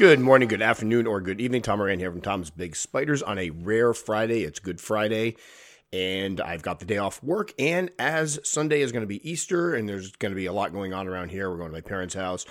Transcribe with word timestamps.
Good 0.00 0.18
morning, 0.18 0.48
good 0.48 0.62
afternoon, 0.62 1.06
or 1.06 1.20
good 1.20 1.42
evening. 1.42 1.60
Tom 1.60 1.78
Moran 1.78 1.98
here 1.98 2.10
from 2.10 2.22
Tom's 2.22 2.48
Big 2.48 2.74
Spiders 2.74 3.22
on 3.22 3.38
a 3.38 3.50
rare 3.50 3.92
Friday. 3.92 4.44
It's 4.44 4.58
Good 4.58 4.80
Friday, 4.80 5.36
and 5.92 6.40
I've 6.40 6.62
got 6.62 6.78
the 6.78 6.86
day 6.86 6.96
off 6.96 7.22
work. 7.22 7.52
And 7.58 7.90
as 7.98 8.40
Sunday 8.42 8.80
is 8.80 8.92
going 8.92 9.02
to 9.02 9.06
be 9.06 9.30
Easter, 9.30 9.74
and 9.74 9.86
there's 9.86 10.12
going 10.12 10.32
to 10.32 10.36
be 10.36 10.46
a 10.46 10.54
lot 10.54 10.72
going 10.72 10.94
on 10.94 11.06
around 11.06 11.28
here, 11.28 11.50
we're 11.50 11.58
going 11.58 11.68
to 11.68 11.74
my 11.74 11.82
parents' 11.82 12.14
house. 12.14 12.46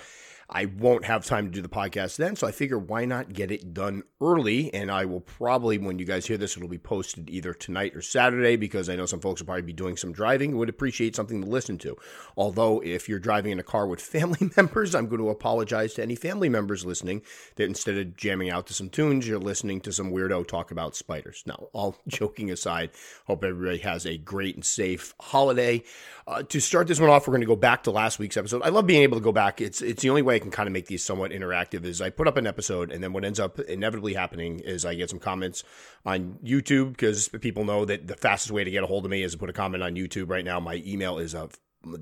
I 0.52 0.64
won't 0.64 1.04
have 1.04 1.24
time 1.24 1.46
to 1.46 1.52
do 1.52 1.62
the 1.62 1.68
podcast 1.68 2.16
then, 2.16 2.34
so 2.34 2.44
I 2.44 2.50
figure 2.50 2.78
why 2.78 3.04
not 3.04 3.32
get 3.32 3.52
it 3.52 3.72
done 3.72 4.02
early? 4.20 4.74
And 4.74 4.90
I 4.90 5.04
will 5.04 5.20
probably, 5.20 5.78
when 5.78 6.00
you 6.00 6.04
guys 6.04 6.26
hear 6.26 6.36
this, 6.36 6.56
it'll 6.56 6.68
be 6.68 6.76
posted 6.76 7.30
either 7.30 7.54
tonight 7.54 7.94
or 7.94 8.02
Saturday 8.02 8.56
because 8.56 8.88
I 8.88 8.96
know 8.96 9.06
some 9.06 9.20
folks 9.20 9.40
will 9.40 9.46
probably 9.46 9.62
be 9.62 9.72
doing 9.72 9.96
some 9.96 10.12
driving. 10.12 10.56
Would 10.56 10.68
appreciate 10.68 11.14
something 11.14 11.40
to 11.40 11.48
listen 11.48 11.78
to. 11.78 11.96
Although, 12.36 12.80
if 12.80 13.08
you're 13.08 13.20
driving 13.20 13.52
in 13.52 13.60
a 13.60 13.64
car 13.64 13.86
with 13.86 14.00
family 14.00 14.50
members, 14.56 14.92
I'm 14.92 15.06
going 15.06 15.20
to 15.20 15.28
apologize 15.28 15.94
to 15.94 16.02
any 16.02 16.16
family 16.16 16.48
members 16.48 16.84
listening 16.84 17.22
that 17.54 17.64
instead 17.64 17.96
of 17.96 18.16
jamming 18.16 18.50
out 18.50 18.66
to 18.66 18.74
some 18.74 18.88
tunes, 18.88 19.28
you're 19.28 19.38
listening 19.38 19.80
to 19.82 19.92
some 19.92 20.10
weirdo 20.10 20.48
talk 20.48 20.72
about 20.72 20.96
spiders. 20.96 21.44
Now, 21.46 21.68
all 21.72 21.96
joking 22.08 22.50
aside, 22.50 22.90
hope 23.26 23.44
everybody 23.44 23.78
has 23.78 24.04
a 24.04 24.18
great 24.18 24.56
and 24.56 24.64
safe 24.64 25.14
holiday. 25.20 25.84
Uh, 26.26 26.42
to 26.42 26.60
start 26.60 26.88
this 26.88 26.98
one 26.98 27.08
off, 27.08 27.28
we're 27.28 27.32
going 27.32 27.40
to 27.42 27.46
go 27.46 27.54
back 27.54 27.84
to 27.84 27.92
last 27.92 28.18
week's 28.18 28.36
episode. 28.36 28.62
I 28.62 28.70
love 28.70 28.88
being 28.88 29.02
able 29.02 29.18
to 29.18 29.22
go 29.24 29.32
back. 29.32 29.60
It's 29.60 29.80
it's 29.80 30.02
the 30.02 30.10
only 30.10 30.22
way 30.22 30.39
can 30.40 30.50
kind 30.50 30.66
of 30.66 30.72
make 30.72 30.86
these 30.86 31.04
somewhat 31.04 31.30
interactive. 31.30 31.84
Is 31.84 32.00
I 32.00 32.10
put 32.10 32.26
up 32.26 32.36
an 32.36 32.46
episode, 32.46 32.90
and 32.90 33.02
then 33.02 33.12
what 33.12 33.24
ends 33.24 33.38
up 33.38 33.60
inevitably 33.60 34.14
happening 34.14 34.58
is 34.60 34.84
I 34.84 34.94
get 34.94 35.10
some 35.10 35.20
comments 35.20 35.62
on 36.04 36.38
YouTube 36.44 36.90
because 36.90 37.28
people 37.28 37.64
know 37.64 37.84
that 37.84 38.08
the 38.08 38.16
fastest 38.16 38.50
way 38.50 38.64
to 38.64 38.70
get 38.70 38.82
a 38.82 38.86
hold 38.86 39.04
of 39.04 39.10
me 39.10 39.22
is 39.22 39.32
to 39.32 39.38
put 39.38 39.50
a 39.50 39.52
comment 39.52 39.82
on 39.82 39.94
YouTube. 39.94 40.28
Right 40.28 40.44
now, 40.44 40.58
my 40.58 40.82
email 40.84 41.18
is 41.18 41.34
a 41.34 41.48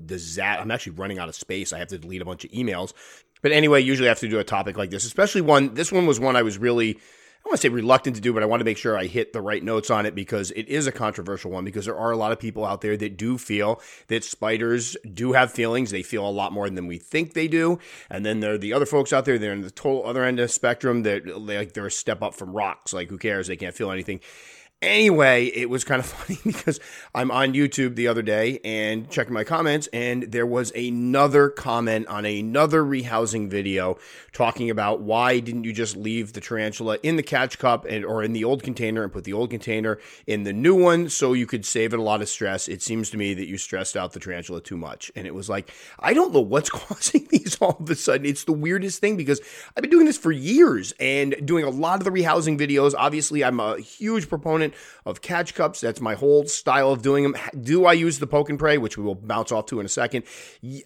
disaster. 0.05 0.61
I'm 0.61 0.71
actually 0.71 0.93
running 0.93 1.19
out 1.19 1.29
of 1.29 1.35
space. 1.35 1.71
I 1.71 1.79
have 1.79 1.89
to 1.89 1.97
delete 1.97 2.21
a 2.21 2.25
bunch 2.25 2.45
of 2.45 2.51
emails. 2.51 2.93
But 3.41 3.51
anyway, 3.51 3.81
usually 3.81 4.09
I 4.09 4.11
have 4.11 4.19
to 4.19 4.27
do 4.27 4.39
a 4.39 4.43
topic 4.43 4.77
like 4.77 4.89
this, 4.89 5.05
especially 5.05 5.41
one. 5.41 5.73
This 5.73 5.91
one 5.91 6.05
was 6.05 6.19
one 6.19 6.35
I 6.35 6.41
was 6.41 6.57
really 6.57 6.99
I 7.45 7.49
want 7.49 7.61
to 7.61 7.67
say 7.67 7.69
reluctant 7.69 8.15
to 8.17 8.21
do, 8.21 8.33
but 8.33 8.43
I 8.43 8.45
want 8.45 8.59
to 8.59 8.65
make 8.65 8.77
sure 8.77 8.97
I 8.97 9.05
hit 9.05 9.33
the 9.33 9.41
right 9.41 9.63
notes 9.63 9.89
on 9.89 10.05
it 10.05 10.13
because 10.13 10.51
it 10.51 10.67
is 10.67 10.87
a 10.87 10.91
controversial 10.91 11.51
one. 11.51 11.63
Because 11.63 11.85
there 11.85 11.97
are 11.97 12.11
a 12.11 12.17
lot 12.17 12.31
of 12.31 12.39
people 12.39 12.65
out 12.65 12.81
there 12.81 12.97
that 12.97 13.17
do 13.17 13.37
feel 13.37 13.81
that 14.07 14.23
spiders 14.23 14.97
do 15.13 15.31
have 15.33 15.51
feelings. 15.51 15.89
They 15.89 16.03
feel 16.03 16.27
a 16.27 16.29
lot 16.29 16.51
more 16.51 16.69
than 16.69 16.85
we 16.85 16.97
think 16.97 17.33
they 17.33 17.47
do. 17.47 17.79
And 18.09 18.25
then 18.25 18.41
there 18.41 18.53
are 18.53 18.57
the 18.57 18.73
other 18.73 18.85
folks 18.85 19.13
out 19.13 19.25
there, 19.25 19.39
they're 19.39 19.53
in 19.53 19.61
the 19.61 19.71
total 19.71 20.05
other 20.05 20.23
end 20.23 20.39
of 20.39 20.47
the 20.47 20.53
spectrum 20.53 21.03
that 21.03 21.25
like 21.39 21.73
they're 21.73 21.87
a 21.87 21.91
step 21.91 22.21
up 22.21 22.35
from 22.35 22.51
rocks. 22.51 22.93
Like, 22.93 23.09
who 23.09 23.17
cares? 23.17 23.47
They 23.47 23.57
can't 23.57 23.75
feel 23.75 23.89
anything. 23.89 24.19
Anyway, 24.81 25.47
it 25.47 25.69
was 25.69 25.83
kind 25.83 25.99
of 25.99 26.05
funny 26.05 26.39
because 26.45 26.79
I'm 27.13 27.31
on 27.31 27.53
YouTube 27.53 27.95
the 27.95 28.07
other 28.07 28.21
day 28.21 28.61
and 28.63 29.09
checking 29.09 29.33
my 29.33 29.43
comments, 29.43 29.87
and 29.91 30.23
there 30.23 30.45
was 30.45 30.71
another 30.71 31.49
comment 31.49 32.07
on 32.07 32.23
another 32.25 32.81
rehousing 32.81 33.49
video 33.49 33.97
talking 34.31 34.69
about 34.69 35.01
why 35.01 35.39
didn't 35.39 35.65
you 35.65 35.73
just 35.73 35.97
leave 35.97 36.31
the 36.31 36.39
tarantula 36.39 36.97
in 37.03 37.17
the 37.17 37.23
catch 37.23 37.59
cup 37.59 37.83
and 37.89 38.05
or 38.05 38.23
in 38.23 38.31
the 38.31 38.45
old 38.45 38.63
container 38.63 39.03
and 39.03 39.11
put 39.11 39.25
the 39.25 39.33
old 39.33 39.49
container 39.49 39.99
in 40.27 40.43
the 40.43 40.53
new 40.53 40.75
one 40.75 41.09
so 41.09 41.33
you 41.33 41.45
could 41.45 41.65
save 41.65 41.93
it 41.93 41.99
a 41.99 42.01
lot 42.01 42.21
of 42.21 42.29
stress. 42.29 42.69
It 42.69 42.81
seems 42.81 43.09
to 43.09 43.17
me 43.17 43.33
that 43.33 43.47
you 43.47 43.57
stressed 43.57 43.97
out 43.97 44.13
the 44.13 44.19
tarantula 44.21 44.61
too 44.61 44.77
much. 44.77 45.11
And 45.13 45.27
it 45.27 45.35
was 45.35 45.49
like, 45.49 45.73
I 45.99 46.13
don't 46.13 46.33
know 46.33 46.39
what's 46.39 46.69
causing 46.69 47.27
these 47.29 47.57
all 47.59 47.75
of 47.81 47.89
a 47.89 47.95
sudden. 47.95 48.25
It's 48.25 48.45
the 48.45 48.53
weirdest 48.53 49.01
thing 49.01 49.17
because 49.17 49.41
I've 49.75 49.81
been 49.81 49.91
doing 49.91 50.05
this 50.05 50.17
for 50.17 50.31
years 50.31 50.93
and 51.01 51.35
doing 51.45 51.65
a 51.65 51.69
lot 51.69 51.99
of 51.99 52.05
the 52.05 52.11
rehousing 52.11 52.57
videos. 52.57 52.93
Obviously, 52.97 53.43
I'm 53.43 53.59
a 53.59 53.77
huge 53.77 54.29
proponent 54.29 54.68
of 55.05 55.21
catch 55.21 55.55
cups. 55.55 55.81
That's 55.81 56.01
my 56.01 56.15
whole 56.15 56.45
style 56.45 56.91
of 56.91 57.01
doing 57.01 57.23
them. 57.23 57.35
Do 57.61 57.85
I 57.85 57.93
use 57.93 58.19
the 58.19 58.27
poke 58.27 58.49
and 58.49 58.59
pray, 58.59 58.77
which 58.77 58.97
we 58.97 59.03
will 59.03 59.15
bounce 59.15 59.51
off 59.51 59.67
to 59.67 59.79
in 59.79 59.85
a 59.85 59.89
second, 59.89 60.23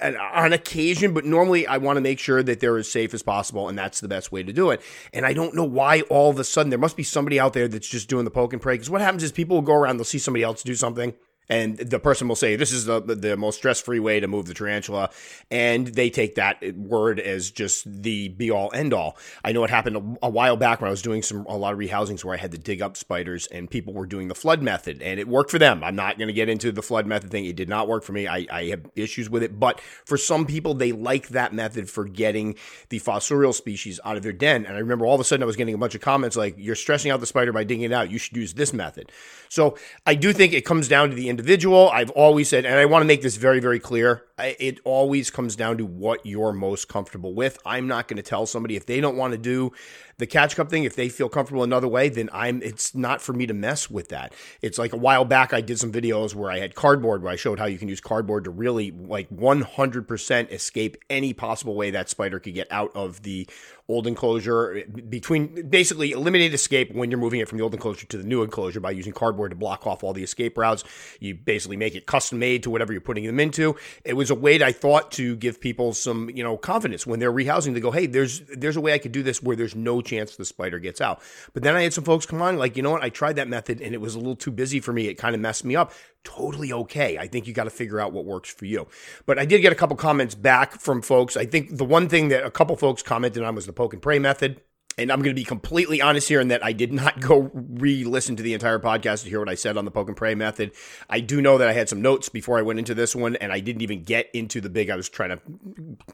uh, 0.02 0.14
on 0.34 0.53
occasion, 0.53 1.14
but 1.14 1.26
normally 1.26 1.67
I 1.67 1.78
want 1.78 1.98
to 1.98 2.02
make 2.02 2.20
sure 2.20 2.44
that 2.44 2.59
they're 2.59 2.78
as 2.78 2.92
safe 2.92 3.14
as 3.14 3.23
possible, 3.23 3.70
and 3.70 3.78
that's 3.78 4.00
the 4.00 4.08
best 4.08 4.31
way 4.31 4.44
to 4.44 4.54
do 4.54 4.72
it. 4.72 4.81
And 5.14 5.26
I 5.26 5.33
don't 5.33 5.55
know 5.55 5.64
why 5.64 6.02
all 6.02 6.30
of 6.30 6.39
a 6.39 6.44
sudden 6.44 6.70
there 6.70 6.80
must 6.80 6.98
be 6.98 7.04
somebody 7.04 7.39
out 7.39 7.54
there 7.54 7.67
that's 7.67 7.88
just 7.88 8.10
doing 8.10 8.26
the 8.26 8.32
poke 8.32 8.54
and 8.54 8.61
pray. 8.61 8.76
Because 8.76 8.89
what 8.89 9.02
happens 9.02 9.23
is 9.23 9.32
people 9.32 9.58
will 9.58 9.61
go 9.61 9.76
around, 9.76 9.98
they'll 9.98 10.05
see 10.05 10.20
somebody 10.20 10.44
else 10.44 10.64
do 10.64 10.76
something 10.76 11.14
and 11.49 11.77
the 11.77 11.99
person 11.99 12.27
will 12.27 12.36
say 12.36 12.55
this 12.55 12.71
is 12.71 12.86
the 12.86 13.02
the 13.02 13.37
most 13.37 13.58
stress 13.58 13.81
free 13.81 13.99
way 13.99 14.20
to 14.20 14.27
move 14.27 14.45
the 14.45 14.54
tarantula, 14.54 15.09
and 15.52 15.87
they 15.87 16.09
take 16.09 16.36
that 16.36 16.76
word 16.76 17.20
as 17.20 17.52
just 17.52 17.83
the 18.04 18.30
be 18.30 18.49
all 18.49 18.71
end 18.73 18.93
all. 18.93 19.17
I 19.43 19.52
know 19.52 19.64
it 19.64 19.70
happened 19.70 19.98
a, 19.98 20.26
a, 20.26 20.30
while 20.30 20.58
back 20.58 20.82
when 20.82 20.87
I 20.87 20.92
was 20.92 21.02
doing 21.02 21.21
some 21.21 21.45
a 21.48 21.58
lot 21.58 21.73
of 21.73 21.80
rehousings 21.80 22.23
where 22.23 22.33
I 22.33 22.37
had 22.37 22.52
to 22.52 22.58
dig 22.58 22.82
up 22.82 22.98
spiders, 22.98 23.48
and 23.48 23.70
people 23.70 23.93
were 23.93 24.05
doing 24.05 24.27
the 24.27 24.36
flood 24.36 24.61
method, 24.61 25.02
and 25.02 25.20
it 25.20 25.27
worked 25.27 25.52
for 25.52 25.59
them. 25.59 25.83
I'm 25.83 25.95
not 25.95 26.17
going 26.17 26.27
to 26.27 26.33
get 26.33 26.49
into 26.49 26.71
the 26.71 26.82
flood 26.82 27.05
method 27.05 27.32
thing; 27.32 27.45
it 27.45 27.55
did 27.55 27.70
not 27.70 27.87
work 27.87 28.03
for 28.03 28.14
me. 28.14 28.27
I, 28.27 28.48
I 28.52 28.70
have 28.70 28.86
issues 28.95 29.30
with 29.30 29.43
it, 29.43 29.59
but 29.59 29.82
for 30.05 30.17
some 30.17 30.45
people, 30.45 30.73
they 30.73 30.92
like 30.92 31.30
that 31.30 31.53
method 31.53 31.89
for 31.89 32.05
getting 32.05 32.55
the 32.89 32.99
fossorial 32.99 33.53
species 33.53 33.99
out 34.05 34.17
of 34.17 34.23
their 34.23 34.33
den. 34.33 34.65
And 34.65 34.76
I 34.76 34.80
remember 34.80 35.05
all 35.05 35.15
of 35.15 35.21
a 35.21 35.23
sudden 35.23 35.43
I 35.43 35.48
was 35.48 35.55
getting 35.55 35.76
a 35.76 35.77
bunch 35.77 35.95
of 35.95 36.02
comments 36.02 36.37
like, 36.37 36.55
"You're 36.58 36.76
stressing 36.76 37.11
out 37.11 37.20
the 37.20 37.26
spider 37.26 37.52
by 37.52 37.64
digging 37.64 37.83
it 37.83 37.92
out. 37.92 38.09
You 38.09 38.17
should 38.17 38.37
use 38.37 38.53
this 38.53 38.73
method." 38.73 39.11
So 39.53 39.77
I 40.08 40.15
do 40.15 40.33
think 40.33 40.52
it 40.52 40.65
comes 40.65 40.87
down 40.87 41.11
to 41.11 41.15
the 41.15 41.30
individual. 41.30 41.87
I've 41.91 42.09
always 42.09 42.49
said, 42.49 42.65
and 42.65 42.73
I 42.73 42.86
want 42.86 43.03
to 43.03 43.08
make 43.08 43.21
this 43.21 43.36
very, 43.36 43.59
very 43.59 43.80
clear 43.80 44.23
it 44.39 44.80
always 44.83 45.30
comes 45.30 45.55
down 45.55 45.77
to 45.77 45.86
what 45.86 46.26
you're 46.26 46.54
most 46.54 46.88
comfortable 46.88 47.36
with. 47.36 47.58
I'm 47.66 47.88
not 47.88 48.08
going 48.08 48.17
to 48.17 48.23
tell 48.23 48.45
somebody 48.45 48.76
if 48.76 48.86
they 48.86 48.99
don't 48.99 49.16
want 49.16 49.33
to 49.33 49.38
do 49.38 49.71
the 50.17 50.27
catch 50.27 50.55
cup 50.55 50.70
thing, 50.70 50.83
if 50.83 50.95
they 50.95 51.10
feel 51.10 51.30
comfortable 51.30 51.64
another 51.64 51.88
way, 51.88 52.10
then 52.10 52.30
I'm 52.32 52.61
it's 52.61 52.95
not 52.95 53.21
for 53.21 53.33
me 53.33 53.45
to 53.48 53.54
mess 53.54 53.89
with 53.89 54.10
that. 54.10 54.33
It's 54.61 54.77
like 54.77 54.94
a 54.94 54.98
while 54.98 55.26
back 55.26 55.54
I 55.54 55.61
did 55.61 55.80
some 55.80 55.92
videos 55.92 56.36
where 56.36 56.52
I 56.52 56.60
had 56.60 56.76
cardboard 56.76 57.23
where 57.23 57.32
I 57.32 57.36
showed 57.36 57.60
how 57.60 57.66
you 57.66 57.77
can 57.77 57.88
use 57.88 57.99
cardboard 57.99 58.44
to 58.45 58.52
really 58.52 58.92
like 58.92 59.30
100% 59.30 60.52
escape 60.52 60.98
any 61.10 61.33
possible 61.33 61.76
way 61.76 61.92
that 61.92 62.10
spider 62.10 62.39
could 62.39 62.54
get 62.54 62.71
out 62.71 62.92
of 62.95 63.23
the 63.23 63.48
old 63.89 64.08
enclosure 64.08 64.83
between 65.10 65.70
basically 65.70 66.11
eliminate 66.11 66.54
escape 66.54 66.94
when 66.94 67.11
you're 67.11 67.20
moving 67.20 67.42
it 67.42 67.50
from 67.50 67.58
the 67.58 67.64
old 67.64 67.73
enclosure 67.73 68.05
to 68.05 68.17
the 68.17 68.23
new 68.23 68.42
enclosure 68.42 68.80
by 68.80 68.92
using 68.92 69.11
cardboard 69.11 69.52
to 69.52 69.58
block 69.58 69.86
off 69.86 70.04
all 70.04 70.14
the 70.14 70.23
escape 70.23 70.58
routes. 70.58 70.83
You 71.20 71.36
basically 71.36 71.76
make 71.76 71.95
it 71.95 72.05
custom 72.05 72.39
made 72.39 72.64
to 72.64 72.70
whatever 72.70 72.94
you're 72.94 73.02
putting 73.02 73.26
them 73.26 73.39
into. 73.39 73.76
It 74.05 74.14
was 74.14 74.23
a 74.30 74.36
way 74.36 74.61
I 74.64 74.72
thought 74.72 75.11
to 75.14 75.36
give 75.36 75.60
people 75.60 75.94
some, 75.94 76.30
you 76.30 76.44
know, 76.44 76.58
confidence 76.58 77.08
when 77.08 77.20
they're 77.20 77.32
rehousing 77.32 77.73
They 77.73 77.80
go, 77.80 77.92
hey, 77.92 78.06
there's 78.06 78.42
there's 78.56 78.76
a 78.76 78.82
way 78.82 78.94
I 78.94 78.98
could 78.98 79.11
do 79.11 79.23
this 79.23 79.42
where 79.42 79.56
there's 79.56 79.76
no 79.76 80.02
chance 80.02 80.36
the 80.36 80.45
spider 80.45 80.80
gets 80.80 81.02
out. 81.02 81.22
But 81.54 81.64
then 81.64 81.76
I 81.76 81.84
had 81.84 81.94
some 81.94 82.04
folks 82.04 82.26
come 82.26 82.42
on, 82.42 82.58
like, 82.58 82.78
you 82.78 82.83
know 82.83 82.92
what, 82.92 83.04
I 83.04 83.10
tried 83.10 83.36
that 83.38 83.48
method 83.48 83.82
and 83.82 83.94
it 83.94 84.02
was 84.02 84.16
a 84.16 84.20
little 84.20 84.36
too 84.36 84.52
busy 84.52 84.80
for 84.80 84.94
me. 84.94 85.08
It 85.08 85.16
kind 85.16 85.36
of 85.36 85.42
messed 85.42 85.66
me 85.66 85.76
up. 85.76 85.94
Totally 86.23 86.72
okay. 86.72 87.17
I 87.17 87.28
think 87.28 87.48
you 87.48 87.54
got 87.54 87.66
to 87.66 87.70
figure 87.70 88.00
out 88.00 88.14
what 88.14 88.26
works 88.26 88.54
for 88.54 88.66
you. 88.66 88.88
But 89.26 89.39
I 89.39 89.45
did 89.45 89.62
get 89.62 89.72
a 89.72 89.76
couple 89.76 89.95
comments 89.95 90.36
back 90.36 90.80
from 90.80 91.02
folks. 91.02 91.36
I 91.36 91.45
think 91.45 91.78
the 91.78 91.86
one 91.86 92.08
thing 92.08 92.30
that 92.30 92.45
a 92.45 92.52
couple 92.52 92.76
folks 92.76 93.04
commented 93.04 93.44
on 93.44 93.56
was 93.56 93.66
the 93.66 93.73
poke 93.73 93.94
and 93.94 94.02
pray 94.02 94.20
method 94.20 94.62
and 94.98 95.11
I'm 95.11 95.20
going 95.20 95.36
to 95.36 95.39
be 95.39 95.43
completely 95.43 96.02
honest 96.02 96.27
here 96.27 96.39
in 96.39 96.49
that 96.49 96.64
I 96.64 96.73
did 96.73 96.93
not 96.93 97.20
go 97.27 97.52
re 97.54 98.04
listen 98.04 98.36
to 98.36 98.43
the 98.43 98.54
entire 98.54 98.80
podcast 98.80 99.23
to 99.23 99.30
hear 99.30 99.39
what 99.39 99.49
I 99.49 99.55
said 99.55 99.77
on 99.77 99.86
the 99.86 99.92
poke 99.92 100.08
and 100.08 100.17
pray 100.17 100.36
method. 100.36 100.71
I 101.09 101.20
do 101.20 101.42
know 101.42 101.58
that 101.58 101.67
I 101.67 101.73
had 101.73 101.89
some 101.89 102.02
notes 102.02 102.30
before 102.30 102.58
I 102.58 102.61
went 102.61 102.80
into 102.80 102.93
this 102.93 103.15
one, 103.15 103.36
and 103.37 103.52
I 103.52 103.59
didn't 103.59 103.82
even 103.82 104.03
get 104.03 104.30
into 104.33 104.61
the 104.61 104.70
big. 104.70 104.89
I 104.89 104.95
was 104.95 105.09
trying 105.09 105.30
to 105.30 105.39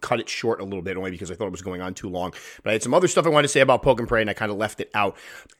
cut 0.01 0.19
it 0.19 0.29
short 0.29 0.61
a 0.61 0.63
little 0.63 0.81
bit 0.81 0.97
only 0.97 1.11
because 1.11 1.31
I 1.31 1.35
thought 1.35 1.47
it 1.47 1.51
was 1.51 1.61
going 1.61 1.81
on 1.81 1.93
too 1.93 2.09
long. 2.09 2.33
But 2.63 2.69
I 2.69 2.73
had 2.73 2.83
some 2.83 2.93
other 2.93 3.07
stuff 3.07 3.25
I 3.25 3.29
wanted 3.29 3.47
to 3.47 3.53
say 3.53 3.61
about 3.61 3.83
poke 3.83 3.99
and 3.99 4.07
pray, 4.07 4.21
and 4.21 4.29
I 4.29 4.33
kind 4.33 4.51
of 4.51 4.57
left 4.57 4.79
it 4.79 4.89
out. 4.93 5.17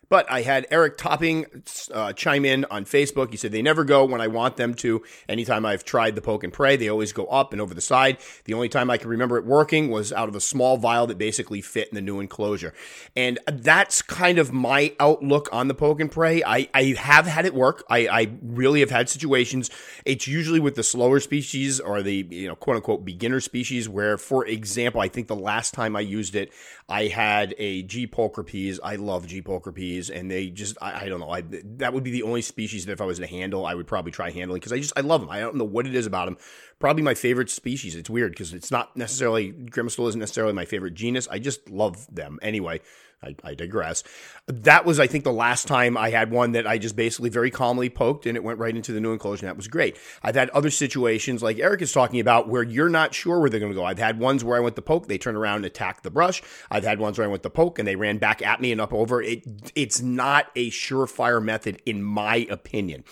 But 0.10 0.30
I 0.30 0.42
had 0.42 0.66
Eric 0.72 0.98
Topping 0.98 1.46
uh, 1.94 2.14
chime 2.14 2.44
in 2.44 2.66
on 2.66 2.86
Facebook. 2.86 3.32
He 3.32 3.38
said 3.38 3.52
they 3.52 3.62
never 3.62 3.84
go 3.84 4.06
when 4.06 4.22
I 4.22 4.28
want 4.28 4.58
them 4.58 4.74
to. 4.76 5.04
Anytime 5.28 5.66
I've 5.66 5.86
tried 5.86 6.16
the 6.16 6.22
poke 6.22 6.44
and 6.44 6.52
pray, 6.52 6.76
they 6.76 6.90
always 6.90 7.14
go 7.14 7.26
up 7.26 7.54
and 7.54 7.62
over 7.62 7.74
the 7.74 7.82
side. 7.82 8.18
The 8.46 8.54
only 8.54 8.70
time 8.70 8.90
I 8.90 8.98
can 8.98 9.10
remember 9.10 9.38
it 9.38 9.46
working 9.46 9.90
was 9.90 10.12
out 10.12 10.28
of 10.28 10.36
a 10.36 10.42
small 10.42 10.78
vial 10.78 11.06
that 11.08 11.18
basically 11.18 11.62
fit 11.62 11.90
in 11.90 11.96
the 11.96 12.02
new 12.02 12.20
enclosure. 12.20 12.74
And 13.16 13.40
that's 13.48 14.02
kind 14.02 14.40
of 14.40 14.52
my 14.52 14.96
outlook 15.00 15.48
on 15.52 15.68
the 15.68 15.76
poke 15.76 16.00
and 16.00 16.12
pray. 16.12 16.44
I, 16.44 16.68
I 16.74 16.96
have 16.98 17.28
had 17.28 17.46
it 17.46 17.54
work. 17.54 17.84
I, 17.90 18.08
I 18.08 18.32
really 18.42 18.80
have 18.80 18.90
had 18.90 19.10
situations. 19.10 19.70
It's 20.06 20.28
usually 20.28 20.60
with 20.60 20.76
the 20.76 20.84
slower 20.84 21.20
species 21.20 21.80
or 21.80 22.02
the 22.02 22.28
you 22.30 22.48
know 22.48 22.56
quote 22.56 22.78
unquote 22.78 23.06
beginner 23.06 23.40
species 23.40 23.88
where, 23.88 24.18
for 24.18 24.46
example, 24.46 25.02
I 25.02 25.08
think 25.08 25.28
the 25.28 25.36
last 25.36 25.74
time 25.74 25.96
I 25.96 26.02
used 26.02 26.36
it, 26.36 26.52
I 26.90 27.06
had 27.06 27.54
a 27.60 27.84
G 27.84 28.08
pulchripes. 28.08 28.80
I 28.84 28.96
love 28.96 29.28
G 29.28 29.44
pulchripes, 29.44 30.10
and 30.10 30.30
they 30.30 30.50
just 30.50 30.76
I, 30.82 31.06
I, 31.06 31.10
don't 31.10 31.20
know. 31.20 31.30
I 31.30 31.44
that 31.78 31.94
would 31.94 32.04
be 32.04 32.10
the 32.10 32.24
only 32.24 32.42
species 32.42 32.88
that 32.88 32.94
if 32.94 33.02
I 33.02 33.06
was 33.06 33.20
to 33.20 33.28
handle, 33.28 33.66
I 33.66 33.76
would 33.76 33.86
probably 33.86 34.12
try 34.12 34.32
handling 34.32 34.60
because 34.60 34.74
I 34.74 34.80
just 34.80 34.94
I 34.98 35.02
love 35.02 35.22
them. 35.22 35.30
I 35.30 35.40
don't 35.40 35.56
know 35.56 35.66
what 35.66 35.86
it 35.86 35.94
is 35.94 36.08
about 36.08 36.26
them. 36.26 36.38
Probably 36.80 37.04
my 37.04 37.14
favorite 37.14 37.52
species. 37.52 37.96
It's 37.96 38.10
weird 38.10 38.32
because 38.32 38.54
it's 38.54 38.72
not 38.72 38.98
necessarily 38.98 39.52
Grammostola 39.52 40.10
isn't 40.10 40.20
necessarily 40.20 40.54
my 40.54 40.66
favorite 40.66 40.96
genus. 40.96 41.28
I 41.30 41.38
just 41.38 41.70
love 41.70 42.08
them 42.14 42.40
anyway. 42.42 42.82
I, 43.22 43.36
I, 43.44 43.54
digress. 43.54 44.04
That 44.48 44.86
was, 44.86 45.00
I 45.00 45.08
think, 45.08 45.26
the 45.26 45.34
last 45.34 45.68
time 45.68 45.98
I 45.98 46.10
had 46.10 46.32
one 46.32 46.54
that 46.54 46.66
I 46.66 46.78
just 46.78 46.96
basically 46.96 47.30
very 47.30 47.52
calmly 47.52 47.90
poked 47.90 48.26
and 48.26 48.38
it 48.38 48.44
went 48.44 48.60
right 48.60 48.74
into 48.74 48.94
the 48.94 49.02
new 49.02 49.12
enclosure. 49.12 49.46
That 49.46 49.58
was 49.58 49.68
great. 49.68 49.98
I've 50.24 50.36
had 50.36 50.50
other 50.52 50.70
situations 50.70 51.44
like 51.44 51.60
Eric 51.60 51.82
is 51.82 51.92
talking 51.92 52.22
about 52.22 52.48
where 52.48 52.64
you're 52.64 52.90
not 52.90 53.14
sure 53.14 53.40
where 53.40 53.50
they're 53.50 53.60
going 53.60 53.74
to 53.74 53.76
go. 53.76 53.84
I've 53.84 54.00
had 54.00 54.20
ones 54.20 54.44
where 54.44 54.56
I 54.56 54.62
went 54.62 54.78
to 54.78 54.82
poke, 54.82 55.08
they 55.08 55.18
turn 55.18 55.36
around 55.36 55.58
and 55.58 55.66
attack 55.66 56.02
the 56.02 56.12
brush. 56.12 56.42
I've 56.72 56.86
had 56.86 57.00
ones 57.00 57.18
where 57.18 57.28
I 57.28 57.30
went 57.30 57.44
to 57.44 57.50
poke 57.50 57.78
and 57.78 57.88
they 57.88 57.98
ran 57.98 58.20
back 58.20 58.42
at 58.42 58.62
me 58.62 58.72
and 58.72 58.80
up 58.80 58.94
over. 58.94 59.22
It, 59.22 59.44
it's 59.76 60.02
not 60.02 60.48
a 60.56 60.70
surefire 60.70 61.44
method, 61.44 61.82
in 61.86 62.02
my 62.02 62.48
opinion 62.50 63.04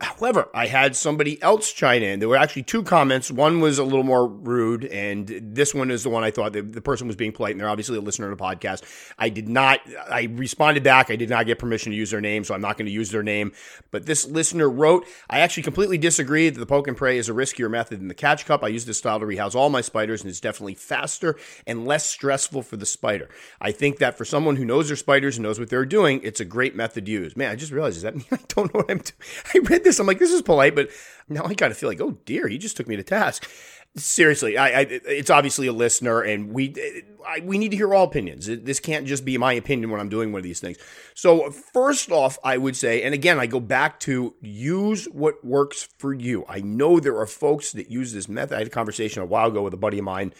However, 0.00 0.48
I 0.54 0.66
had 0.66 0.96
somebody 0.96 1.40
else 1.42 1.72
chime 1.72 2.02
in. 2.02 2.20
There 2.20 2.28
were 2.28 2.36
actually 2.36 2.62
two 2.62 2.82
comments. 2.82 3.30
One 3.30 3.60
was 3.60 3.78
a 3.78 3.84
little 3.84 4.02
more 4.02 4.26
rude, 4.26 4.84
and 4.86 5.26
this 5.26 5.74
one 5.74 5.90
is 5.90 6.02
the 6.02 6.10
one 6.10 6.24
I 6.24 6.30
thought 6.30 6.52
the, 6.52 6.62
the 6.62 6.80
person 6.80 7.06
was 7.06 7.16
being 7.16 7.32
polite, 7.32 7.52
and 7.52 7.60
they're 7.60 7.68
obviously 7.68 7.96
a 7.98 8.00
listener 8.00 8.30
to 8.30 8.36
the 8.36 8.42
podcast. 8.42 8.82
I 9.18 9.28
did 9.28 9.48
not, 9.48 9.80
I 10.10 10.28
responded 10.32 10.82
back. 10.82 11.10
I 11.10 11.16
did 11.16 11.30
not 11.30 11.46
get 11.46 11.58
permission 11.58 11.92
to 11.92 11.96
use 11.96 12.10
their 12.10 12.20
name, 12.20 12.44
so 12.44 12.54
I'm 12.54 12.60
not 12.60 12.76
going 12.76 12.86
to 12.86 12.92
use 12.92 13.10
their 13.10 13.22
name. 13.22 13.52
But 13.90 14.06
this 14.06 14.26
listener 14.26 14.68
wrote, 14.68 15.06
I 15.30 15.40
actually 15.40 15.62
completely 15.64 15.98
disagree 15.98 16.48
that 16.48 16.58
the 16.58 16.66
poke 16.66 16.88
and 16.88 16.96
pray 16.96 17.18
is 17.18 17.28
a 17.28 17.32
riskier 17.32 17.70
method 17.70 18.00
than 18.00 18.08
the 18.08 18.14
catch 18.14 18.46
cup. 18.46 18.64
I 18.64 18.68
use 18.68 18.84
this 18.84 18.98
style 18.98 19.20
to 19.20 19.26
rehouse 19.26 19.54
all 19.54 19.70
my 19.70 19.80
spiders, 19.80 20.22
and 20.22 20.30
it's 20.30 20.40
definitely 20.40 20.74
faster 20.74 21.36
and 21.66 21.86
less 21.86 22.06
stressful 22.06 22.62
for 22.62 22.76
the 22.76 22.86
spider. 22.86 23.28
I 23.60 23.72
think 23.72 23.98
that 23.98 24.16
for 24.16 24.24
someone 24.24 24.56
who 24.56 24.64
knows 24.64 24.88
their 24.88 24.96
spiders 24.96 25.36
and 25.36 25.44
knows 25.44 25.58
what 25.58 25.70
they're 25.70 25.84
doing, 25.84 26.20
it's 26.22 26.40
a 26.40 26.44
great 26.44 26.74
method 26.74 27.06
to 27.06 27.12
use. 27.12 27.36
Man, 27.36 27.50
I 27.50 27.56
just 27.56 27.72
realized, 27.72 28.02
that 28.02 28.14
I 28.30 28.38
don't 28.48 28.72
know 28.72 28.80
what 28.80 28.90
I'm 28.90 28.98
doing? 28.98 29.12
I 29.54 29.58
read 29.58 29.83
this, 29.84 29.98
I'm 29.98 30.06
like, 30.06 30.18
this 30.18 30.32
is 30.32 30.42
polite, 30.42 30.74
but 30.74 30.90
now 31.28 31.44
I 31.44 31.54
kind 31.54 31.70
of 31.70 31.78
feel 31.78 31.88
like, 31.88 32.00
oh 32.00 32.18
dear, 32.24 32.48
he 32.48 32.58
just 32.58 32.76
took 32.76 32.88
me 32.88 32.96
to 32.96 33.02
task. 33.02 33.48
Seriously, 33.96 34.58
I, 34.58 34.80
I 34.80 34.80
it's 34.90 35.30
obviously 35.30 35.68
a 35.68 35.72
listener, 35.72 36.20
and 36.20 36.52
we 36.52 36.74
I, 37.24 37.40
we 37.44 37.58
need 37.58 37.70
to 37.70 37.76
hear 37.76 37.94
all 37.94 38.04
opinions. 38.04 38.46
This 38.46 38.80
can't 38.80 39.06
just 39.06 39.24
be 39.24 39.38
my 39.38 39.52
opinion 39.52 39.90
when 39.90 40.00
I'm 40.00 40.08
doing 40.08 40.32
one 40.32 40.40
of 40.40 40.42
these 40.42 40.58
things. 40.58 40.78
So 41.14 41.50
first 41.52 42.10
off, 42.10 42.36
I 42.42 42.58
would 42.58 42.76
say, 42.76 43.02
and 43.04 43.14
again, 43.14 43.38
I 43.38 43.46
go 43.46 43.60
back 43.60 44.00
to 44.00 44.34
use 44.40 45.04
what 45.06 45.44
works 45.44 45.88
for 45.98 46.12
you. 46.12 46.44
I 46.48 46.60
know 46.60 46.98
there 46.98 47.16
are 47.18 47.26
folks 47.26 47.70
that 47.72 47.88
use 47.88 48.12
this 48.12 48.28
method. 48.28 48.56
I 48.56 48.58
had 48.58 48.66
a 48.66 48.70
conversation 48.70 49.22
a 49.22 49.26
while 49.26 49.46
ago 49.46 49.62
with 49.62 49.74
a 49.74 49.78
buddy 49.78 49.98
of 49.98 50.04
mine 50.04 50.34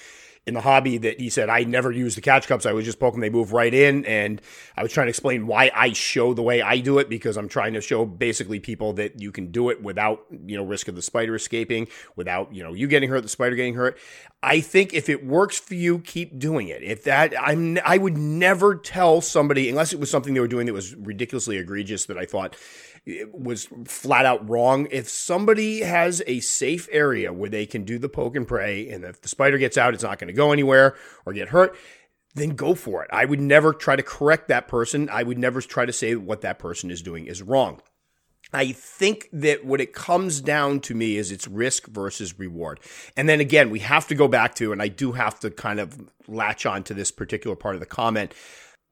in 0.46 0.54
the 0.54 0.60
hobby 0.60 0.98
that 0.98 1.18
he 1.18 1.30
said 1.30 1.48
I 1.48 1.64
never 1.64 1.90
use 1.90 2.14
the 2.14 2.20
catch 2.20 2.46
cups. 2.46 2.66
I 2.66 2.72
was 2.72 2.84
just 2.84 2.98
poking, 2.98 3.20
they 3.20 3.30
move 3.30 3.52
right 3.52 3.72
in. 3.72 4.04
And 4.04 4.42
I 4.76 4.82
was 4.82 4.92
trying 4.92 5.06
to 5.06 5.10
explain 5.10 5.46
why 5.46 5.70
I 5.74 5.92
show 5.92 6.34
the 6.34 6.42
way 6.42 6.60
I 6.60 6.78
do 6.78 6.98
it 6.98 7.08
because 7.08 7.36
I'm 7.36 7.48
trying 7.48 7.74
to 7.74 7.80
show 7.80 8.04
basically 8.04 8.60
people 8.60 8.92
that 8.94 9.20
you 9.20 9.32
can 9.32 9.50
do 9.50 9.70
it 9.70 9.82
without, 9.82 10.24
you 10.46 10.56
know, 10.56 10.64
risk 10.64 10.88
of 10.88 10.96
the 10.96 11.02
spider 11.02 11.34
escaping, 11.34 11.88
without, 12.16 12.54
you 12.54 12.62
know, 12.62 12.74
you 12.74 12.86
getting 12.88 13.08
hurt, 13.08 13.22
the 13.22 13.28
spider 13.28 13.56
getting 13.56 13.74
hurt. 13.74 13.98
I 14.42 14.60
think 14.60 14.92
if 14.92 15.08
it 15.08 15.24
works 15.24 15.58
for 15.58 15.74
you, 15.74 16.00
keep 16.00 16.38
doing 16.38 16.68
it. 16.68 16.82
If 16.82 17.04
that, 17.04 17.32
I'm, 17.40 17.78
I 17.84 17.96
would 17.96 18.18
never 18.18 18.74
tell 18.74 19.22
somebody, 19.22 19.70
unless 19.70 19.94
it 19.94 20.00
was 20.00 20.10
something 20.10 20.34
they 20.34 20.40
were 20.40 20.48
doing 20.48 20.66
that 20.66 20.74
was 20.74 20.94
ridiculously 20.94 21.56
egregious 21.56 22.04
that 22.06 22.18
I 22.18 22.26
thought, 22.26 22.54
was 23.32 23.68
flat 23.86 24.24
out 24.24 24.48
wrong. 24.48 24.88
If 24.90 25.08
somebody 25.08 25.80
has 25.80 26.22
a 26.26 26.40
safe 26.40 26.88
area 26.90 27.32
where 27.32 27.50
they 27.50 27.66
can 27.66 27.84
do 27.84 27.98
the 27.98 28.08
poke 28.08 28.36
and 28.36 28.48
pray, 28.48 28.88
and 28.88 29.04
if 29.04 29.20
the 29.20 29.28
spider 29.28 29.58
gets 29.58 29.76
out, 29.76 29.94
it's 29.94 30.02
not 30.02 30.18
going 30.18 30.28
to 30.28 30.34
go 30.34 30.52
anywhere 30.52 30.96
or 31.26 31.32
get 31.32 31.48
hurt, 31.48 31.76
then 32.34 32.50
go 32.50 32.74
for 32.74 33.04
it. 33.04 33.10
I 33.12 33.24
would 33.24 33.40
never 33.40 33.72
try 33.72 33.96
to 33.96 34.02
correct 34.02 34.48
that 34.48 34.68
person. 34.68 35.08
I 35.10 35.22
would 35.22 35.38
never 35.38 35.60
try 35.60 35.86
to 35.86 35.92
say 35.92 36.14
what 36.16 36.40
that 36.40 36.58
person 36.58 36.90
is 36.90 37.02
doing 37.02 37.26
is 37.26 37.42
wrong. 37.42 37.80
I 38.52 38.72
think 38.72 39.28
that 39.32 39.64
what 39.64 39.80
it 39.80 39.92
comes 39.92 40.40
down 40.40 40.80
to 40.80 40.94
me 40.94 41.16
is 41.16 41.32
it's 41.32 41.48
risk 41.48 41.86
versus 41.88 42.38
reward. 42.38 42.80
And 43.16 43.28
then 43.28 43.40
again, 43.40 43.70
we 43.70 43.80
have 43.80 44.06
to 44.08 44.14
go 44.14 44.28
back 44.28 44.54
to, 44.56 44.72
and 44.72 44.80
I 44.80 44.88
do 44.88 45.12
have 45.12 45.40
to 45.40 45.50
kind 45.50 45.80
of 45.80 45.98
latch 46.28 46.64
on 46.64 46.84
to 46.84 46.94
this 46.94 47.10
particular 47.10 47.56
part 47.56 47.74
of 47.74 47.80
the 47.80 47.86
comment 47.86 48.32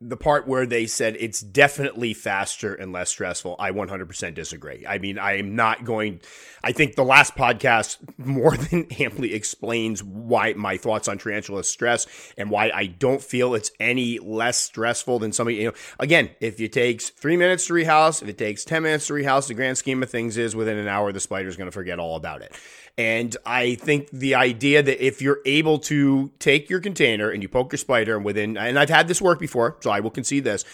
the 0.04 0.16
part 0.16 0.48
where 0.48 0.66
they 0.66 0.86
said 0.86 1.16
it's 1.20 1.40
definitely 1.40 2.12
faster 2.12 2.74
and 2.74 2.92
less 2.92 3.10
stressful, 3.10 3.54
I 3.58 3.70
100% 3.70 4.34
disagree. 4.34 4.84
I 4.86 4.98
mean, 4.98 5.18
I 5.18 5.38
am 5.38 5.54
not 5.54 5.84
going. 5.84 6.20
I 6.64 6.72
think 6.72 6.96
the 6.96 7.04
last 7.04 7.36
podcast 7.36 7.98
more 8.18 8.56
than 8.70 8.86
amply 8.98 9.32
explains 9.32 10.02
why 10.02 10.54
my 10.54 10.76
thoughts 10.76 11.08
on 11.08 11.18
tarantula 11.18 11.64
stress 11.64 12.06
and 12.36 12.50
why 12.50 12.70
I 12.74 12.86
don't 12.86 13.22
feel 13.22 13.54
it's 13.54 13.70
any 13.78 14.18
less 14.18 14.58
stressful 14.58 15.20
than 15.20 15.32
somebody. 15.32 15.58
You 15.58 15.68
know, 15.68 15.74
again, 16.00 16.30
if 16.40 16.60
it 16.60 16.72
takes 16.72 17.10
three 17.10 17.36
minutes 17.36 17.66
to 17.66 17.74
rehouse, 17.74 18.22
if 18.22 18.28
it 18.28 18.38
takes 18.38 18.64
10 18.64 18.82
minutes 18.82 19.06
to 19.06 19.14
rehouse, 19.14 19.46
the 19.48 19.54
grand 19.54 19.78
scheme 19.78 20.02
of 20.02 20.10
things 20.10 20.36
is 20.36 20.56
within 20.56 20.78
an 20.78 20.88
hour, 20.88 21.12
the 21.12 21.20
spider's 21.20 21.56
going 21.56 21.68
to 21.68 21.72
forget 21.72 21.98
all 21.98 22.16
about 22.16 22.42
it. 22.42 22.52
And 22.98 23.34
I 23.46 23.76
think 23.76 24.10
the 24.10 24.34
idea 24.34 24.82
that 24.82 25.04
if 25.04 25.22
you're 25.22 25.40
able 25.46 25.78
to 25.80 26.30
take 26.38 26.68
your 26.68 26.80
container 26.80 27.30
and 27.30 27.42
you 27.42 27.48
poke 27.48 27.72
your 27.72 27.78
spider 27.78 28.16
and 28.16 28.24
within, 28.24 28.56
and 28.56 28.78
I've 28.78 28.90
had 28.90 29.08
this 29.08 29.22
work 29.22 29.38
before, 29.38 29.78
so 29.80 29.90
I 29.90 30.00
will 30.00 30.10
concede 30.10 30.44
this, 30.44 30.64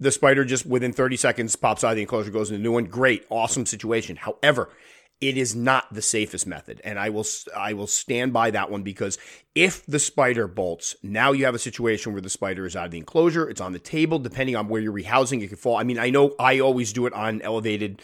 the 0.00 0.10
spider 0.10 0.44
just 0.44 0.66
within 0.66 0.92
30 0.92 1.16
seconds 1.16 1.54
pops 1.56 1.84
out 1.84 1.90
of 1.90 1.96
the 1.96 2.02
enclosure, 2.02 2.30
goes 2.30 2.50
into 2.50 2.60
a 2.60 2.62
new 2.62 2.72
one. 2.72 2.86
Great, 2.86 3.24
awesome 3.30 3.66
situation. 3.66 4.16
However, 4.16 4.70
it 5.20 5.36
is 5.36 5.54
not 5.54 5.92
the 5.92 6.02
safest 6.02 6.46
method 6.46 6.80
and 6.82 6.98
i 6.98 7.10
will 7.10 7.26
i 7.56 7.72
will 7.72 7.86
stand 7.86 8.32
by 8.32 8.50
that 8.50 8.70
one 8.70 8.82
because 8.82 9.18
if 9.54 9.84
the 9.86 9.98
spider 9.98 10.48
bolts 10.48 10.96
now 11.02 11.32
you 11.32 11.44
have 11.44 11.54
a 11.54 11.58
situation 11.58 12.12
where 12.12 12.22
the 12.22 12.30
spider 12.30 12.66
is 12.66 12.74
out 12.74 12.86
of 12.86 12.90
the 12.90 12.98
enclosure 12.98 13.48
it's 13.48 13.60
on 13.60 13.72
the 13.72 13.78
table 13.78 14.18
depending 14.18 14.56
on 14.56 14.68
where 14.68 14.80
you're 14.80 14.92
rehousing 14.92 15.42
it 15.42 15.48
could 15.48 15.58
fall 15.58 15.76
i 15.76 15.82
mean 15.82 15.98
i 15.98 16.10
know 16.10 16.34
i 16.38 16.58
always 16.58 16.92
do 16.92 17.06
it 17.06 17.12
on 17.12 17.42
elevated 17.42 18.00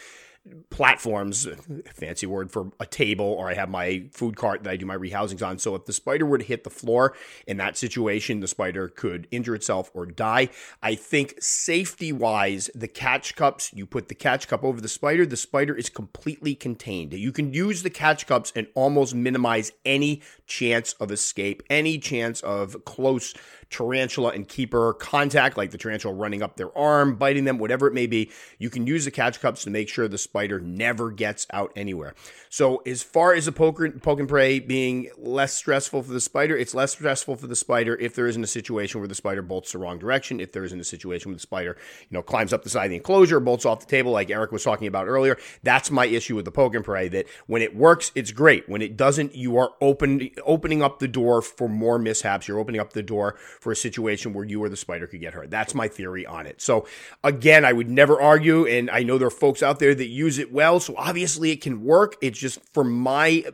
platforms, 0.71 1.47
fancy 1.95 2.27
word 2.27 2.51
for 2.51 2.71
a 2.79 2.87
table, 2.87 3.27
or 3.27 3.49
I 3.49 3.55
have 3.55 3.69
my 3.69 4.05
food 4.13 4.37
cart 4.37 4.65
that 4.65 4.71
I 4.71 4.77
do 4.77 4.87
my 4.87 4.97
rehousings 4.97 5.47
on. 5.47 5.59
So 5.59 5.75
if 5.75 5.85
the 5.87 5.93
spider 5.93 6.27
were 6.27 6.39
to 6.39 6.45
hit 6.45 6.65
the 6.65 6.71
floor 6.71 7.15
in 7.47 7.57
that 7.59 7.77
situation, 7.77 8.41
the 8.41 8.49
spider 8.49 8.89
could 8.89 9.27
injure 9.31 9.55
itself 9.55 9.91
or 9.95 10.07
die. 10.07 10.49
I 10.83 10.95
think 10.95 11.35
safety 11.41 12.13
wise, 12.13 12.71
the 12.75 12.89
catch 12.89 13.37
cups, 13.37 13.73
you 13.73 13.87
put 13.87 14.09
the 14.09 14.15
catch 14.15 14.49
cup 14.49 14.65
over 14.65 14.81
the 14.81 14.89
spider, 14.89 15.27
the 15.27 15.37
spider 15.37 15.75
is 15.75 15.89
completely 15.89 16.55
contained. 16.55 17.13
You 17.13 17.33
can 17.33 17.53
use 17.53 17.83
the 17.83 17.91
catch 17.91 18.27
cups 18.27 18.53
and 18.55 18.67
almost 18.75 19.15
minimize 19.15 19.73
any 19.85 20.23
chance 20.47 20.93
of 20.95 21.11
escape, 21.11 21.63
any 21.71 21.99
chance 21.99 22.41
of 22.43 22.85
close 22.85 23.35
tarantula 23.71 24.31
and 24.31 24.49
keeper 24.49 24.93
contact, 24.95 25.57
like 25.57 25.71
the 25.71 25.79
tarantula 25.79 26.15
running 26.15 26.43
up 26.43 26.57
their 26.57 26.77
arm, 26.77 27.17
biting 27.17 27.45
them, 27.45 27.59
whatever 27.59 27.87
it 27.87 27.95
may 27.95 28.07
be. 28.07 28.31
You 28.59 28.71
can 28.71 28.87
use 28.87 29.05
the 29.05 29.11
catch 29.11 29.41
cups 29.41 29.65
to 29.65 29.71
make 29.71 29.89
sure 29.89 30.09
the 30.09 30.19
spider 30.19 30.61
never 30.61 31.11
gets 31.11 31.47
out 31.53 31.73
anywhere. 31.77 32.15
So, 32.49 32.83
as 32.87 33.03
far 33.03 33.35
as 33.35 33.47
the 33.47 33.53
poke, 33.53 33.81
poke 34.03 34.21
and 34.21 34.29
pray 34.29 34.61
being 34.61 35.11
less 35.19 35.53
stressful 35.53 36.03
for 36.03 36.13
the 36.13 36.21
spider, 36.21 36.57
it's 36.57 36.75
less 36.75 36.93
stressful 36.93 37.37
for 37.37 37.47
the 37.47 37.57
spider 37.57 37.97
if 37.97 38.15
there 38.15 38.27
isn't 38.27 38.43
a 38.43 38.47
situation 38.47 39.01
where 39.01 39.09
the 39.09 39.15
spider 39.15 39.43
bolts 39.43 39.73
the 39.73 39.79
wrong 39.79 39.99
direction, 39.99 40.41
if 40.41 40.53
there 40.53 40.65
isn't 40.65 40.81
a 40.81 40.85
situation 40.85 41.31
where 41.31 41.37
the 41.37 41.41
spider, 41.41 41.77
you 42.09 42.15
know, 42.15 42.23
climbs 42.23 42.53
up 42.53 42.63
the 42.63 42.71
side 42.71 42.85
of 42.85 42.91
the 42.91 42.97
enclosure, 42.97 43.41
bolts 43.41 43.67
off 43.67 43.81
the 43.81 43.87
table, 43.87 44.13
like 44.13 44.31
Eric 44.31 44.53
was 44.53 44.65
talking 44.65 44.87
about 44.87 45.07
earlier. 45.07 45.37
That's 45.63 45.91
my 45.91 46.07
issue 46.07 46.37
with 46.37 46.45
the 46.45 46.53
poke 46.53 46.75
and 46.75 46.85
pray. 46.85 47.09
That 47.09 47.27
when 47.47 47.63
it 47.63 47.77
works, 47.77 48.13
it's 48.15 48.33
great. 48.33 48.69
When 48.69 48.83
it 48.83 48.97
doesn't, 48.97 49.35
you 49.35 49.57
are 49.59 49.71
open 49.81 50.31
opening 50.45 50.83
up 50.83 50.99
the 50.99 51.09
door 51.09 51.43
for 51.43 51.69
more 51.69 51.99
mishaps. 51.99 52.49
You're 52.49 52.59
opening 52.59 52.81
up 52.81 52.93
the 52.93 53.03
door 53.03 53.37
for 53.61 53.73
a 53.73 53.77
situation 53.77 54.33
where 54.33 54.45
you 54.45 54.63
or 54.63 54.69
the 54.69 54.77
spider 54.77 55.07
could 55.07 55.21
get 55.21 55.35
hurt. 55.35 55.51
That's 55.51 55.75
my 55.75 55.89
theory 55.89 56.27
on 56.27 56.47
it. 56.47 56.61
So 56.61 56.87
again, 57.25 57.65
I 57.65 57.73
would 57.73 57.91
never 57.91 58.21
argue, 58.21 58.67
and 58.67 58.91
I 58.91 59.03
know 59.03 59.19
there 59.19 59.29
are 59.29 59.31
folks 59.31 59.63
out 59.63 59.79
there 59.79 59.95
that 59.95 60.07
use 60.07 60.39
it 60.39 60.53
well. 60.53 60.81
So 60.81 60.95
obviously 60.97 61.51
it 61.51 61.61
can 61.61 61.83
work. 61.83 62.17
It's 62.21 62.39
just 62.39 62.61
for 62.73 62.85
my 62.85 63.45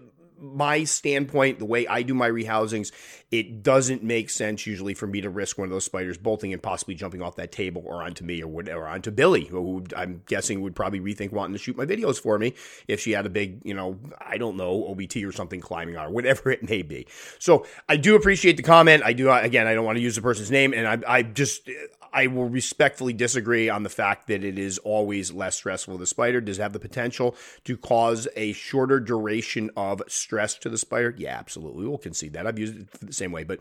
my 0.43 0.85
standpoint, 0.85 1.59
the 1.59 1.65
way 1.65 1.87
I 1.87 2.03
do 2.03 2.15
my 2.15 2.29
rehousings, 2.29 2.91
it 3.31 3.63
doesn't 3.63 4.03
make 4.03 4.29
sense 4.29 4.67
usually 4.67 4.93
for 4.93 5.07
me 5.07 5.21
to 5.21 5.31
risk 5.31 5.57
one 5.57 5.67
of 5.67 5.71
those 5.71 5.85
spiders 5.85 6.19
bolting 6.19 6.53
and 6.53 6.63
possibly 6.63 6.95
jumping 6.95 7.23
off 7.23 7.37
that 7.37 7.53
table 7.53 7.83
or 7.87 8.03
onto 8.03 8.25
me 8.25 8.43
or 8.43 8.49
whatever, 8.49 8.87
onto 8.87 9.11
Billy, 9.11 9.45
who 9.45 9.85
I'm 9.97 10.23
guessing 10.27 10.61
would 10.63 10.75
probably 10.75 11.01
rethink 11.01 11.33
wanting 11.33 11.53
to 11.55 11.59
shoot 11.59 11.77
my 11.77 11.87
videos 11.87 12.21
for 12.21 12.39
me 12.39 12.55
if 12.89 13.01
she 13.01 13.13
had 13.13 13.25
a 13.25 13.31
big, 13.31 13.61
you 13.65 13.73
know, 13.73 13.99
I 14.21 14.37
don't 14.37 14.57
know, 14.57 14.83
OBT 14.93 15.27
or 15.27 15.33
something 15.33 15.61
climbing 15.61 15.97
on 15.97 16.07
her, 16.07 16.11
whatever 16.11 16.51
it 16.51 16.69
may 16.69 16.83
be. 16.83 17.07
So 17.39 17.65
I 17.89 17.97
do 17.97 18.17
appreciate 18.17 18.57
the 18.57 18.63
comment. 18.63 19.03
I 19.05 19.13
do, 19.13 19.31
uh, 19.31 19.41
again, 19.41 19.67
I 19.67 19.75
don't 19.75 19.85
want 19.85 19.97
to 19.97 20.03
use 20.03 20.17
the 20.17 20.23
person's 20.23 20.51
name, 20.51 20.75
and 20.75 20.87
I, 20.87 20.99
I 21.19 21.23
just, 21.23 21.69
I 22.13 22.27
will 22.27 22.49
respectfully 22.49 23.13
disagree 23.13 23.69
on 23.69 23.83
the 23.83 23.89
fact 23.89 24.27
that 24.29 24.45
it 24.45 24.59
is 24.59 24.79
always 24.79 25.33
less 25.33 25.57
stressful. 25.57 25.99
The 25.99 26.07
spider 26.07 26.41
does 26.41 26.59
have 26.59 26.73
the 26.73 26.79
potential 26.79 27.35
to 27.65 27.77
cause 27.77 28.29
a 28.37 28.53
shorter 28.53 29.01
duration 29.01 29.71
of 29.77 30.03
stress 30.09 30.55
to 30.59 30.69
the 30.69 30.79
spider. 30.79 31.15
Yeah, 31.17 31.37
absolutely. 31.39 31.87
We'll 31.87 31.99
concede 31.99 32.35
that. 32.35 32.47
I've 32.47 32.59
used 32.59 32.79
it 32.79 32.91
the 33.01 33.13
same 33.13 33.33
way, 33.33 33.45
but 33.45 33.61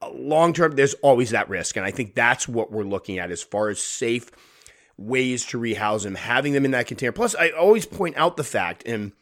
uh, 0.00 0.10
long 0.10 0.52
term, 0.52 0.76
there's 0.76 0.94
always 0.94 1.30
that 1.30 1.48
risk. 1.48 1.76
And 1.76 1.86
I 1.86 1.90
think 1.90 2.14
that's 2.14 2.48
what 2.48 2.72
we're 2.72 2.82
looking 2.82 3.18
at 3.18 3.30
as 3.30 3.42
far 3.42 3.68
as 3.68 3.80
safe 3.80 4.30
ways 4.96 5.44
to 5.46 5.58
rehouse 5.58 6.04
them, 6.04 6.14
having 6.14 6.52
them 6.52 6.64
in 6.64 6.70
that 6.72 6.86
container. 6.86 7.12
Plus, 7.12 7.34
I 7.34 7.50
always 7.50 7.86
point 7.86 8.16
out 8.16 8.36
the 8.36 8.44
fact, 8.44 8.82
and 8.86 9.12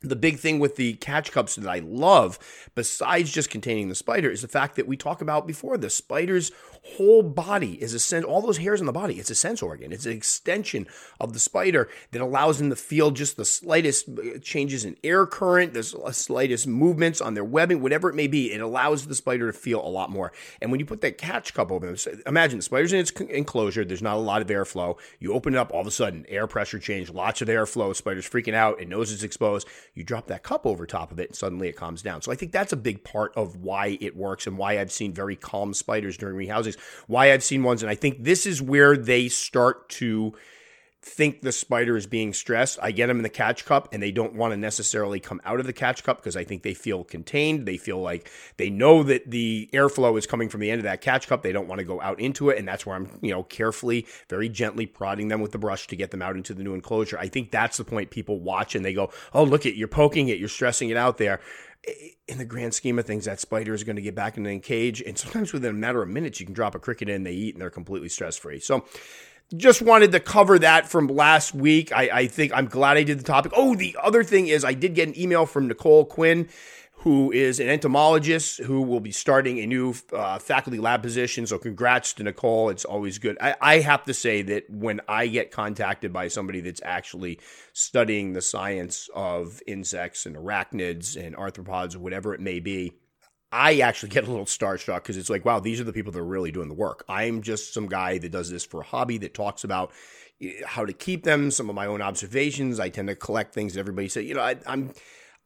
the 0.00 0.16
big 0.16 0.38
thing 0.38 0.58
with 0.58 0.76
the 0.76 0.94
catch 0.94 1.32
cups 1.32 1.56
that 1.56 1.68
I 1.68 1.78
love, 1.78 2.38
besides 2.74 3.32
just 3.32 3.50
containing 3.50 3.88
the 3.88 3.94
spider, 3.94 4.30
is 4.30 4.42
the 4.42 4.48
fact 4.48 4.76
that 4.76 4.86
we 4.86 4.96
talk 4.96 5.22
about 5.22 5.46
before 5.46 5.78
the 5.78 5.90
spider's 5.90 6.52
whole 6.84 7.22
body 7.22 7.82
is 7.82 7.94
a 7.94 7.98
sense, 7.98 8.24
all 8.24 8.42
those 8.42 8.58
hairs 8.58 8.80
on 8.80 8.86
the 8.86 8.92
body, 8.92 9.18
it's 9.18 9.30
a 9.30 9.34
sense 9.34 9.62
organ. 9.62 9.92
It's 9.92 10.06
an 10.06 10.12
extension 10.12 10.86
of 11.18 11.32
the 11.32 11.38
spider 11.38 11.88
that 12.12 12.20
allows 12.20 12.58
them 12.58 12.70
to 12.70 12.76
feel 12.76 13.10
just 13.10 13.36
the 13.36 13.44
slightest 13.44 14.08
uh, 14.08 14.38
changes 14.40 14.84
in 14.84 14.96
air 15.02 15.26
current, 15.26 15.74
the 15.74 15.82
slightest 15.82 16.66
movements 16.66 17.20
on 17.20 17.34
their 17.34 17.44
webbing, 17.44 17.80
whatever 17.80 18.10
it 18.10 18.14
may 18.14 18.26
be. 18.26 18.52
It 18.52 18.60
allows 18.60 19.06
the 19.06 19.14
spider 19.14 19.50
to 19.50 19.58
feel 19.58 19.84
a 19.84 19.88
lot 19.88 20.10
more. 20.10 20.32
And 20.60 20.70
when 20.70 20.80
you 20.80 20.86
put 20.86 21.00
that 21.00 21.18
catch 21.18 21.54
cup 21.54 21.72
over 21.72 21.86
them, 21.86 21.96
imagine 22.26 22.58
the 22.58 22.62
spider's 22.62 22.92
in 22.92 23.00
its 23.00 23.10
enclosure, 23.10 23.84
there's 23.84 24.02
not 24.02 24.16
a 24.16 24.20
lot 24.20 24.42
of 24.42 24.48
airflow. 24.48 24.98
You 25.18 25.32
open 25.32 25.54
it 25.54 25.58
up, 25.58 25.72
all 25.72 25.80
of 25.80 25.86
a 25.86 25.90
sudden, 25.90 26.26
air 26.28 26.46
pressure 26.46 26.78
change, 26.78 27.10
lots 27.10 27.40
of 27.40 27.48
airflow, 27.48 27.96
spider's 27.96 28.28
freaking 28.28 28.54
out, 28.54 28.80
it 28.80 28.88
knows 28.88 29.12
it's 29.12 29.22
exposed 29.22 29.66
you 29.94 30.04
drop 30.04 30.26
that 30.26 30.42
cup 30.42 30.66
over 30.66 30.86
top 30.86 31.12
of 31.12 31.18
it, 31.18 31.30
and 31.30 31.36
suddenly 31.36 31.68
it 31.68 31.76
calms 31.76 32.02
down. 32.02 32.22
So 32.22 32.32
I 32.32 32.34
think 32.34 32.52
that's 32.52 32.72
a 32.72 32.76
big 32.76 33.04
part 33.04 33.32
of 33.36 33.56
why 33.56 33.98
it 34.00 34.16
works 34.16 34.46
and 34.46 34.58
why 34.58 34.78
I've 34.78 34.92
seen 34.92 35.12
very 35.12 35.36
calm 35.36 35.74
spiders 35.74 36.16
during 36.16 36.36
Why 37.06 37.32
I've 37.32 37.44
seen 37.44 37.62
ones, 37.62 37.82
and 37.82 37.90
I 37.90 37.94
think 37.94 38.24
this 38.24 38.46
is 38.46 38.60
where 38.60 38.96
they 38.96 39.28
start 39.28 39.88
to 39.90 40.34
think 41.04 41.42
the 41.42 41.52
spider 41.52 41.96
is 41.96 42.06
being 42.06 42.32
stressed, 42.32 42.78
I 42.82 42.90
get 42.90 43.08
them 43.08 43.18
in 43.18 43.22
the 43.22 43.28
catch 43.28 43.64
cup 43.64 43.88
and 43.92 44.02
they 44.02 44.10
don't 44.10 44.34
want 44.34 44.52
to 44.52 44.56
necessarily 44.56 45.20
come 45.20 45.40
out 45.44 45.60
of 45.60 45.66
the 45.66 45.72
catch 45.72 46.02
cup 46.02 46.16
because 46.16 46.36
I 46.36 46.44
think 46.44 46.62
they 46.62 46.72
feel 46.72 47.04
contained. 47.04 47.66
They 47.66 47.76
feel 47.76 48.00
like 48.00 48.30
they 48.56 48.70
know 48.70 49.02
that 49.02 49.30
the 49.30 49.68
airflow 49.72 50.18
is 50.18 50.26
coming 50.26 50.48
from 50.48 50.60
the 50.60 50.70
end 50.70 50.78
of 50.78 50.84
that 50.84 51.02
catch 51.02 51.28
cup. 51.28 51.42
They 51.42 51.52
don't 51.52 51.68
want 51.68 51.80
to 51.80 51.84
go 51.84 52.00
out 52.00 52.18
into 52.20 52.48
it. 52.48 52.58
And 52.58 52.66
that's 52.66 52.86
where 52.86 52.96
I'm, 52.96 53.08
you 53.20 53.32
know, 53.32 53.42
carefully, 53.42 54.06
very 54.30 54.48
gently 54.48 54.86
prodding 54.86 55.28
them 55.28 55.40
with 55.40 55.52
the 55.52 55.58
brush 55.58 55.86
to 55.88 55.96
get 55.96 56.10
them 56.10 56.22
out 56.22 56.36
into 56.36 56.54
the 56.54 56.64
new 56.64 56.74
enclosure. 56.74 57.18
I 57.18 57.28
think 57.28 57.50
that's 57.50 57.76
the 57.76 57.84
point 57.84 58.10
people 58.10 58.40
watch 58.40 58.74
and 58.74 58.84
they 58.84 58.94
go, 58.94 59.10
oh, 59.34 59.44
look 59.44 59.66
at 59.66 59.76
you're 59.76 59.88
poking 59.88 60.28
it, 60.28 60.38
you're 60.38 60.48
stressing 60.48 60.88
it 60.88 60.96
out 60.96 61.18
there 61.18 61.40
in 62.28 62.38
the 62.38 62.44
grand 62.44 62.74
scheme 62.74 62.98
of 62.98 63.06
things, 63.06 63.24
that 63.26 63.40
spider 63.40 63.74
is 63.74 63.84
going 63.84 63.96
to 63.96 64.02
get 64.02 64.14
back 64.14 64.36
in 64.36 64.44
the 64.44 64.58
cage. 64.58 65.02
And 65.02 65.18
sometimes 65.18 65.52
within 65.52 65.70
a 65.70 65.78
matter 65.78 66.02
of 66.02 66.08
minutes, 66.08 66.40
you 66.40 66.46
can 66.46 66.54
drop 66.54 66.74
a 66.74 66.78
cricket 66.78 67.08
in, 67.08 67.24
they 67.24 67.32
eat, 67.32 67.54
and 67.54 67.62
they're 67.62 67.70
completely 67.70 68.08
stress 68.08 68.36
free. 68.36 68.60
So 68.60 68.84
just 69.56 69.82
wanted 69.82 70.12
to 70.12 70.20
cover 70.20 70.58
that 70.58 70.88
from 70.88 71.06
last 71.06 71.54
week. 71.54 71.92
I, 71.92 72.08
I 72.12 72.26
think 72.26 72.52
I'm 72.54 72.66
glad 72.66 72.96
I 72.96 73.02
did 73.02 73.18
the 73.18 73.24
topic. 73.24 73.52
Oh, 73.54 73.74
the 73.74 73.96
other 74.02 74.24
thing 74.24 74.48
is, 74.48 74.64
I 74.64 74.72
did 74.72 74.94
get 74.94 75.08
an 75.08 75.18
email 75.18 75.46
from 75.46 75.68
Nicole 75.68 76.06
Quinn 76.06 76.48
who 77.04 77.30
is 77.30 77.60
an 77.60 77.68
entomologist 77.68 78.60
who 78.60 78.80
will 78.80 78.98
be 78.98 79.12
starting 79.12 79.58
a 79.58 79.66
new 79.66 79.94
uh, 80.14 80.38
faculty 80.38 80.78
lab 80.78 81.02
position. 81.02 81.46
So, 81.46 81.58
congrats 81.58 82.14
to 82.14 82.22
Nicole. 82.22 82.70
It's 82.70 82.86
always 82.86 83.18
good. 83.18 83.36
I, 83.42 83.54
I, 83.60 83.80
have 83.80 84.04
to 84.04 84.14
say 84.14 84.40
that 84.40 84.70
when 84.70 85.02
I 85.06 85.26
get 85.26 85.50
contacted 85.50 86.14
by 86.14 86.28
somebody 86.28 86.62
that's 86.62 86.80
actually 86.82 87.40
studying 87.74 88.32
the 88.32 88.40
science 88.40 89.10
of 89.14 89.60
insects 89.66 90.24
and 90.24 90.34
arachnids 90.34 91.14
and 91.14 91.36
arthropods 91.36 91.94
or 91.94 91.98
whatever 91.98 92.32
it 92.32 92.40
may 92.40 92.58
be, 92.58 92.92
I 93.52 93.80
actually 93.80 94.08
get 94.08 94.24
a 94.24 94.30
little 94.30 94.46
starstruck 94.46 95.02
because 95.02 95.18
it's 95.18 95.28
like, 95.28 95.44
wow, 95.44 95.60
these 95.60 95.82
are 95.82 95.84
the 95.84 95.92
people 95.92 96.10
that 96.12 96.20
are 96.20 96.24
really 96.24 96.52
doing 96.52 96.68
the 96.68 96.74
work. 96.74 97.04
I'm 97.06 97.42
just 97.42 97.74
some 97.74 97.86
guy 97.86 98.16
that 98.16 98.32
does 98.32 98.50
this 98.50 98.64
for 98.64 98.80
a 98.80 98.84
hobby 98.84 99.18
that 99.18 99.34
talks 99.34 99.62
about 99.62 99.92
eh, 100.40 100.52
how 100.64 100.86
to 100.86 100.94
keep 100.94 101.24
them, 101.24 101.50
some 101.50 101.68
of 101.68 101.74
my 101.74 101.84
own 101.84 102.00
observations. 102.00 102.80
I 102.80 102.88
tend 102.88 103.08
to 103.08 103.14
collect 103.14 103.52
things 103.52 103.74
that 103.74 103.80
everybody 103.80 104.08
say, 104.08 104.22
you 104.22 104.32
know, 104.32 104.40
I, 104.40 104.56
I'm 104.66 104.94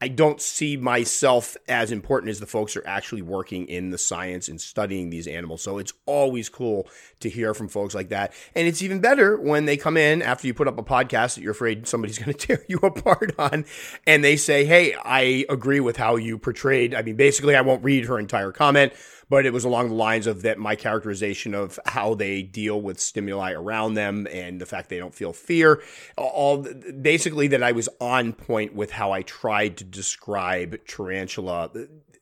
I 0.01 0.09
don't 0.09 0.41
see 0.41 0.77
myself 0.77 1.57
as 1.69 1.91
important 1.91 2.31
as 2.31 2.39
the 2.39 2.47
folks 2.47 2.75
who 2.75 2.81
are 2.81 2.87
actually 2.87 3.23
working 3.23 3.67
in 3.67 3.91
the 3.91 3.99
science 3.99 4.49
and 4.49 4.61
studying 4.61 5.11
these 5.11 5.27
animals. 5.27 5.61
So 5.63 5.79
it's 5.79 5.93
always 6.07 6.49
cool 6.49 6.89
to 7.21 7.29
hear 7.29 7.53
from 7.53 7.69
folks 7.69 7.97
like 7.97 8.11
that. 8.11 8.33
And 8.55 8.69
it's 8.69 8.81
even 8.81 9.01
better 9.01 9.37
when 9.37 9.65
they 9.65 9.77
come 9.77 9.97
in 9.97 10.23
after 10.23 10.47
you 10.47 10.55
put 10.55 10.69
up 10.69 10.79
a 10.79 10.85
podcast 10.85 11.35
that 11.35 11.43
you're 11.43 11.53
afraid 11.53 11.89
somebody's 11.89 12.19
going 12.25 12.33
to 12.33 12.47
tear 12.47 12.65
you 12.69 12.79
apart 12.79 13.35
on 13.39 13.65
and 14.07 14.23
they 14.23 14.37
say, 14.37 14.65
Hey, 14.65 14.95
I 14.95 15.45
agree 15.49 15.81
with 15.81 15.97
how 15.97 16.15
you 16.15 16.39
portrayed. 16.39 16.95
I 16.95 17.03
mean, 17.03 17.17
basically, 17.17 17.57
I 17.57 17.63
won't 17.63 17.83
read 17.83 18.05
her 18.07 18.21
entire 18.21 18.53
comment 18.53 18.93
but 19.29 19.47
it 19.47 19.53
was 19.53 19.65
along 19.65 19.89
the 19.89 19.95
lines 19.95 20.27
of 20.27 20.43
that 20.43 20.59
my 20.59 20.77
characterization 20.77 21.55
of 21.55 21.79
how 21.87 22.15
they 22.15 22.43
deal 22.43 22.81
with 22.81 23.01
stimuli 23.01 23.53
around 23.53 23.95
them 23.95 24.27
and 24.31 24.61
the 24.61 24.67
fact 24.67 24.89
they 24.89 24.99
don't 24.99 25.15
feel 25.15 25.33
fear. 25.33 25.83
All 26.17 26.59
basically 27.01 27.49
that 27.49 27.63
I 27.63 27.73
was 27.73 27.89
on 28.01 28.33
point 28.33 28.75
with 28.75 28.93
how 28.93 29.13
I 29.13 29.23
tried 29.23 29.77
to 29.79 29.85
describe 29.85 30.79
tarantula 30.87 31.71
uh, 31.75 31.81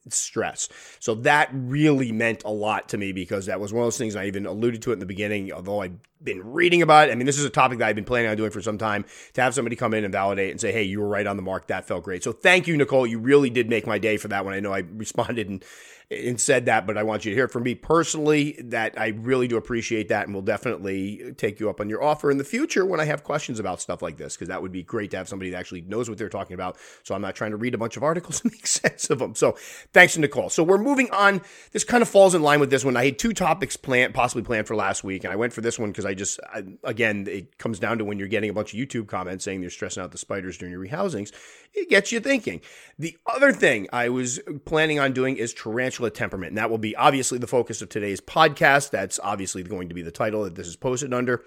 stress. 0.09 0.69
So 1.01 1.15
that 1.17 1.51
really 1.53 2.13
meant 2.13 2.45
a 2.45 2.51
lot 2.51 2.89
to 2.91 2.99
me 2.99 3.13
because 3.13 3.47
that 3.47 3.61
was 3.61 3.73
one 3.73 3.83
of 3.83 3.87
those 3.87 3.99
things 3.99 4.17
I 4.17 4.27
even 4.27 4.47
alluded 4.47 4.83
to 4.83 4.91
it 4.91 4.95
in 4.95 4.99
the 5.01 5.07
beginning, 5.07 5.53
although 5.53 5.83
I'd 5.83 5.99
been 6.23 6.53
reading 6.53 6.83
about 6.83 7.09
it. 7.09 7.13
I 7.13 7.15
mean, 7.15 7.27
this 7.27 7.39
is 7.39 7.45
a 7.45 7.51
topic 7.51 7.79
that 7.79 7.89
I've 7.89 7.95
been 7.95 8.05
planning 8.05 8.31
on 8.31 8.37
doing 8.37 8.51
for 8.51 8.63
some 8.63 8.79
time 8.79 9.05
to 9.35 9.43
have 9.43 9.55
somebody 9.55 9.77
come 9.77 9.95
in 9.95 10.05
and 10.05 10.13
validate 10.13 10.51
and 10.51 10.61
say, 10.61 10.73
hey, 10.73 10.83
you 10.83 11.01
were 11.01 11.09
right 11.09 11.27
on 11.27 11.37
the 11.37 11.43
mark. 11.43 11.67
That 11.69 11.87
felt 11.87 12.05
great. 12.05 12.25
So 12.25 12.33
thank 12.33 12.67
you, 12.67 12.77
Nicole. 12.77 13.07
You 13.07 13.19
really 13.19 13.51
did 13.51 13.69
make 13.69 13.87
my 13.87 13.99
day 13.99 14.17
for 14.17 14.29
that 14.29 14.45
one. 14.45 14.55
I 14.55 14.61
know 14.61 14.73
I 14.73 14.79
responded 14.95 15.49
and 15.49 15.65
and 16.09 16.41
said 16.41 16.67
that, 16.67 16.87
but 16.87 16.97
I 16.97 17.03
want 17.03 17.25
you 17.25 17.33
to 17.33 17.35
hear 17.35 17.49
from 17.49 17.65
me 17.65 17.75
personally 17.75 18.57
that 18.63 18.99
I 18.99 19.09
really 19.09 19.49
do 19.49 19.57
appreciate 19.57 20.09
that 20.09 20.27
and 20.27 20.35
will 20.35 20.43
definitely 20.43 21.35
take 21.37 21.59
you 21.59 21.69
up 21.69 21.81
on 21.81 21.89
your 21.89 22.03
offer 22.03 22.31
in 22.31 22.39
the 22.39 22.45
future 22.45 22.87
when 22.87 23.01
I 23.01 23.05
have 23.07 23.25
questions 23.25 23.59
about 23.59 23.81
stuff 23.81 24.03
like 24.03 24.17
this, 24.17 24.37
because 24.37 24.47
that 24.47 24.63
would 24.63 24.71
be 24.71 24.85
great 24.85 25.11
to 25.11 25.17
have 25.17 25.29
somebody 25.29 25.51
that 25.51 25.59
actually 25.59 25.81
knows 25.81 26.09
what 26.09 26.17
they're 26.17 26.29
talking 26.29 26.55
about. 26.55 26.77
So 27.03 27.17
I'm 27.17 27.23
not 27.23 27.35
trying 27.35 27.51
to 27.51 27.57
read 27.57 27.75
a 27.75 27.79
bunch 27.79 27.97
of 27.97 28.05
articles 28.05 28.41
and 28.45 28.53
make 28.53 28.69
sense 28.69 29.11
of 29.11 29.19
them. 29.19 29.35
So 29.35 29.57
thanks 29.93 30.15
to 30.15 30.21
Nicole. 30.21 30.49
So 30.49 30.63
we're 30.63 30.79
moving 30.79 31.11
on. 31.11 31.43
This 31.73 31.83
kind 31.83 32.03
of 32.03 32.09
falls 32.09 32.37
in 32.37 32.43
line 32.43 32.61
with 32.61 32.71
this 32.71 32.85
one. 32.85 32.97
I 32.97 33.07
had 33.07 33.19
two 33.19 33.33
topics 33.33 33.77
planned, 33.77 34.15
possibly 34.15 34.45
planned 34.45 34.69
for 34.69 34.77
last 34.77 35.03
week, 35.03 35.25
and 35.25 35.33
I 35.33 35.37
went 35.37 35.53
for 35.53 35.61
this 35.61 35.77
one 35.77 35.91
because 35.91 36.07
I 36.07 36.15
just, 36.15 36.39
I, 36.55 36.63
again, 36.85 37.27
it 37.29 37.59
comes 37.59 37.81
down 37.81 37.99
to 37.99 38.05
when 38.05 38.17
you're 38.17 38.29
getting 38.29 38.51
a 38.51 38.55
bunch 38.55 38.73
of 38.73 38.79
YouTube 38.79 39.09
comments 39.09 39.45
saying 39.45 39.61
they're 39.61 39.71
stressing 39.71 40.01
out 40.05 40.13
the 40.13 40.19
spiders 40.19 40.57
during 40.57 40.73
your 40.73 40.87
rehousings, 40.87 41.33
it 41.75 41.91
gets 41.91 42.13
you 42.13 42.21
thinking. 42.21 42.61
The 42.97 43.19
other 43.27 43.53
thing 43.53 43.89
I 43.93 44.09
was 44.09 44.39
planning 44.65 45.01
on 45.01 45.13
doing 45.13 45.37
is 45.37 45.53
tarantula 45.53 45.96
temperament. 46.15 46.51
And 46.51 46.59
that 46.59 46.71
will 46.71 46.79
be 46.79 46.95
obviously 46.97 47.39
the 47.39 47.47
focus 47.47 47.83
of 47.83 47.89
today's 47.89 48.21
podcast. 48.21 48.91
That's 48.91 49.19
obviously 49.23 49.63
going 49.63 49.89
to 49.89 49.95
be 49.95 50.03
the 50.03 50.11
title 50.11 50.45
that 50.45 50.55
this 50.55 50.67
is 50.67 50.77
posted 50.77 51.13
under. 51.13 51.43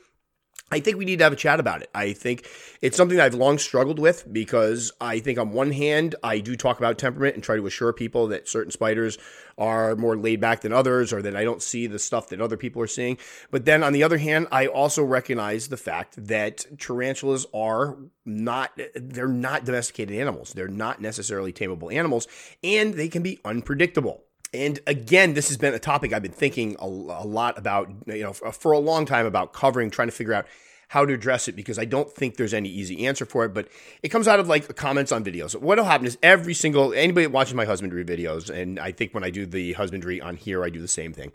I 0.72 0.80
think 0.80 0.98
we 0.98 1.06
need 1.06 1.18
to 1.18 1.24
have 1.24 1.34
a 1.34 1.38
chat 1.38 1.60
about 1.60 1.82
it. 1.82 1.90
I 1.96 2.14
think 2.14 2.48
it's 2.82 2.96
something 2.96 3.20
I've 3.20 3.34
long 3.34 3.58
struggled 3.58 3.98
with 3.98 4.32
because 4.32 4.92
I 5.02 5.20
think 5.20 5.40
on 5.40 5.52
one 5.52 5.72
hand, 5.72 6.16
I 6.24 6.40
do 6.40 6.56
talk 6.56 6.78
about 6.78 7.00
temperament 7.00 7.36
and 7.36 7.44
try 7.44 7.56
to 7.56 7.66
assure 7.66 7.92
people 7.92 8.28
that 8.28 8.48
certain 8.48 8.72
spiders 8.72 9.18
are 9.58 9.96
more 9.96 10.16
laid 10.16 10.40
back 10.40 10.62
than 10.62 10.72
others 10.72 11.12
or 11.12 11.24
that 11.24 11.36
I 11.36 11.44
don't 11.44 11.62
see 11.62 11.88
the 11.88 11.98
stuff 11.98 12.30
that 12.30 12.40
other 12.40 12.56
people 12.56 12.82
are 12.84 12.88
seeing. 12.88 13.18
But 13.50 13.66
then 13.66 13.84
on 13.84 13.94
the 13.94 14.04
other 14.04 14.20
hand, 14.20 14.48
I 14.52 14.68
also 14.68 15.04
recognize 15.04 15.70
the 15.70 15.78
fact 15.78 16.28
that 16.28 16.66
tarantulas 16.78 17.48
are 17.52 17.98
not, 18.24 18.80
they're 18.94 19.28
not 19.28 19.66
domesticated 19.66 20.16
animals. 20.20 20.54
They're 20.54 20.68
not 20.68 21.02
necessarily 21.02 21.52
tameable 21.52 21.92
animals 21.92 22.28
and 22.64 22.94
they 22.94 23.10
can 23.10 23.24
be 23.24 23.40
unpredictable. 23.44 24.24
And 24.54 24.80
again, 24.88 25.34
this 25.34 25.48
has 25.50 25.58
been 25.58 25.74
a 25.74 25.80
topic 25.80 26.12
I've 26.12 26.24
been 26.24 26.32
thinking 26.32 26.76
a, 26.80 26.86
a, 26.86 27.26
lot 27.26 27.58
about, 27.58 27.90
you 28.08 28.24
know, 28.24 28.34
for 28.34 28.72
a 28.72 28.80
long 28.80 29.06
time 29.06 29.26
about 29.26 29.54
covering, 29.54 29.92
trying 29.92 30.08
to 30.08 30.14
figure 30.14 30.34
out 30.34 30.48
how 30.90 31.06
to 31.06 31.14
address 31.14 31.48
it 31.48 31.56
because 31.56 31.78
I 31.78 31.86
don't 31.86 32.12
think 32.12 32.36
there's 32.36 32.54
any 32.54 32.68
easy 32.68 33.06
answer 33.06 33.26
for 33.26 33.46
it. 33.46 33.54
But 33.54 33.70
it 34.02 34.10
comes 34.10 34.28
out 34.28 34.40
of 34.40 34.48
like 34.48 34.76
comments 34.76 35.12
on 35.12 35.24
videos. 35.24 35.56
What'll 35.56 35.86
happen 35.86 36.08
is 36.08 36.18
every 36.24 36.56
single 36.56 36.94
anybody 36.94 37.28
that 37.28 37.32
watches 37.32 37.54
my 37.54 37.66
husbandry 37.66 38.04
videos, 38.04 38.50
and 38.50 38.80
I 38.80 38.92
think 38.92 39.14
when 39.14 39.24
I 39.24 39.30
do 39.30 39.46
the 39.46 39.74
husbandry 39.74 40.20
on 40.20 40.36
here, 40.36 40.64
I 40.64 40.70
do 40.70 40.82
the 40.82 40.88
same 40.88 41.14
thing. 41.14 41.32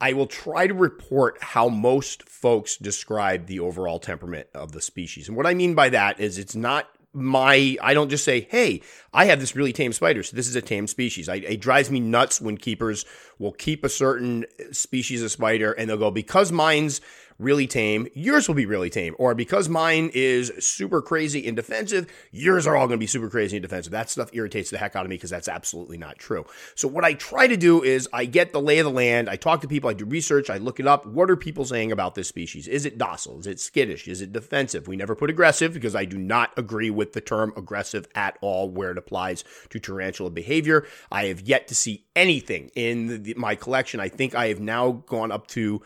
I 0.00 0.12
will 0.12 0.26
try 0.26 0.66
to 0.66 0.74
report 0.74 1.42
how 1.42 1.68
most 1.68 2.28
folks 2.28 2.76
describe 2.76 3.46
the 3.46 3.60
overall 3.60 3.98
temperament 3.98 4.48
of 4.54 4.72
the 4.72 4.80
species. 4.80 5.28
And 5.28 5.36
what 5.36 5.46
I 5.46 5.54
mean 5.54 5.74
by 5.74 5.88
that 5.88 6.20
is 6.20 6.38
it's 6.38 6.56
not 6.56 6.88
my 7.14 7.76
I 7.80 7.94
don't 7.94 8.10
just 8.10 8.24
say, 8.24 8.46
"Hey, 8.50 8.82
I 9.12 9.26
have 9.26 9.40
this 9.40 9.56
really 9.56 9.72
tame 9.72 9.92
spider, 9.92 10.22
so 10.22 10.36
this 10.36 10.48
is 10.48 10.56
a 10.56 10.62
tame 10.62 10.86
species." 10.86 11.28
I, 11.28 11.36
it 11.36 11.60
drives 11.60 11.90
me 11.90 12.00
nuts 12.00 12.40
when 12.40 12.56
keepers 12.56 13.04
will 13.38 13.52
keep 13.52 13.84
a 13.84 13.88
certain 13.88 14.44
species 14.72 15.22
of 15.22 15.30
spider 15.30 15.72
and 15.72 15.88
they'll 15.88 15.96
go 15.96 16.10
because 16.10 16.52
mine's 16.52 17.00
really 17.38 17.66
tame, 17.66 18.06
yours 18.14 18.48
will 18.48 18.54
be 18.54 18.66
really 18.66 18.90
tame. 18.90 19.14
Or 19.18 19.34
because 19.34 19.68
mine 19.68 20.10
is 20.14 20.52
super 20.58 21.02
crazy 21.02 21.46
and 21.46 21.56
defensive, 21.56 22.06
yours 22.30 22.66
are 22.66 22.76
all 22.76 22.86
going 22.86 22.98
to 22.98 23.02
be 23.02 23.06
super 23.06 23.28
crazy 23.28 23.56
and 23.56 23.62
defensive. 23.62 23.92
That 23.92 24.10
stuff 24.10 24.30
irritates 24.32 24.70
the 24.70 24.78
heck 24.78 24.96
out 24.96 25.04
of 25.04 25.10
me 25.10 25.16
because 25.16 25.30
that's 25.30 25.48
absolutely 25.48 25.98
not 25.98 26.18
true. 26.18 26.44
So 26.74 26.88
what 26.88 27.04
I 27.04 27.14
try 27.14 27.46
to 27.46 27.56
do 27.56 27.82
is 27.82 28.08
I 28.12 28.24
get 28.24 28.52
the 28.52 28.60
lay 28.60 28.78
of 28.78 28.84
the 28.84 28.90
land. 28.90 29.28
I 29.28 29.36
talk 29.36 29.60
to 29.62 29.68
people. 29.68 29.90
I 29.90 29.94
do 29.94 30.04
research. 30.04 30.50
I 30.50 30.58
look 30.58 30.80
it 30.80 30.86
up. 30.86 31.06
What 31.06 31.30
are 31.30 31.36
people 31.36 31.64
saying 31.64 31.92
about 31.92 32.14
this 32.14 32.28
species? 32.28 32.68
Is 32.68 32.86
it 32.86 32.98
docile? 32.98 33.40
Is 33.40 33.46
it 33.46 33.60
skittish? 33.60 34.08
Is 34.08 34.20
it 34.20 34.32
defensive? 34.32 34.86
We 34.86 34.96
never 34.96 35.14
put 35.14 35.30
aggressive 35.30 35.72
because 35.72 35.94
I 35.94 36.04
do 36.04 36.18
not 36.18 36.52
agree 36.56 36.90
with 36.90 37.12
the 37.12 37.20
term 37.20 37.52
aggressive 37.56 38.06
at 38.14 38.38
all 38.40 38.70
where 38.70 38.90
it 38.90 38.98
applies 38.98 39.44
to 39.70 39.80
tarantula 39.80 40.30
behavior. 40.30 40.86
I 41.10 41.26
have 41.26 41.40
yet 41.40 41.68
to 41.68 41.74
see 41.74 42.04
anything 42.14 42.70
in 42.74 43.22
the, 43.22 43.34
my 43.36 43.54
collection. 43.54 44.00
I 44.00 44.08
think 44.08 44.34
I 44.34 44.48
have 44.48 44.60
now 44.60 44.92
gone 45.06 45.32
up 45.32 45.46
to 45.48 45.82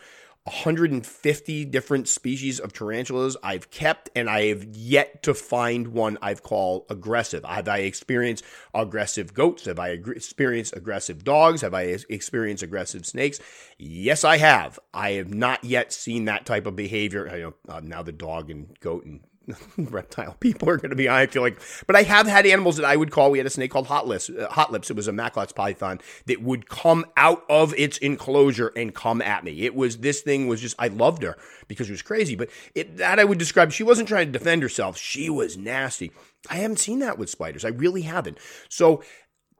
150 0.49 1.65
different 1.65 2.07
species 2.07 2.59
of 2.59 2.73
tarantulas 2.73 3.37
I've 3.43 3.69
kept, 3.69 4.09
and 4.15 4.27
I 4.27 4.47
have 4.47 4.63
yet 4.63 5.21
to 5.23 5.35
find 5.35 5.89
one 5.89 6.17
I've 6.23 6.41
called 6.41 6.85
aggressive. 6.89 7.45
Have 7.45 7.67
I 7.67 7.79
experienced 7.79 8.43
aggressive 8.73 9.35
goats? 9.35 9.65
Have 9.65 9.77
I 9.77 9.89
experienced 9.89 10.75
aggressive 10.75 11.23
dogs? 11.23 11.61
Have 11.61 11.75
I 11.75 11.83
experienced 12.09 12.63
aggressive 12.63 13.05
snakes? 13.05 13.39
Yes, 13.77 14.23
I 14.23 14.37
have. 14.37 14.79
I 14.91 15.11
have 15.11 15.31
not 15.31 15.63
yet 15.63 15.93
seen 15.93 16.25
that 16.25 16.47
type 16.47 16.65
of 16.65 16.75
behavior. 16.75 17.25
Know, 17.25 17.53
uh, 17.71 17.81
now 17.83 18.01
the 18.01 18.11
dog 18.11 18.49
and 18.49 18.75
goat 18.79 19.05
and 19.05 19.21
reptile 19.77 20.35
people 20.39 20.69
are 20.69 20.77
going 20.77 20.89
to 20.89 20.95
be 20.95 21.09
I 21.09 21.27
feel 21.27 21.41
like, 21.41 21.59
but 21.87 21.95
I 21.95 22.03
have 22.03 22.27
had 22.27 22.45
animals 22.45 22.77
that 22.77 22.85
I 22.85 22.95
would 22.95 23.11
call. 23.11 23.31
We 23.31 23.37
had 23.39 23.47
a 23.47 23.51
snake 23.51 23.71
called 23.71 23.87
Hot 23.87 24.07
Lips. 24.07 24.29
Uh, 24.29 24.47
Hot 24.51 24.71
Lips. 24.71 24.89
It 24.89 24.95
was 24.95 25.07
a 25.07 25.11
Macklot's 25.11 25.53
python 25.53 25.99
that 26.25 26.41
would 26.41 26.69
come 26.69 27.05
out 27.17 27.43
of 27.49 27.73
its 27.77 27.97
enclosure 27.99 28.71
and 28.75 28.93
come 28.93 29.21
at 29.21 29.43
me. 29.43 29.61
It 29.61 29.75
was 29.75 29.97
this 29.97 30.21
thing 30.21 30.47
was 30.47 30.61
just 30.61 30.75
I 30.79 30.87
loved 30.87 31.23
her 31.23 31.37
because 31.67 31.87
she 31.87 31.93
was 31.93 32.01
crazy, 32.01 32.35
but 32.35 32.49
it, 32.75 32.97
that 32.97 33.19
I 33.19 33.23
would 33.23 33.37
describe. 33.37 33.71
She 33.71 33.83
wasn't 33.83 34.07
trying 34.07 34.27
to 34.27 34.31
defend 34.31 34.61
herself. 34.61 34.97
She 34.97 35.29
was 35.29 35.57
nasty. 35.57 36.11
I 36.49 36.55
haven't 36.55 36.79
seen 36.79 36.99
that 36.99 37.17
with 37.17 37.29
spiders. 37.29 37.65
I 37.65 37.69
really 37.69 38.03
haven't. 38.03 38.37
So 38.69 39.03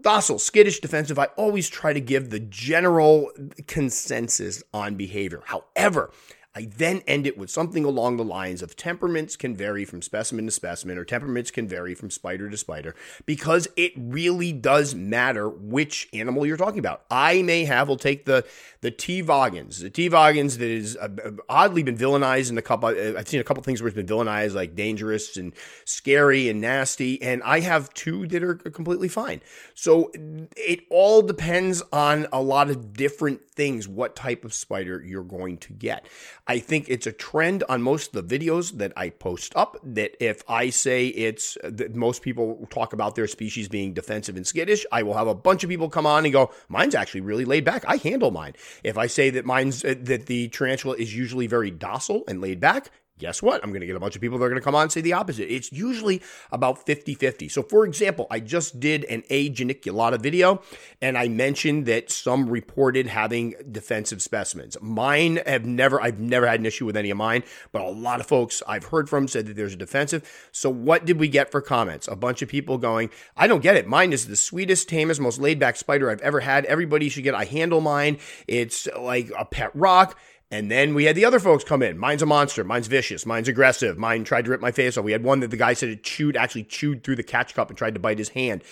docile, 0.01 0.39
skittish, 0.39 0.79
defensive. 0.79 1.19
I 1.19 1.25
always 1.37 1.69
try 1.69 1.93
to 1.93 2.01
give 2.01 2.29
the 2.29 2.39
general 2.39 3.31
consensus 3.67 4.63
on 4.73 4.95
behavior. 4.95 5.41
However, 5.45 6.11
I 6.59 6.67
then 6.75 7.03
end 7.07 7.25
it 7.25 7.37
with 7.37 7.49
something 7.49 7.85
along 7.85 8.17
the 8.17 8.23
lines 8.25 8.61
of 8.61 8.75
temperaments 8.75 9.37
can 9.37 9.55
vary 9.55 9.85
from 9.85 10.01
specimen 10.01 10.45
to 10.45 10.51
specimen, 10.51 10.97
or 10.97 11.05
temperaments 11.05 11.51
can 11.51 11.69
vary 11.69 11.95
from 11.95 12.11
spider 12.11 12.49
to 12.49 12.57
spider, 12.57 12.95
because 13.25 13.69
it 13.77 13.93
really 13.95 14.51
does 14.51 14.93
matter 14.93 15.47
which 15.47 16.09
animal 16.11 16.45
you're 16.45 16.57
talking 16.57 16.79
about. 16.79 17.05
I 17.09 17.43
may 17.43 17.63
have, 17.63 17.87
we'll 17.87 17.95
take 17.95 18.25
the 18.25 18.45
the 18.81 18.91
T 18.91 19.23
Vagans, 19.23 19.81
the 19.81 19.89
T 19.89 20.09
Vagans 20.09 20.57
that 20.57 20.69
is 20.69 20.97
uh, 20.97 21.31
oddly 21.47 21.83
been 21.83 21.97
villainized 21.97 22.49
in 22.49 22.57
a 22.57 22.61
couple. 22.61 22.89
Uh, 22.89 23.17
I've 23.17 23.29
seen 23.29 23.39
a 23.39 23.43
couple 23.45 23.63
things 23.63 23.81
where 23.81 23.87
it's 23.87 23.95
been 23.95 24.05
villainized, 24.05 24.53
like 24.53 24.75
dangerous 24.75 25.37
and 25.37 25.53
scary 25.85 26.49
and 26.49 26.59
nasty, 26.59 27.21
and 27.21 27.41
I 27.43 27.61
have 27.61 27.93
two 27.93 28.27
that 28.27 28.43
are 28.43 28.55
completely 28.55 29.07
fine. 29.07 29.39
So 29.75 30.11
it 30.57 30.81
all 30.89 31.21
depends 31.21 31.81
on 31.93 32.27
a 32.33 32.41
lot 32.41 32.69
of 32.69 32.91
different 32.91 33.49
things, 33.49 33.87
what 33.87 34.15
type 34.15 34.43
of 34.43 34.53
spider 34.53 35.01
you're 35.05 35.23
going 35.23 35.57
to 35.57 35.73
get. 35.73 36.05
I 36.49 36.57
think 36.57 36.89
it's 36.89 37.05
a 37.05 37.11
trend 37.11 37.63
on 37.69 37.83
most 37.83 38.15
of 38.15 38.27
the 38.27 38.39
videos 38.39 38.79
that 38.79 38.91
I 38.97 39.11
post 39.11 39.53
up 39.55 39.77
that 39.83 40.17
if 40.19 40.41
I 40.49 40.71
say 40.71 41.05
it's 41.09 41.59
that 41.63 41.95
most 41.95 42.23
people 42.23 42.67
talk 42.71 42.91
about 42.91 43.13
their 43.13 43.27
species 43.27 43.69
being 43.69 43.93
defensive 43.93 44.35
and 44.35 44.47
skittish, 44.47 44.83
I 44.91 45.03
will 45.03 45.13
have 45.13 45.27
a 45.27 45.35
bunch 45.35 45.63
of 45.63 45.69
people 45.69 45.89
come 45.89 46.07
on 46.07 46.25
and 46.25 46.33
go, 46.33 46.49
mine's 46.67 46.95
actually 46.95 47.21
really 47.21 47.45
laid 47.45 47.65
back. 47.65 47.85
I 47.87 47.97
handle 47.97 48.31
mine. 48.31 48.53
If 48.83 48.97
I 48.97 49.05
say 49.05 49.29
that 49.29 49.45
mine's 49.45 49.83
that 49.83 50.25
the 50.25 50.47
tarantula 50.47 50.95
is 50.95 51.15
usually 51.15 51.45
very 51.45 51.69
docile 51.69 52.23
and 52.27 52.41
laid 52.41 52.59
back, 52.59 52.89
guess 53.19 53.43
what? 53.43 53.61
I'm 53.63 53.69
going 53.69 53.81
to 53.81 53.87
get 53.87 53.95
a 53.95 53.99
bunch 53.99 54.15
of 54.15 54.21
people 54.21 54.39
that 54.39 54.45
are 54.45 54.49
going 54.49 54.59
to 54.59 54.63
come 54.63 54.75
on 54.75 54.83
and 54.83 54.91
say 54.91 55.01
the 55.01 55.13
opposite. 55.13 55.53
It's 55.53 55.71
usually 55.71 56.21
about 56.51 56.85
50 56.85 57.13
50. 57.13 57.49
So, 57.49 57.61
for 57.61 57.85
example, 57.85 58.25
I 58.31 58.39
just 58.39 58.79
did 58.79 59.03
an 59.05 59.23
A. 59.29 59.49
geniculata 59.51 60.19
video 60.19 60.61
and 61.01 61.17
I 61.17 61.27
mentioned 61.27 61.85
that 61.85 62.09
some 62.09 62.49
reported 62.49 63.07
having 63.07 63.55
defensive 63.69 64.21
specimens. 64.21 64.77
Mine 64.81 65.39
have 65.45 65.65
never, 65.65 66.01
I've 66.01 66.19
never 66.19 66.47
had 66.47 66.59
an 66.59 66.65
issue 66.65 66.85
with 66.85 66.97
any 66.97 67.09
of 67.09 67.17
mine, 67.17 67.43
but 67.71 67.81
a 67.81 67.89
lot 67.89 68.19
of 68.19 68.25
folks 68.25 68.63
I've 68.67 68.85
heard 68.85 69.09
from 69.09 69.27
said 69.27 69.45
that 69.47 69.55
there's 69.55 69.73
a 69.73 69.77
defensive. 69.77 70.49
So, 70.51 70.69
what 70.69 71.05
did 71.05 71.19
we 71.19 71.27
get 71.27 71.51
for 71.51 71.61
comments? 71.61 72.07
A 72.07 72.15
bunch 72.15 72.41
of 72.41 72.49
people 72.49 72.77
going, 72.77 73.09
I 73.35 73.47
don't 73.47 73.61
get 73.61 73.75
it. 73.75 73.85
Mine 73.85 74.13
is 74.13 74.27
the 74.27 74.35
sweetest, 74.35 74.87
tamest, 74.87 75.19
most 75.19 75.39
laid 75.39 75.59
back 75.59 75.75
spider 75.75 76.09
I've 76.09 76.21
ever 76.21 76.39
had. 76.39 76.65
Everybody 76.65 77.09
should 77.09 77.23
get, 77.23 77.35
I 77.35 77.43
handle 77.43 77.81
mine. 77.81 78.17
It's 78.47 78.87
like 78.97 79.29
a 79.37 79.45
pet 79.45 79.71
rock. 79.75 80.17
And 80.51 80.71
then 80.71 80.95
we 80.95 81.05
had 81.05 81.15
the 81.15 81.25
other 81.25 81.39
folks 81.39 81.63
come 81.63 81.83
in. 81.83 81.97
Mine's 81.97 82.23
a 82.23 82.25
monster. 82.25 82.63
Mine's 82.63 82.87
vicious. 82.87 83.25
Mine's 83.25 83.47
aggressive. 83.47 83.97
Mine 83.97 84.23
tried 84.23 84.45
to 84.45 84.51
rip 84.51 84.61
my 84.61 84.71
face 84.71 84.97
off. 84.97 85.05
We 85.05 85.11
had 85.11 85.23
one 85.23 85.41
that 85.41 85.51
the 85.51 85.57
guy 85.57 85.73
said 85.73 85.89
it 85.89 86.03
chewed, 86.03 86.35
actually 86.35 86.63
chewed 86.63 87.03
through 87.03 87.17
the 87.17 87.23
catch 87.23 87.53
cup 87.53 87.69
and 87.69 87.77
tried 87.77 87.93
to 87.93 87.99
bite 87.99 88.17
his 88.17 88.29
hand. 88.29 88.63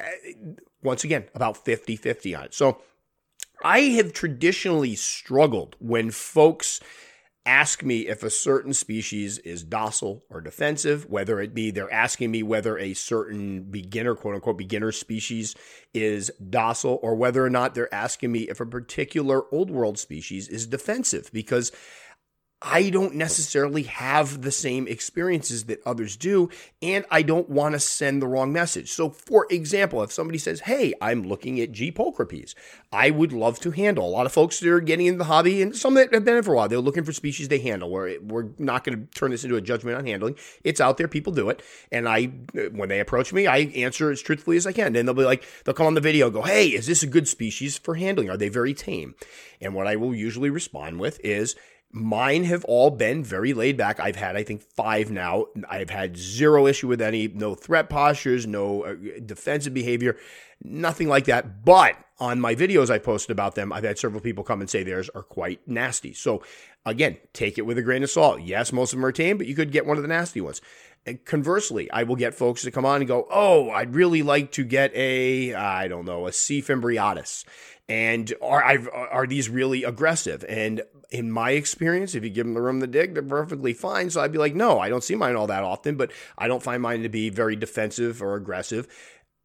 Uh, 0.00 0.04
once 0.82 1.04
again, 1.04 1.24
about 1.34 1.56
50 1.56 1.96
50 1.96 2.34
on 2.34 2.44
it. 2.44 2.54
So 2.54 2.80
I 3.62 3.80
have 3.80 4.12
traditionally 4.12 4.94
struggled 4.94 5.76
when 5.80 6.10
folks 6.10 6.80
ask 7.48 7.82
me 7.82 8.06
if 8.06 8.22
a 8.22 8.28
certain 8.28 8.74
species 8.74 9.38
is 9.38 9.64
docile 9.64 10.22
or 10.28 10.42
defensive, 10.42 11.08
whether 11.08 11.40
it 11.40 11.54
be 11.54 11.70
they're 11.70 11.92
asking 11.92 12.30
me 12.30 12.42
whether 12.42 12.78
a 12.78 12.92
certain 12.92 13.62
beginner, 13.62 14.14
quote 14.14 14.34
unquote, 14.34 14.58
beginner 14.58 14.92
species 14.92 15.56
is 15.94 16.30
docile, 16.50 17.00
or 17.02 17.14
whether 17.14 17.42
or 17.42 17.48
not 17.48 17.74
they're 17.74 17.92
asking 17.92 18.30
me 18.30 18.40
if 18.40 18.60
a 18.60 18.66
particular 18.66 19.42
old 19.52 19.70
world 19.70 19.98
species 19.98 20.46
is 20.48 20.66
defensive. 20.66 21.30
Because 21.32 21.72
I 22.60 22.90
don't 22.90 23.14
necessarily 23.14 23.84
have 23.84 24.42
the 24.42 24.50
same 24.50 24.88
experiences 24.88 25.66
that 25.66 25.80
others 25.86 26.16
do, 26.16 26.50
and 26.82 27.04
I 27.08 27.22
don't 27.22 27.48
want 27.48 27.74
to 27.74 27.78
send 27.80 28.20
the 28.20 28.26
wrong 28.26 28.52
message. 28.52 28.90
So, 28.90 29.10
for 29.10 29.46
example, 29.48 30.02
if 30.02 30.10
somebody 30.10 30.38
says, 30.38 30.60
Hey, 30.60 30.92
I'm 31.00 31.22
looking 31.22 31.60
at 31.60 31.70
G. 31.70 31.92
pulchripes, 31.92 32.54
I 32.92 33.10
would 33.10 33.32
love 33.32 33.60
to 33.60 33.70
handle. 33.70 34.08
A 34.08 34.10
lot 34.10 34.26
of 34.26 34.32
folks 34.32 34.58
that 34.58 34.68
are 34.68 34.80
getting 34.80 35.06
into 35.06 35.18
the 35.18 35.24
hobby, 35.24 35.62
and 35.62 35.76
some 35.76 35.94
that 35.94 36.12
have 36.12 36.24
been 36.24 36.36
in 36.36 36.42
for 36.42 36.54
a 36.54 36.56
while, 36.56 36.68
they're 36.68 36.80
looking 36.80 37.04
for 37.04 37.12
species 37.12 37.46
they 37.46 37.60
handle. 37.60 37.90
Where 37.90 38.20
we're 38.20 38.48
not 38.58 38.82
going 38.82 39.06
to 39.06 39.18
turn 39.18 39.30
this 39.30 39.44
into 39.44 39.56
a 39.56 39.60
judgment 39.60 39.96
on 39.96 40.04
handling. 40.04 40.34
It's 40.64 40.80
out 40.80 40.96
there, 40.96 41.06
people 41.06 41.32
do 41.32 41.50
it. 41.50 41.62
And 41.92 42.08
I, 42.08 42.24
when 42.72 42.88
they 42.88 42.98
approach 42.98 43.32
me, 43.32 43.46
I 43.46 43.58
answer 43.58 44.10
as 44.10 44.20
truthfully 44.20 44.56
as 44.56 44.66
I 44.66 44.72
can. 44.72 44.96
And 44.96 45.06
they'll 45.06 45.14
be 45.14 45.24
like, 45.24 45.44
they'll 45.64 45.74
come 45.74 45.86
on 45.86 45.94
the 45.94 46.00
video 46.00 46.28
go, 46.28 46.42
Hey, 46.42 46.68
is 46.68 46.86
this 46.86 47.04
a 47.04 47.06
good 47.06 47.28
species 47.28 47.78
for 47.78 47.94
handling? 47.94 48.28
Are 48.28 48.36
they 48.36 48.48
very 48.48 48.74
tame? 48.74 49.14
And 49.60 49.74
what 49.74 49.86
I 49.86 49.94
will 49.94 50.14
usually 50.14 50.50
respond 50.50 50.98
with 50.98 51.20
is, 51.22 51.54
Mine 51.90 52.44
have 52.44 52.64
all 52.66 52.90
been 52.90 53.24
very 53.24 53.54
laid 53.54 53.78
back. 53.78 53.98
I've 53.98 54.16
had, 54.16 54.36
I 54.36 54.42
think, 54.42 54.62
five 54.62 55.10
now. 55.10 55.46
I've 55.68 55.88
had 55.88 56.18
zero 56.18 56.66
issue 56.66 56.86
with 56.86 57.00
any, 57.00 57.28
no 57.28 57.54
threat 57.54 57.88
postures, 57.88 58.46
no 58.46 58.82
uh, 58.82 58.94
defensive 59.24 59.72
behavior, 59.72 60.16
nothing 60.62 61.08
like 61.08 61.24
that. 61.24 61.64
But 61.64 61.96
on 62.20 62.40
my 62.40 62.54
videos 62.54 62.90
I 62.90 62.98
posted 62.98 63.30
about 63.30 63.54
them, 63.54 63.72
I've 63.72 63.84
had 63.84 63.98
several 63.98 64.20
people 64.20 64.44
come 64.44 64.60
and 64.60 64.68
say 64.68 64.82
theirs 64.82 65.08
are 65.14 65.22
quite 65.22 65.66
nasty. 65.66 66.12
So 66.12 66.42
again, 66.84 67.16
take 67.32 67.56
it 67.56 67.66
with 67.66 67.78
a 67.78 67.82
grain 67.82 68.02
of 68.02 68.10
salt. 68.10 68.42
Yes, 68.42 68.70
most 68.72 68.92
of 68.92 68.98
them 68.98 69.06
are 69.06 69.12
tame, 69.12 69.38
but 69.38 69.46
you 69.46 69.54
could 69.54 69.72
get 69.72 69.86
one 69.86 69.96
of 69.96 70.02
the 70.02 70.08
nasty 70.08 70.42
ones. 70.42 70.60
And 71.06 71.24
conversely, 71.24 71.90
I 71.90 72.02
will 72.02 72.16
get 72.16 72.34
folks 72.34 72.62
to 72.62 72.70
come 72.70 72.84
on 72.84 73.00
and 73.00 73.08
go, 73.08 73.26
"Oh, 73.30 73.70
I'd 73.70 73.94
really 73.94 74.22
like 74.22 74.52
to 74.52 74.64
get 74.64 74.94
a, 74.94 75.54
I 75.54 75.88
don't 75.88 76.04
know, 76.04 76.26
a 76.26 76.32
C. 76.32 76.60
fimbriatus." 76.60 77.44
And 77.88 78.34
are 78.42 78.62
I've, 78.62 78.88
are 78.92 79.26
these 79.26 79.48
really 79.48 79.84
aggressive? 79.84 80.44
And 80.46 80.82
in 81.10 81.30
my 81.30 81.52
experience, 81.52 82.14
if 82.14 82.22
you 82.22 82.30
give 82.30 82.46
them 82.46 82.54
the 82.54 82.60
room 82.60 82.80
to 82.80 82.86
dig, 82.86 83.14
they're 83.14 83.22
perfectly 83.22 83.72
fine. 83.72 84.10
So 84.10 84.20
I'd 84.20 84.32
be 84.32 84.38
like, 84.38 84.54
no, 84.54 84.78
I 84.78 84.88
don't 84.88 85.04
see 85.04 85.14
mine 85.14 85.36
all 85.36 85.46
that 85.46 85.62
often, 85.62 85.96
but 85.96 86.12
I 86.36 86.48
don't 86.48 86.62
find 86.62 86.82
mine 86.82 87.02
to 87.02 87.08
be 87.08 87.30
very 87.30 87.56
defensive 87.56 88.22
or 88.22 88.34
aggressive. 88.34 88.86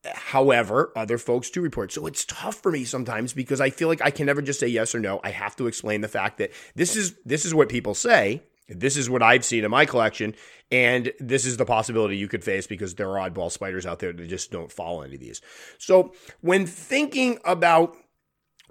However, 0.05 0.91
other 0.97 1.17
folks 1.17 1.49
do 1.49 1.61
report. 1.61 1.93
So 1.93 2.05
it's 2.05 2.25
tough 2.25 2.55
for 2.55 2.71
me 2.71 2.83
sometimes 2.83 3.31
because 3.31 3.61
I 3.61 3.69
feel 3.69 3.87
like 3.87 4.01
I 4.01 4.11
can 4.11 4.25
never 4.25 4.41
just 4.41 4.59
say 4.59 4.67
yes 4.67 4.93
or 4.93 4.99
no. 4.99 5.21
I 5.23 5.29
have 5.29 5.55
to 5.55 5.67
explain 5.67 6.01
the 6.01 6.09
fact 6.09 6.39
that 6.39 6.51
this 6.75 6.97
is 6.97 7.15
this 7.25 7.45
is 7.45 7.55
what 7.55 7.69
people 7.69 7.93
say. 7.93 8.43
This 8.67 8.97
is 8.97 9.09
what 9.09 9.21
I've 9.21 9.45
seen 9.45 9.65
in 9.65 9.71
my 9.71 9.85
collection, 9.85 10.35
and 10.71 11.11
this 11.19 11.45
is 11.45 11.57
the 11.57 11.65
possibility 11.65 12.15
you 12.15 12.29
could 12.29 12.43
face 12.43 12.65
because 12.65 12.95
there 12.95 13.09
are 13.17 13.29
oddball 13.29 13.51
spiders 13.51 13.85
out 13.85 13.99
there 13.99 14.13
that 14.13 14.27
just 14.27 14.51
don't 14.51 14.71
follow 14.71 15.01
any 15.01 15.15
of 15.15 15.19
these. 15.19 15.41
So 15.77 16.13
when 16.41 16.65
thinking 16.65 17.39
about 17.43 17.97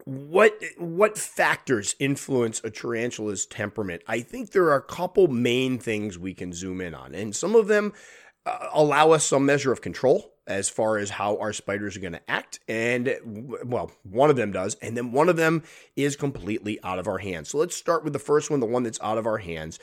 what 0.04 0.60
what 0.78 1.16
factors 1.16 1.94
influence 1.98 2.60
a 2.64 2.70
tarantula's 2.70 3.46
temperament? 3.46 4.02
I 4.06 4.20
think 4.20 4.50
there 4.50 4.64
are 4.64 4.76
a 4.76 4.82
couple 4.82 5.28
main 5.28 5.78
things 5.78 6.18
we 6.18 6.34
can 6.34 6.52
zoom 6.52 6.80
in 6.80 6.94
on, 6.94 7.14
and 7.14 7.34
some 7.34 7.54
of 7.54 7.68
them 7.68 7.92
uh, 8.44 8.68
allow 8.72 9.12
us 9.12 9.24
some 9.24 9.46
measure 9.46 9.72
of 9.72 9.80
control 9.80 10.32
as 10.46 10.68
far 10.68 10.98
as 10.98 11.10
how 11.10 11.36
our 11.38 11.52
spiders 11.52 11.96
are 11.96 12.00
going 12.00 12.12
to 12.14 12.30
act. 12.30 12.58
And 12.66 13.16
well, 13.64 13.92
one 14.02 14.28
of 14.28 14.36
them 14.36 14.50
does, 14.50 14.74
and 14.82 14.96
then 14.96 15.12
one 15.12 15.28
of 15.28 15.36
them 15.36 15.62
is 15.94 16.16
completely 16.16 16.82
out 16.82 16.98
of 16.98 17.06
our 17.06 17.18
hands. 17.18 17.50
So 17.50 17.58
let's 17.58 17.76
start 17.76 18.02
with 18.02 18.12
the 18.12 18.18
first 18.18 18.50
one, 18.50 18.60
the 18.60 18.66
one 18.66 18.82
that's 18.82 19.00
out 19.00 19.18
of 19.18 19.26
our 19.26 19.38
hands. 19.38 19.78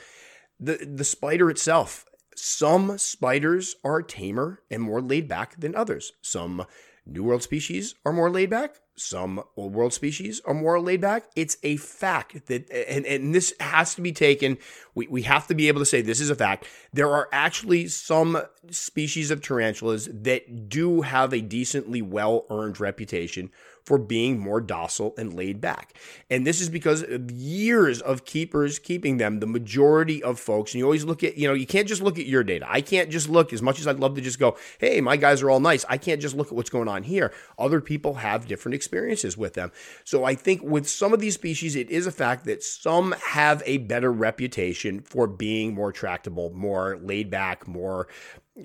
The 0.58 0.76
the 0.76 1.04
spider 1.04 1.50
itself. 1.50 2.04
Some 2.36 2.96
spiders 2.98 3.76
are 3.84 4.02
tamer 4.02 4.60
and 4.70 4.82
more 4.82 5.00
laid 5.02 5.28
back 5.28 5.58
than 5.58 5.74
others. 5.74 6.12
Some 6.22 6.64
New 7.06 7.24
World 7.24 7.42
species 7.42 7.94
are 8.04 8.12
more 8.12 8.30
laid 8.30 8.50
back. 8.50 8.76
Some 9.00 9.42
old 9.56 9.72
world 9.72 9.94
species 9.94 10.42
are 10.44 10.52
more 10.52 10.78
laid 10.78 11.00
back. 11.00 11.24
It's 11.34 11.56
a 11.62 11.78
fact 11.78 12.46
that, 12.48 12.70
and, 12.70 13.06
and 13.06 13.34
this 13.34 13.54
has 13.58 13.94
to 13.94 14.02
be 14.02 14.12
taken. 14.12 14.58
We, 14.94 15.06
we 15.06 15.22
have 15.22 15.46
to 15.46 15.54
be 15.54 15.68
able 15.68 15.80
to 15.80 15.86
say 15.86 16.02
this 16.02 16.20
is 16.20 16.28
a 16.28 16.34
fact. 16.34 16.66
There 16.92 17.08
are 17.08 17.26
actually 17.32 17.88
some 17.88 18.42
species 18.70 19.30
of 19.30 19.40
tarantulas 19.40 20.08
that 20.12 20.68
do 20.68 21.00
have 21.00 21.32
a 21.32 21.40
decently 21.40 22.02
well 22.02 22.44
earned 22.50 22.78
reputation 22.78 23.50
for 23.90 23.98
being 23.98 24.38
more 24.38 24.60
docile 24.60 25.12
and 25.18 25.34
laid 25.34 25.60
back. 25.60 25.94
And 26.30 26.46
this 26.46 26.60
is 26.60 26.68
because 26.68 27.02
of 27.02 27.28
years 27.32 28.00
of 28.00 28.24
keepers 28.24 28.78
keeping 28.78 29.16
them, 29.16 29.40
the 29.40 29.48
majority 29.48 30.22
of 30.22 30.38
folks, 30.38 30.72
and 30.72 30.78
you 30.78 30.84
always 30.84 31.04
look 31.04 31.24
at, 31.24 31.36
you 31.36 31.48
know, 31.48 31.54
you 31.54 31.66
can't 31.66 31.88
just 31.88 32.00
look 32.00 32.16
at 32.16 32.26
your 32.26 32.44
data. 32.44 32.66
I 32.68 32.82
can't 32.82 33.10
just 33.10 33.28
look, 33.28 33.52
as 33.52 33.62
much 33.62 33.80
as 33.80 33.88
I'd 33.88 33.98
love 33.98 34.14
to 34.14 34.20
just 34.20 34.38
go, 34.38 34.56
hey, 34.78 35.00
my 35.00 35.16
guys 35.16 35.42
are 35.42 35.50
all 35.50 35.58
nice. 35.58 35.84
I 35.88 35.98
can't 35.98 36.20
just 36.20 36.36
look 36.36 36.46
at 36.46 36.52
what's 36.52 36.70
going 36.70 36.86
on 36.86 37.02
here. 37.02 37.32
Other 37.58 37.80
people 37.80 38.14
have 38.14 38.46
different 38.46 38.76
experiences 38.76 39.36
with 39.36 39.54
them. 39.54 39.72
So 40.04 40.22
I 40.22 40.36
think 40.36 40.62
with 40.62 40.88
some 40.88 41.12
of 41.12 41.18
these 41.18 41.34
species, 41.34 41.74
it 41.74 41.90
is 41.90 42.06
a 42.06 42.12
fact 42.12 42.44
that 42.44 42.62
some 42.62 43.12
have 43.30 43.60
a 43.66 43.78
better 43.78 44.12
reputation 44.12 45.00
for 45.00 45.26
being 45.26 45.74
more 45.74 45.90
tractable, 45.90 46.50
more 46.54 46.96
laid 47.02 47.28
back, 47.28 47.66
more 47.66 48.06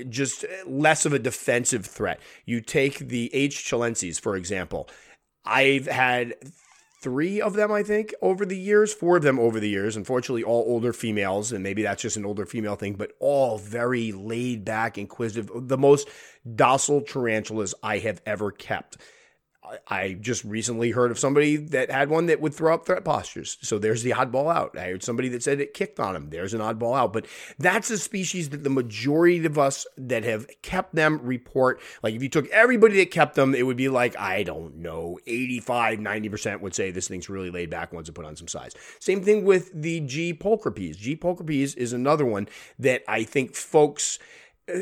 just 0.09 0.45
less 0.67 1.05
of 1.05 1.13
a 1.13 1.19
defensive 1.19 1.85
threat. 1.85 2.19
You 2.45 2.61
take 2.61 2.99
the 2.99 3.33
H. 3.33 3.63
chilensis, 3.63 4.19
for 4.19 4.35
example. 4.35 4.89
I've 5.45 5.85
had 5.87 6.35
three 7.01 7.39
of 7.39 7.53
them, 7.53 7.71
I 7.71 7.83
think, 7.83 8.15
over 8.21 8.45
the 8.45 8.57
years, 8.57 8.93
four 8.93 9.17
of 9.17 9.23
them 9.23 9.37
over 9.39 9.59
the 9.59 9.69
years. 9.69 9.95
Unfortunately, 9.95 10.43
all 10.43 10.63
older 10.67 10.91
females, 10.91 11.51
and 11.51 11.61
maybe 11.61 11.83
that's 11.83 12.01
just 12.01 12.17
an 12.17 12.25
older 12.25 12.45
female 12.47 12.75
thing, 12.75 12.95
but 12.95 13.11
all 13.19 13.59
very 13.59 14.11
laid 14.11 14.65
back, 14.65 14.97
inquisitive, 14.97 15.51
the 15.53 15.77
most 15.77 16.09
docile 16.55 17.01
tarantulas 17.01 17.75
I 17.83 17.99
have 17.99 18.21
ever 18.25 18.51
kept. 18.51 18.97
I 19.87 20.13
just 20.13 20.43
recently 20.43 20.91
heard 20.91 21.11
of 21.11 21.19
somebody 21.19 21.55
that 21.57 21.91
had 21.91 22.09
one 22.09 22.27
that 22.27 22.41
would 22.41 22.53
throw 22.53 22.73
up 22.73 22.85
threat 22.85 23.03
postures. 23.03 23.57
So 23.61 23.79
there's 23.79 24.03
the 24.03 24.11
oddball 24.11 24.53
out. 24.53 24.77
I 24.77 24.89
heard 24.89 25.03
somebody 25.03 25.29
that 25.29 25.43
said 25.43 25.59
it 25.59 25.73
kicked 25.73 25.99
on 25.99 26.15
him. 26.15 26.29
There's 26.29 26.53
an 26.53 26.61
oddball 26.61 26.97
out. 26.97 27.13
But 27.13 27.27
that's 27.57 27.89
a 27.89 27.97
species 27.97 28.49
that 28.49 28.63
the 28.63 28.69
majority 28.69 29.45
of 29.45 29.57
us 29.57 29.85
that 29.97 30.23
have 30.23 30.47
kept 30.61 30.95
them 30.95 31.19
report. 31.23 31.81
Like 32.03 32.15
if 32.15 32.23
you 32.23 32.29
took 32.29 32.47
everybody 32.49 32.97
that 32.97 33.11
kept 33.11 33.35
them, 33.35 33.55
it 33.55 33.63
would 33.63 33.77
be 33.77 33.89
like, 33.89 34.17
I 34.17 34.43
don't 34.43 34.77
know, 34.77 35.19
85, 35.27 35.99
90% 35.99 36.61
would 36.61 36.75
say 36.75 36.91
this 36.91 37.07
thing's 37.07 37.29
really 37.29 37.51
laid 37.51 37.69
back 37.69 37.93
once 37.93 38.09
it 38.09 38.13
put 38.13 38.25
on 38.25 38.35
some 38.35 38.47
size. 38.47 38.73
Same 38.99 39.23
thing 39.23 39.45
with 39.45 39.71
the 39.73 40.01
G 40.01 40.33
pulchripes. 40.33 40.97
G 40.97 41.15
pulchripes 41.15 41.75
is 41.77 41.93
another 41.93 42.25
one 42.25 42.47
that 42.79 43.03
I 43.07 43.23
think 43.23 43.55
folks 43.55 44.19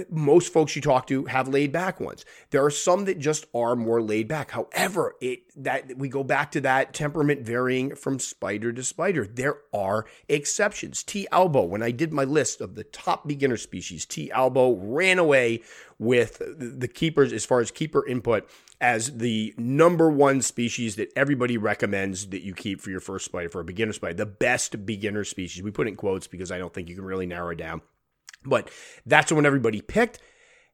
most 0.10 0.54
folks 0.54 0.76
you 0.76 0.82
talk 0.82 1.08
to 1.08 1.26
have 1.26 1.48
laid 1.48 1.72
back 1.72 2.00
ones. 2.00 2.24
There 2.52 2.64
are 2.64 2.70
some 2.70 3.06
that 3.06 3.20
just 3.20 3.46
are 3.54 3.76
more 3.76 4.02
laid 4.02 4.28
back. 4.28 4.52
However, 4.52 5.16
it 5.20 5.42
that 5.62 5.98
we 5.98 6.08
go 6.08 6.24
back 6.24 6.52
to 6.52 6.62
that 6.62 6.94
temperament 6.94 7.42
varying 7.42 7.96
from 7.96 8.20
spider 8.20 8.72
to 8.72 8.84
spider. 8.84 9.28
There 9.28 9.58
are 9.74 10.06
exceptions. 10.30 11.04
T. 11.04 11.28
albo, 11.32 11.64
when 11.64 11.84
I 11.84 11.92
did 11.92 12.14
my 12.14 12.24
list 12.24 12.62
of 12.62 12.76
the 12.76 12.86
top 12.86 13.28
beginner 13.28 13.58
species, 13.58 14.06
T. 14.06 14.32
albo 14.32 14.76
ran 14.76 15.20
away 15.20 15.62
with 16.00 16.42
the 16.58 16.88
keepers 16.88 17.34
as 17.34 17.46
far 17.46 17.60
as 17.60 17.70
keeper 17.72 18.06
input 18.08 18.50
as 18.80 19.18
the 19.18 19.54
number 19.58 20.10
one 20.10 20.42
species 20.42 20.96
that 20.96 21.12
everybody 21.16 21.58
recommends 21.58 22.28
that 22.28 22.42
you 22.42 22.54
keep 22.54 22.82
for 22.82 22.90
your 22.90 23.00
first 23.00 23.26
spider, 23.26 23.50
for 23.50 23.62
a 23.62 23.66
beginner 23.66 23.94
spider, 23.94 24.14
the 24.14 24.26
best 24.26 24.86
beginner 24.86 25.24
species. 25.24 25.64
We 25.64 25.72
put 25.72 25.88
in 25.88 25.96
quotes 25.96 26.28
because 26.28 26.52
I 26.52 26.58
don't 26.58 26.74
think 26.74 26.90
you 26.90 26.96
can 26.96 27.06
really 27.06 27.26
narrow 27.26 27.52
it 27.52 27.58
down. 27.58 27.82
But 28.46 28.70
that's 29.06 29.30
the 29.30 29.36
one 29.36 29.46
everybody 29.46 29.82
picked. 29.82 30.20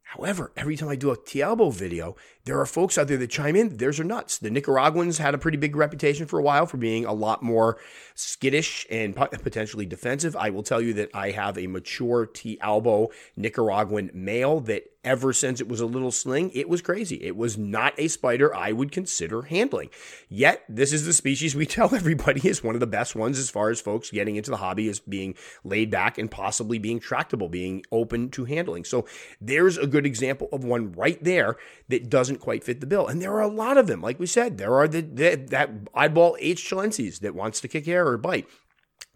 However, 0.03 0.51
every 0.57 0.75
time 0.75 0.89
I 0.89 0.95
do 0.95 1.11
a 1.11 1.41
albo 1.43 1.69
video, 1.69 2.15
there 2.45 2.59
are 2.59 2.65
folks 2.65 2.97
out 2.97 3.07
there 3.07 3.17
that 3.17 3.29
chime 3.29 3.55
in. 3.55 3.77
Theirs 3.77 3.99
are 3.99 4.03
nuts. 4.03 4.39
The 4.39 4.49
Nicaraguans 4.49 5.19
had 5.19 5.35
a 5.35 5.37
pretty 5.37 5.59
big 5.59 5.75
reputation 5.75 6.25
for 6.25 6.39
a 6.39 6.41
while 6.41 6.65
for 6.65 6.77
being 6.77 7.05
a 7.05 7.13
lot 7.13 7.43
more 7.43 7.77
skittish 8.15 8.87
and 8.89 9.15
potentially 9.15 9.85
defensive. 9.85 10.35
I 10.35 10.49
will 10.49 10.63
tell 10.63 10.81
you 10.81 10.95
that 10.95 11.11
I 11.13 11.29
have 11.29 11.59
a 11.59 11.67
mature 11.67 12.25
T. 12.25 12.59
albo 12.59 13.11
Nicaraguan 13.37 14.09
male 14.11 14.61
that 14.61 14.85
ever 15.03 15.31
since 15.31 15.61
it 15.61 15.67
was 15.67 15.79
a 15.79 15.85
little 15.85 16.11
sling, 16.11 16.51
it 16.53 16.67
was 16.67 16.81
crazy. 16.81 17.15
It 17.23 17.35
was 17.35 17.57
not 17.57 17.93
a 17.97 18.07
spider 18.07 18.53
I 18.53 18.71
would 18.71 18.91
consider 18.91 19.43
handling. 19.43 19.89
Yet, 20.27 20.63
this 20.67 20.91
is 20.91 21.05
the 21.05 21.13
species 21.13 21.55
we 21.55 21.65
tell 21.67 21.95
everybody 21.95 22.47
is 22.47 22.63
one 22.63 22.75
of 22.75 22.81
the 22.81 22.87
best 22.87 23.15
ones 23.15 23.39
as 23.39 23.49
far 23.49 23.69
as 23.69 23.81
folks 23.81 24.11
getting 24.11 24.35
into 24.35 24.51
the 24.51 24.57
hobby 24.57 24.89
as 24.89 24.99
being 24.99 25.35
laid 25.63 25.89
back 25.89 26.17
and 26.17 26.29
possibly 26.29 26.79
being 26.79 26.99
tractable, 26.99 27.49
being 27.49 27.83
open 27.91 28.29
to 28.31 28.45
handling. 28.45 28.83
So, 28.83 29.05
there's 29.39 29.77
a 29.77 29.87
good 29.87 30.05
example 30.05 30.49
of 30.51 30.63
one 30.63 30.91
right 30.93 31.21
there 31.23 31.57
that 31.87 32.09
doesn't 32.09 32.37
quite 32.37 32.63
fit 32.63 32.81
the 32.81 32.87
bill. 32.87 33.07
And 33.07 33.21
there 33.21 33.33
are 33.33 33.41
a 33.41 33.47
lot 33.47 33.77
of 33.77 33.87
them. 33.87 34.01
Like 34.01 34.19
we 34.19 34.25
said, 34.25 34.57
there 34.57 34.75
are 34.75 34.87
the, 34.87 35.01
the 35.01 35.35
that 35.49 35.71
eyeball 35.93 36.37
H. 36.39 36.69
chilensis 36.69 37.19
that 37.19 37.35
wants 37.35 37.61
to 37.61 37.67
kick 37.67 37.85
hair 37.85 38.07
or 38.07 38.17
bite 38.17 38.47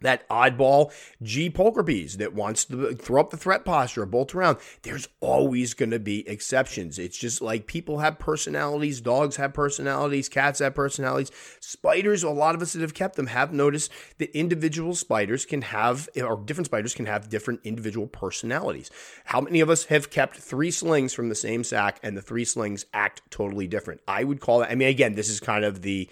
that 0.03 0.27
oddball 0.29 0.93
G 1.21 1.49
pulchripes 1.49 2.17
that 2.17 2.33
wants 2.33 2.65
to 2.65 2.93
throw 2.93 3.19
up 3.19 3.31
the 3.31 3.37
threat 3.37 3.65
posture 3.65 4.05
bolt 4.05 4.35
around. 4.35 4.57
There's 4.83 5.07
always 5.19 5.73
going 5.73 5.91
to 5.91 5.99
be 5.99 6.27
exceptions. 6.29 6.99
It's 6.99 7.17
just 7.17 7.41
like 7.41 7.67
people 7.67 7.99
have 7.99 8.19
personalities, 8.19 9.01
dogs 9.01 9.37
have 9.37 9.53
personalities, 9.53 10.29
cats 10.29 10.59
have 10.59 10.75
personalities. 10.75 11.31
Spiders, 11.59 12.23
a 12.23 12.29
lot 12.29 12.55
of 12.55 12.61
us 12.61 12.73
that 12.73 12.81
have 12.81 12.93
kept 12.93 13.15
them 13.15 13.27
have 13.27 13.51
noticed 13.51 13.91
that 14.19 14.37
individual 14.37 14.93
spiders 14.93 15.45
can 15.45 15.63
have, 15.63 16.07
or 16.15 16.39
different 16.43 16.67
spiders 16.67 16.93
can 16.93 17.05
have 17.05 17.29
different 17.29 17.61
individual 17.63 18.07
personalities. 18.07 18.91
How 19.25 19.41
many 19.41 19.59
of 19.59 19.69
us 19.69 19.85
have 19.85 20.09
kept 20.09 20.37
three 20.37 20.71
slings 20.71 21.13
from 21.13 21.29
the 21.29 21.35
same 21.35 21.63
sack 21.63 21.99
and 22.03 22.15
the 22.15 22.21
three 22.21 22.45
slings 22.45 22.85
act 22.93 23.21
totally 23.29 23.67
different? 23.67 24.01
I 24.07 24.23
would 24.23 24.39
call 24.39 24.59
that, 24.59 24.71
I 24.71 24.75
mean, 24.75 24.89
again, 24.89 25.15
this 25.15 25.29
is 25.29 25.39
kind 25.39 25.65
of 25.65 25.81
the, 25.81 26.09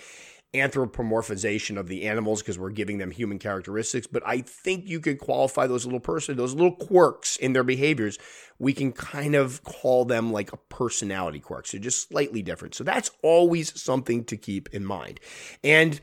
anthropomorphization 0.54 1.78
of 1.78 1.88
the 1.88 2.08
animals 2.08 2.42
because 2.42 2.60
we're 2.60 2.72
giving 2.72 2.98
them 2.98 3.12
human 3.12 3.40
characteristics. 3.40 4.08
But 4.08 4.24
I 4.26 4.42
think 4.42 4.88
you 4.88 5.00
could 5.00 5.20
qualify 5.20 5.68
those 5.68 5.86
little 5.86 6.00
person, 6.00 6.36
those 6.36 6.54
little 6.54 6.76
quirks 6.76 7.38
in 7.38 7.54
their 7.54 7.64
behaviors. 7.64 8.20
We 8.60 8.74
can 8.74 8.92
kind 8.92 9.36
of 9.36 9.64
call 9.64 10.06
them 10.06 10.32
like 10.32 10.52
a 10.52 10.58
personality 10.58 11.40
quirk. 11.40 11.68
So 11.68 11.78
just 11.78 12.10
slightly 12.10 12.42
different. 12.42 12.76
So 12.76 12.84
that's 12.84 13.12
always 13.22 13.80
something 13.82 14.26
to 14.26 14.38
keep 14.38 14.70
in 14.74 14.86
mind. 14.86 15.20
And 15.64 16.02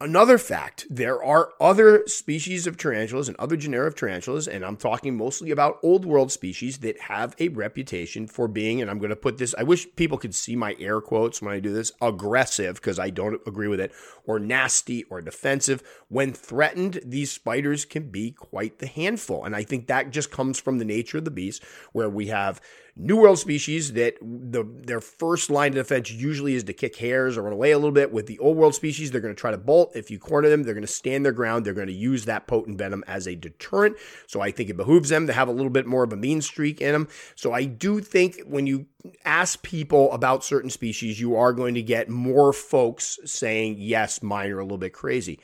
Another 0.00 0.38
fact 0.38 0.88
there 0.90 1.22
are 1.22 1.52
other 1.60 2.02
species 2.08 2.66
of 2.66 2.76
tarantulas 2.76 3.28
and 3.28 3.36
other 3.36 3.56
genera 3.56 3.86
of 3.86 3.94
tarantulas, 3.94 4.48
and 4.48 4.64
I'm 4.64 4.76
talking 4.76 5.16
mostly 5.16 5.52
about 5.52 5.78
old 5.84 6.04
world 6.04 6.32
species 6.32 6.78
that 6.78 7.02
have 7.02 7.36
a 7.38 7.46
reputation 7.48 8.26
for 8.26 8.48
being, 8.48 8.82
and 8.82 8.90
I'm 8.90 8.98
going 8.98 9.10
to 9.10 9.16
put 9.16 9.38
this, 9.38 9.54
I 9.56 9.62
wish 9.62 9.86
people 9.94 10.18
could 10.18 10.34
see 10.34 10.56
my 10.56 10.74
air 10.80 11.00
quotes 11.00 11.40
when 11.40 11.54
I 11.54 11.60
do 11.60 11.72
this, 11.72 11.92
aggressive, 12.02 12.74
because 12.74 12.98
I 12.98 13.10
don't 13.10 13.40
agree 13.46 13.68
with 13.68 13.78
it, 13.78 13.92
or 14.26 14.40
nasty 14.40 15.04
or 15.04 15.20
defensive. 15.20 15.80
When 16.08 16.32
threatened, 16.32 17.00
these 17.04 17.30
spiders 17.30 17.84
can 17.84 18.10
be 18.10 18.32
quite 18.32 18.80
the 18.80 18.88
handful. 18.88 19.44
And 19.44 19.54
I 19.54 19.62
think 19.62 19.86
that 19.86 20.10
just 20.10 20.30
comes 20.30 20.58
from 20.58 20.78
the 20.78 20.84
nature 20.84 21.18
of 21.18 21.24
the 21.24 21.30
beast, 21.30 21.62
where 21.92 22.10
we 22.10 22.26
have 22.26 22.60
New 22.96 23.16
World 23.16 23.40
species 23.40 23.94
that 23.94 24.14
the 24.22 24.64
their 24.64 25.00
first 25.00 25.50
line 25.50 25.70
of 25.70 25.74
defense 25.74 26.12
usually 26.12 26.54
is 26.54 26.62
to 26.64 26.72
kick 26.72 26.96
hairs 26.96 27.36
or 27.36 27.42
run 27.42 27.52
away 27.52 27.72
a 27.72 27.78
little 27.78 27.90
bit. 27.90 28.12
With 28.12 28.26
the 28.26 28.38
Old 28.38 28.56
World 28.56 28.74
species, 28.74 29.10
they're 29.10 29.20
going 29.20 29.34
to 29.34 29.40
try 29.40 29.50
to 29.50 29.58
bolt. 29.58 29.93
If 29.94 30.10
you 30.10 30.18
corner 30.18 30.48
them, 30.48 30.62
they're 30.62 30.74
going 30.74 30.86
to 30.86 30.92
stand 30.92 31.24
their 31.24 31.32
ground. 31.32 31.64
They're 31.64 31.72
going 31.72 31.86
to 31.86 31.92
use 31.92 32.24
that 32.24 32.46
potent 32.46 32.78
venom 32.78 33.04
as 33.06 33.26
a 33.26 33.34
deterrent. 33.34 33.96
So 34.26 34.40
I 34.40 34.50
think 34.50 34.70
it 34.70 34.76
behooves 34.76 35.08
them 35.08 35.26
to 35.26 35.32
have 35.32 35.48
a 35.48 35.52
little 35.52 35.70
bit 35.70 35.86
more 35.86 36.04
of 36.04 36.12
a 36.12 36.16
mean 36.16 36.42
streak 36.42 36.80
in 36.80 36.92
them. 36.92 37.08
So 37.34 37.52
I 37.52 37.64
do 37.64 38.00
think 38.00 38.40
when 38.46 38.66
you 38.66 38.86
ask 39.24 39.62
people 39.62 40.12
about 40.12 40.44
certain 40.44 40.70
species, 40.70 41.20
you 41.20 41.36
are 41.36 41.52
going 41.52 41.74
to 41.74 41.82
get 41.82 42.08
more 42.08 42.52
folks 42.52 43.18
saying, 43.24 43.76
yes, 43.78 44.22
mine 44.22 44.50
are 44.50 44.58
a 44.58 44.64
little 44.64 44.78
bit 44.78 44.92
crazy. 44.92 45.40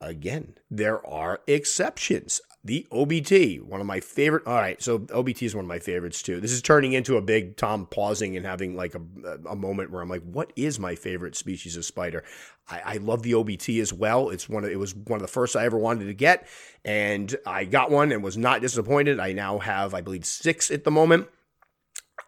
Again, 0.00 0.54
there 0.70 1.04
are 1.06 1.40
exceptions 1.46 2.40
the 2.64 2.86
OBT, 2.90 3.60
one 3.60 3.80
of 3.80 3.86
my 3.86 4.00
favorite. 4.00 4.46
All 4.46 4.54
right, 4.54 4.82
so 4.82 5.00
OBT 5.00 5.42
is 5.42 5.54
one 5.54 5.66
of 5.66 5.68
my 5.68 5.78
favorites 5.78 6.22
too. 6.22 6.40
This 6.40 6.50
is 6.50 6.62
turning 6.62 6.94
into 6.94 7.18
a 7.18 7.22
big 7.22 7.56
Tom 7.56 7.86
pausing 7.86 8.36
and 8.36 8.46
having 8.46 8.74
like 8.74 8.94
a, 8.94 9.02
a 9.48 9.54
moment 9.54 9.90
where 9.90 10.00
I'm 10.00 10.08
like, 10.08 10.22
what 10.22 10.50
is 10.56 10.80
my 10.80 10.94
favorite 10.94 11.36
species 11.36 11.76
of 11.76 11.84
spider? 11.84 12.24
I, 12.70 12.80
I 12.84 12.96
love 12.96 13.22
the 13.22 13.32
OBT 13.32 13.80
as 13.82 13.92
well. 13.92 14.30
It's 14.30 14.48
one 14.48 14.64
of 14.64 14.70
it 14.70 14.78
was 14.78 14.94
one 14.94 15.18
of 15.18 15.22
the 15.22 15.28
first 15.32 15.56
I 15.56 15.66
ever 15.66 15.76
wanted 15.76 16.06
to 16.06 16.14
get, 16.14 16.46
and 16.84 17.34
I 17.46 17.66
got 17.66 17.90
one 17.90 18.12
and 18.12 18.22
was 18.22 18.38
not 18.38 18.62
disappointed. 18.62 19.20
I 19.20 19.32
now 19.32 19.58
have, 19.58 19.92
I 19.92 20.00
believe, 20.00 20.24
six 20.24 20.70
at 20.70 20.84
the 20.84 20.90
moment. 20.90 21.28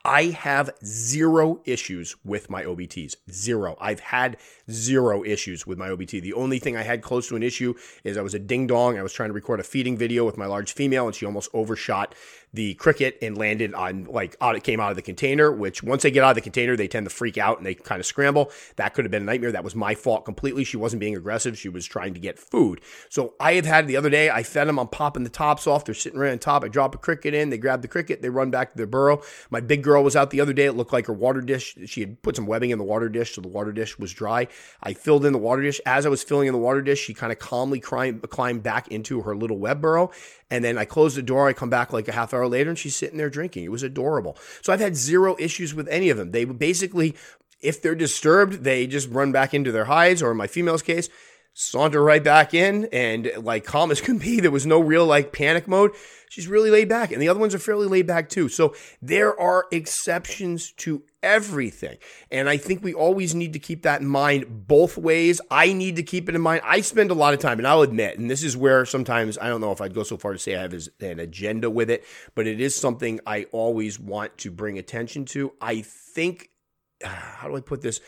I 0.07 0.27
have 0.27 0.71
zero 0.85 1.61
issues 1.65 2.15
with 2.25 2.49
my 2.49 2.63
OBTs. 2.63 3.17
Zero. 3.29 3.77
I've 3.81 3.99
had 3.99 4.37
zero 4.71 5.25
issues 5.25 5.67
with 5.67 5.79
my 5.79 5.89
OBT. 5.89 6.23
The 6.23 6.33
only 6.33 6.61
thing 6.61 6.77
I 6.77 6.85
had 6.85 7.03
close 7.03 7.27
to 7.29 7.35
an 7.35 7.43
issue 7.43 7.75
is 8.05 8.17
I 8.17 8.23
was 8.23 8.33
a 8.33 8.39
ding 8.39 8.69
dong. 8.69 8.97
I 8.97 9.03
was 9.03 9.13
trying 9.13 9.31
to 9.31 9.35
record 9.35 9.59
a 9.59 9.65
feeding 9.65 9.99
video 9.99 10.25
with 10.25 10.39
my 10.39 10.47
large 10.47 10.73
female, 10.73 11.07
and 11.07 11.15
she 11.15 11.27
almost 11.27 11.51
overshot 11.53 12.15
the 12.55 12.75
cricket 12.75 13.19
and 13.21 13.37
landed 13.37 13.75
on 13.75 14.05
like 14.05 14.37
out 14.41 14.57
it 14.57 14.65
came 14.65 14.81
out 14.81 14.91
of 14.91 14.97
the 14.97 15.03
container 15.03 15.53
which 15.53 15.83
once 15.83 16.03
they 16.03 16.11
get 16.11 16.25
out 16.25 16.31
of 16.31 16.35
the 16.37 16.41
container 16.41 16.77
they 16.77 16.89
tend 16.89 17.05
to 17.05 17.11
freak 17.11 17.37
out 17.37 17.59
and 17.59 17.67
they 17.67 17.75
kind 17.75 18.01
of 18.01 18.07
scramble. 18.07 18.51
That 18.77 18.95
could 18.95 19.05
have 19.05 19.13
been 19.13 19.23
a 19.23 19.27
nightmare. 19.27 19.53
That 19.53 19.65
was 19.65 19.75
my 19.75 19.95
fault 19.95 20.25
completely. 20.25 20.65
She 20.65 20.77
wasn't 20.77 21.01
being 21.01 21.17
aggressive. 21.17 21.59
She 21.59 21.69
was 21.69 21.87
trying 21.87 22.15
to 22.15 22.21
get 22.21 22.39
food. 22.39 22.81
So 23.09 23.35
i 23.41 23.55
have 23.55 23.67
had 23.67 23.87
the 23.87 23.97
other 23.97 24.11
day 24.11 24.31
i 24.31 24.43
fed 24.43 24.69
them 24.69 24.79
i'm 24.79 24.89
popping 24.89 25.25
the 25.25 25.31
tops 25.31 25.67
off. 25.67 25.85
They're 25.85 25.95
sitting 25.95 26.19
right 26.19 26.33
on 26.33 26.39
top. 26.39 26.65
I 26.65 26.69
drop 26.69 26.95
a 26.95 26.99
cricket 26.99 27.35
in 27.35 27.51
they 27.51 27.59
grab 27.59 27.83
the 27.83 27.89
cricket 27.89 28.23
they 28.23 28.31
run 28.31 28.51
back 28.51 28.73
to 28.73 28.77
their 28.77 28.87
burrow. 28.87 29.23
My 29.51 29.61
big 29.61 29.83
girl 29.83 30.03
was 30.03 30.17
out 30.17 30.31
the 30.31 30.41
other 30.41 30.53
day. 30.53 30.67
It 30.67 30.73
looked 30.73 30.93
like 30.93 31.07
her 31.07 31.13
water 31.13 31.41
dish 31.41 31.77
she 31.87 32.01
had 32.01 32.23
put 32.23 32.37
some 32.37 32.47
webbing 32.47 32.71
in 32.71 32.79
the 32.79 32.85
water 32.85 33.09
dish 33.09 33.35
so 33.35 33.41
the 33.41 33.49
water 33.49 33.73
dish 33.73 33.99
was 33.99 34.13
dry. 34.13 34.49
I 34.83 34.95
filled 34.95 35.27
in 35.27 35.33
the 35.33 35.39
water 35.39 35.63
dish. 35.63 35.81
As 35.85 36.07
i 36.07 36.09
was 36.09 36.23
filling 36.23 36.47
in 36.47 36.53
the 36.53 36.59
water 36.59 36.81
dish 36.81 37.01
she 37.01 37.13
kind 37.13 37.33
of 37.33 37.39
calmly 37.39 37.81
climbed, 37.81 38.23
climbed 38.31 38.63
back 38.63 38.89
into 38.89 39.23
her 39.23 39.37
little 39.37 39.59
web 39.59 39.81
burrow. 39.81 40.11
And 40.51 40.65
then 40.65 40.79
I 40.79 40.85
closed 40.85 41.17
the 41.17 41.23
door. 41.23 41.49
I 41.49 41.53
come 41.53 41.71
back 41.71 41.93
like 41.93 42.07
a 42.07 42.13
half 42.13 42.33
hour 42.33 42.36
later 42.45 42.71
and 42.71 42.79
she's 42.79 42.97
sitting 42.97 43.19
there 43.19 43.31
drinking. 43.31 43.65
It 43.65 43.71
was 43.71 43.83
adorable. 43.83 44.37
So 44.63 44.73
I've 44.73 44.81
had 44.81 44.97
zero 44.97 45.37
issues 45.39 45.75
with 45.75 45.89
any 45.89 46.11
of 46.11 46.17
them. 46.17 46.33
They 46.33 46.45
basically, 46.45 47.15
if 47.61 47.81
they're 47.81 47.95
disturbed, 47.95 48.65
they 48.65 48.87
just 48.87 49.09
run 49.11 49.33
back 49.33 49.55
into 49.55 49.73
their 49.73 49.85
hides, 49.85 50.23
or 50.23 50.33
in 50.33 50.37
my 50.37 50.47
female's 50.47 50.83
case, 50.83 51.09
saunter 51.55 52.03
right 52.03 52.23
back 52.23 52.53
in 52.53 52.87
and 52.93 53.31
like 53.39 53.65
calm 53.65 53.91
as 53.91 54.01
can 54.03 54.19
be. 54.19 54.41
There 54.41 54.51
was 54.51 54.67
no 54.67 54.81
real 54.81 55.07
like 55.07 55.33
panic 55.33 55.67
mode. 55.69 55.93
She's 56.29 56.49
really 56.49 56.71
laid 56.71 56.89
back. 56.89 57.13
And 57.13 57.23
the 57.23 57.29
other 57.29 57.41
ones 57.41 57.55
are 57.55 57.59
fairly 57.59 57.87
laid 57.87 58.07
back 58.07 58.29
too. 58.29 58.49
So 58.49 58.75
there 59.01 59.39
are 59.39 59.67
exceptions 59.71 60.73
to 60.73 61.03
everything. 61.23 61.99
And 62.31 62.49
I 62.49 62.57
think 62.57 62.83
we 62.83 62.95
always 62.95 63.35
need 63.35 63.53
to 63.53 63.59
keep 63.59 63.83
that 63.83 64.01
in 64.01 64.07
mind 64.07 64.67
both 64.67 64.97
ways. 64.97 65.41
I 65.51 65.73
need 65.73 65.97
to 65.97 66.03
keep 66.03 66.29
it 66.29 66.35
in 66.35 66.41
mind. 66.41 66.63
I 66.65 66.81
spend 66.81 67.11
a 67.11 67.15
lot 67.15 67.35
of 67.35 67.41
time, 67.41 67.59
and 67.59 67.67
I'll 67.67 67.83
admit, 67.83 68.19
and 68.19 68.31
this 68.31 68.43
is 68.43 68.57
where 68.57 68.85
sometimes 68.85 69.39
I 69.39 69.49
don't 69.49 69.61
know 69.61 69.73
if 69.73 69.81
I'd 69.81 69.95
go 69.95 70.03
so 70.03 70.17
far 70.17 70.33
to 70.33 70.39
say 70.39 70.57
I 70.57 70.63
have 70.63 70.75
an 71.01 71.21
agenda 71.21 71.71
with 71.71 71.91
it, 71.91 72.05
but 72.35 72.47
it 72.47 72.61
is 72.61 72.75
something 72.75 73.21
I 73.27 73.45
always 73.53 73.99
want 73.99 74.39
to 74.39 74.51
bring 74.51 74.79
attention 74.79 75.25
to. 75.27 75.53
I 75.61 75.83
think, 75.83 76.51
how 77.03 77.49
do 77.49 77.57
I 77.57 77.61
put 77.61 77.83
this? 77.83 78.01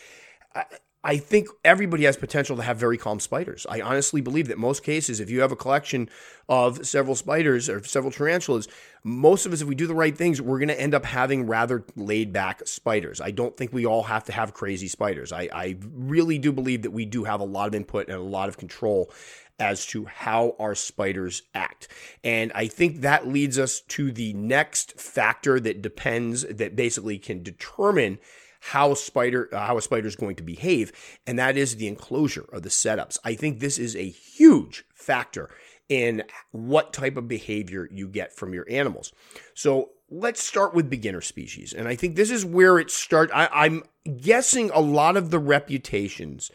Think 1.19 1.49
everybody 1.65 2.05
has 2.05 2.17
potential 2.17 2.57
to 2.57 2.63
have 2.63 2.77
very 2.77 2.99
calm 2.99 3.21
spiders. 3.21 3.67
I 3.69 3.81
honestly 3.81 4.21
believe 4.21 4.49
that 4.49 4.59
most 4.59 4.83
cases, 4.83 5.21
if 5.21 5.31
you 5.31 5.41
have 5.43 5.53
a 5.53 5.57
collection 5.57 6.09
of 6.49 6.85
several 6.87 7.15
spiders 7.15 7.69
or 7.69 7.83
several 7.85 8.11
tarantulas, 8.11 8.67
most 9.05 9.47
of 9.47 9.53
us, 9.53 9.63
if 9.63 9.69
we 9.69 9.77
do 9.77 9.87
the 9.87 9.95
right 9.95 10.17
things, 10.17 10.43
we're 10.43 10.59
going 10.59 10.69
to 10.69 10.81
end 10.81 10.95
up 10.95 11.05
having 11.05 11.47
rather 11.47 11.85
laid 11.95 12.33
back 12.33 12.67
spiders. 12.67 13.21
I 13.21 13.31
don't 13.31 13.57
think 13.57 13.73
we 13.73 13.87
all 13.87 14.03
have 14.03 14.25
to 14.25 14.33
have 14.33 14.55
crazy 14.55 14.89
spiders. 14.89 15.33
I, 15.33 15.49
I 15.53 15.77
really 15.81 16.39
do 16.39 16.53
believe 16.53 16.83
that 16.83 16.91
we 16.91 17.05
do 17.05 17.25
have 17.25 17.41
a 17.41 17.45
lot 17.45 17.69
of 17.69 17.75
input 17.77 18.09
and 18.09 18.17
a 18.17 18.21
lot 18.21 18.49
of 18.49 18.57
control 18.59 19.13
as 19.61 19.87
to 19.87 20.05
how 20.05 20.57
our 20.59 20.75
spiders 20.75 21.43
act. 21.55 21.89
And 22.23 22.53
I 22.55 22.67
think 22.67 23.01
that 23.01 23.27
leads 23.27 23.59
us 23.59 23.81
to 23.81 24.13
the 24.13 24.33
next 24.33 25.01
factor 25.01 25.59
that 25.61 25.83
depends, 25.83 26.43
that 26.43 26.77
basically 26.77 27.19
can 27.19 27.43
determine 27.43 28.19
how 28.61 28.95
spider 28.95 29.49
uh, 29.53 29.67
how 29.67 29.77
a 29.77 29.83
spider 29.83 30.07
is 30.07 30.17
going 30.17 30.37
to 30.37 30.43
behave, 30.43 30.93
and 31.27 31.39
that 31.39 31.57
is 31.57 31.77
the 31.77 31.89
enclosure 31.89 32.47
of 32.53 32.63
the 32.63 32.69
setups. 32.69 33.19
I 33.25 33.35
think 33.35 33.61
this 33.61 33.79
is 33.79 33.97
a 33.97 34.09
huge 34.09 34.85
factor 34.95 35.51
in 35.89 36.23
what 36.51 36.93
type 36.93 37.17
of 37.17 37.29
behavior 37.29 37.89
you 37.91 38.09
get 38.09 38.35
from 38.35 38.53
your 38.53 38.67
animals. 38.69 39.13
So 39.55 39.91
let's 40.11 40.43
start 40.43 40.75
with 40.75 40.91
beginner 40.91 41.21
species, 41.21 41.73
and 41.73 41.89
I 41.89 41.97
think 41.97 42.17
this 42.17 42.31
is 42.31 42.45
where 42.45 42.79
it 42.79 42.91
starts. 42.91 43.33
I'm 43.35 43.83
guessing 44.21 44.71
a 44.71 44.81
lot 44.81 45.17
of 45.17 45.31
the 45.31 45.39
reputations 45.39 46.51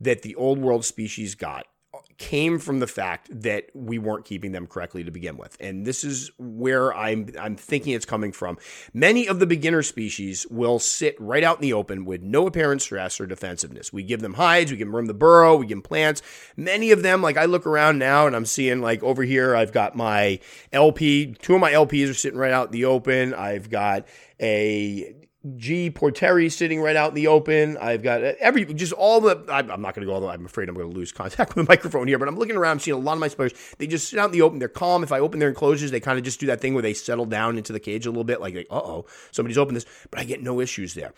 that 0.00 0.22
the 0.22 0.34
old 0.36 0.58
world 0.58 0.84
species 0.84 1.34
got 1.34 1.66
came 2.18 2.58
from 2.58 2.80
the 2.80 2.86
fact 2.86 3.28
that 3.30 3.66
we 3.74 3.96
weren't 3.96 4.24
keeping 4.24 4.50
them 4.50 4.66
correctly 4.66 5.04
to 5.04 5.10
begin 5.10 5.36
with. 5.36 5.56
And 5.60 5.86
this 5.86 6.02
is 6.02 6.30
where 6.36 6.94
I'm 6.94 7.30
I'm 7.38 7.56
thinking 7.56 7.94
it's 7.94 8.04
coming 8.04 8.32
from. 8.32 8.58
Many 8.92 9.28
of 9.28 9.38
the 9.38 9.46
beginner 9.46 9.82
species 9.82 10.44
will 10.50 10.80
sit 10.80 11.18
right 11.20 11.44
out 11.44 11.56
in 11.56 11.62
the 11.62 11.72
open 11.72 12.04
with 12.04 12.20
no 12.20 12.46
apparent 12.46 12.82
stress 12.82 13.20
or 13.20 13.26
defensiveness. 13.26 13.92
We 13.92 14.02
give 14.02 14.20
them 14.20 14.34
hides, 14.34 14.70
we 14.70 14.76
give 14.76 14.88
them 14.88 14.96
room 14.96 15.06
to 15.06 15.14
burrow, 15.14 15.56
we 15.56 15.66
give 15.66 15.76
them 15.78 15.82
plants. 15.82 16.20
Many 16.56 16.90
of 16.90 17.02
them, 17.02 17.22
like 17.22 17.36
I 17.36 17.44
look 17.44 17.66
around 17.66 17.98
now 17.98 18.26
and 18.26 18.34
I'm 18.34 18.46
seeing 18.46 18.80
like 18.80 19.02
over 19.02 19.22
here, 19.22 19.54
I've 19.54 19.72
got 19.72 19.94
my 19.94 20.40
LP, 20.72 21.34
two 21.34 21.54
of 21.54 21.60
my 21.60 21.72
LPs 21.72 22.10
are 22.10 22.14
sitting 22.14 22.38
right 22.38 22.52
out 22.52 22.66
in 22.66 22.72
the 22.72 22.84
open. 22.84 23.32
I've 23.32 23.70
got 23.70 24.06
a 24.40 25.14
G. 25.56 25.90
Porteri 25.90 26.50
sitting 26.50 26.80
right 26.80 26.96
out 26.96 27.10
in 27.10 27.14
the 27.14 27.26
open. 27.28 27.76
I've 27.78 28.02
got 28.02 28.22
every 28.22 28.64
just 28.64 28.92
all 28.92 29.20
the. 29.20 29.44
I'm, 29.48 29.66
not 29.66 29.94
going 29.94 30.06
to 30.06 30.06
go 30.06 30.12
all 30.12 30.20
the. 30.20 30.28
I'm 30.28 30.46
afraid 30.46 30.68
I'm 30.68 30.74
going 30.74 30.90
to 30.90 30.96
lose 30.96 31.12
contact 31.12 31.50
with 31.54 31.66
the 31.66 31.70
microphone 31.70 32.08
here, 32.08 32.18
but 32.18 32.28
I'm 32.28 32.36
looking 32.36 32.56
around. 32.56 32.72
I'm 32.72 32.78
seeing 32.80 32.96
a 32.96 33.00
lot 33.00 33.14
of 33.14 33.18
my 33.18 33.28
spiders. 33.28 33.58
They 33.78 33.86
just 33.86 34.08
sit 34.08 34.18
out 34.18 34.26
in 34.26 34.32
the 34.32 34.42
open. 34.42 34.58
They're 34.58 34.68
calm. 34.68 35.02
If 35.02 35.12
I 35.12 35.20
open 35.20 35.40
their 35.40 35.48
enclosures, 35.48 35.90
they 35.90 36.00
kind 36.00 36.18
of 36.18 36.24
just 36.24 36.40
do 36.40 36.46
that 36.46 36.60
thing 36.60 36.74
where 36.74 36.82
they 36.82 36.94
settle 36.94 37.26
down 37.26 37.56
into 37.56 37.72
the 37.72 37.80
cage 37.80 38.06
a 38.06 38.10
little 38.10 38.24
bit, 38.24 38.40
like, 38.40 38.54
like 38.54 38.66
uh 38.70 38.76
oh, 38.76 39.06
somebody's 39.30 39.58
opened 39.58 39.76
this. 39.76 39.86
But 40.10 40.20
I 40.20 40.24
get 40.24 40.42
no 40.42 40.60
issues 40.60 40.94
there. 40.94 41.12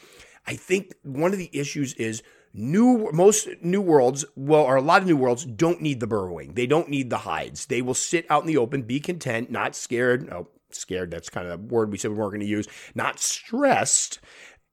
I 0.47 0.55
think 0.55 0.95
one 1.03 1.33
of 1.33 1.39
the 1.39 1.51
issues 1.53 1.95
is 1.95 2.23
new 2.53 3.09
most 3.13 3.49
new 3.63 3.81
worlds 3.81 4.25
well 4.35 4.63
or 4.63 4.75
a 4.75 4.83
lot 4.83 5.01
of 5.01 5.07
new 5.07 5.17
worlds 5.17 5.45
don't 5.45 5.81
need 5.81 6.01
the 6.01 6.07
burrowing 6.07 6.55
they 6.55 6.67
don't 6.67 6.89
need 6.89 7.09
the 7.09 7.19
hides 7.19 7.67
they 7.67 7.81
will 7.81 7.95
sit 7.95 8.27
out 8.29 8.43
in 8.43 8.49
the 8.49 8.57
open 8.57 8.83
be 8.83 8.99
content 8.99 9.53
not 9.53 9.77
scared 9.77 10.29
no 10.29 10.49
scared. 10.79 11.11
That's 11.11 11.31
kind 11.31 11.47
of 11.47 11.69
the 11.69 11.75
word 11.75 11.91
we 11.91 11.99
said 11.99 12.11
we 12.11 12.17
weren't 12.17 12.33
going 12.33 12.41
to 12.41 12.47
use. 12.47 12.69
Not 12.95 13.19
stressed. 13.19 14.21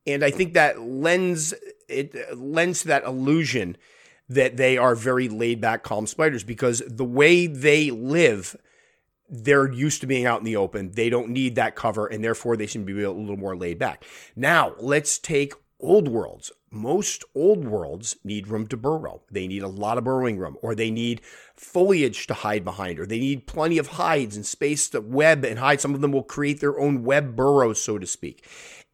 And 0.06 0.24
I 0.24 0.32
think 0.32 0.54
that 0.54 0.82
lends 0.82 1.54
it 1.90 2.38
lends 2.38 2.82
to 2.82 2.88
that 2.90 3.04
illusion 3.04 3.78
that 4.30 4.58
they 4.58 4.78
are 4.78 4.96
very 4.96 5.30
laid 5.30 5.62
back, 5.62 5.84
calm 5.84 6.06
spiders 6.06 6.44
because 6.44 6.82
the 6.88 7.06
way 7.06 7.48
they 7.48 7.92
live, 7.92 8.56
they're 9.30 9.72
used 9.72 10.02
to 10.02 10.08
being 10.08 10.26
out 10.26 10.40
in 10.40 10.46
the 10.46 10.56
open. 10.56 10.92
They 10.92 11.10
don't 11.10 11.30
need 11.30 11.56
that 11.56 11.76
cover, 11.76 12.08
and 12.08 12.24
therefore 12.24 12.58
they 12.58 12.68
to 12.68 12.80
be 12.80 13.04
a 13.04 13.12
little 13.12 13.38
more 13.38 13.56
laid 13.56 13.80
back. 13.80 14.06
Now, 14.36 14.76
let's 14.80 15.18
take 15.18 15.54
old 15.80 16.08
worlds. 16.08 16.52
Most 16.70 17.24
old 17.34 17.66
worlds 17.66 18.18
need 18.24 18.48
room 18.48 18.68
to 18.68 18.78
burrow. 18.78 19.22
They 19.32 19.48
need 19.48 19.64
a 19.64 19.68
lot 19.68 19.98
of 19.98 20.04
burrowing 20.04 20.38
room, 20.38 20.58
or 20.62 20.76
they 20.76 20.92
need 20.92 21.22
foliage 21.56 22.28
to 22.28 22.34
hide 22.34 22.66
behind, 22.66 23.00
or 23.00 23.06
they 23.06 23.20
need 23.20 23.48
plenty 23.48 23.78
of 23.78 23.88
hides 23.88 24.36
and 24.36 24.46
space 24.46 24.90
to 24.90 25.02
web 25.02 25.46
and 25.46 25.60
hide. 25.60 25.80
Some 25.80 25.96
of 25.96 26.02
them 26.02 26.12
will 26.12 26.24
create 26.24 26.60
their 26.60 26.80
own 26.80 27.04
web 27.04 27.36
burrows, 27.36 27.82
so 27.82 27.98
to 27.98 28.06
speak. 28.06 28.46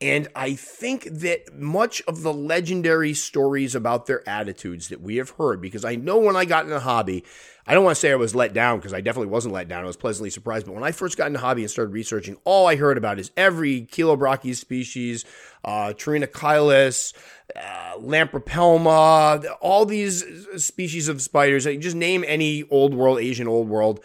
And 0.02 0.28
I 0.36 0.54
think 0.54 1.06
that 1.06 1.54
much 1.54 2.02
of 2.08 2.24
the 2.24 2.34
legendary 2.34 3.14
stories 3.14 3.74
about 3.74 4.06
their 4.06 4.28
attitudes 4.28 4.90
that 4.90 5.02
we 5.02 5.16
have 5.16 5.32
heard, 5.32 5.62
because 5.62 5.86
I 5.86 5.96
know 5.96 6.18
when 6.18 6.36
I 6.36 6.46
got 6.46 6.66
in 6.66 6.72
the 6.72 6.82
hobby, 6.82 7.24
I 7.66 7.74
don't 7.74 7.84
want 7.84 7.96
to 7.96 8.00
say 8.00 8.12
I 8.12 8.16
was 8.16 8.36
let 8.36 8.54
down 8.54 8.80
because 8.80 8.94
I 8.94 9.00
definitely 9.00 9.32
wasn't 9.32 9.54
let 9.54 9.70
down. 9.70 9.84
I 9.84 9.88
was 9.88 9.96
pleasantly 9.96 10.30
surprised. 10.30 10.66
But 10.66 10.76
when 10.76 10.84
I 10.84 10.92
first 10.92 11.18
got 11.18 11.28
into 11.28 11.40
hobby 11.40 11.62
and 11.62 11.72
started 11.72 11.94
researching, 11.94 12.36
all 12.44 12.68
I 12.68 12.76
heard 12.76 12.98
about 12.98 13.20
is 13.20 13.32
every 13.38 13.84
Chilobrachys 13.84 14.58
species, 14.58 15.24
uh, 15.64 15.94
Trinachelys, 15.96 17.14
uh, 17.56 17.98
Lampropelma, 18.00 19.46
all 19.62 19.86
these 19.86 20.26
species 20.58 21.08
of 21.08 21.22
spiders. 21.22 21.64
Just 21.64 21.96
name 21.96 22.26
any 22.28 22.64
old 22.70 22.94
world, 22.94 23.20
Asian 23.20 23.48
old 23.48 23.70
world 23.70 24.04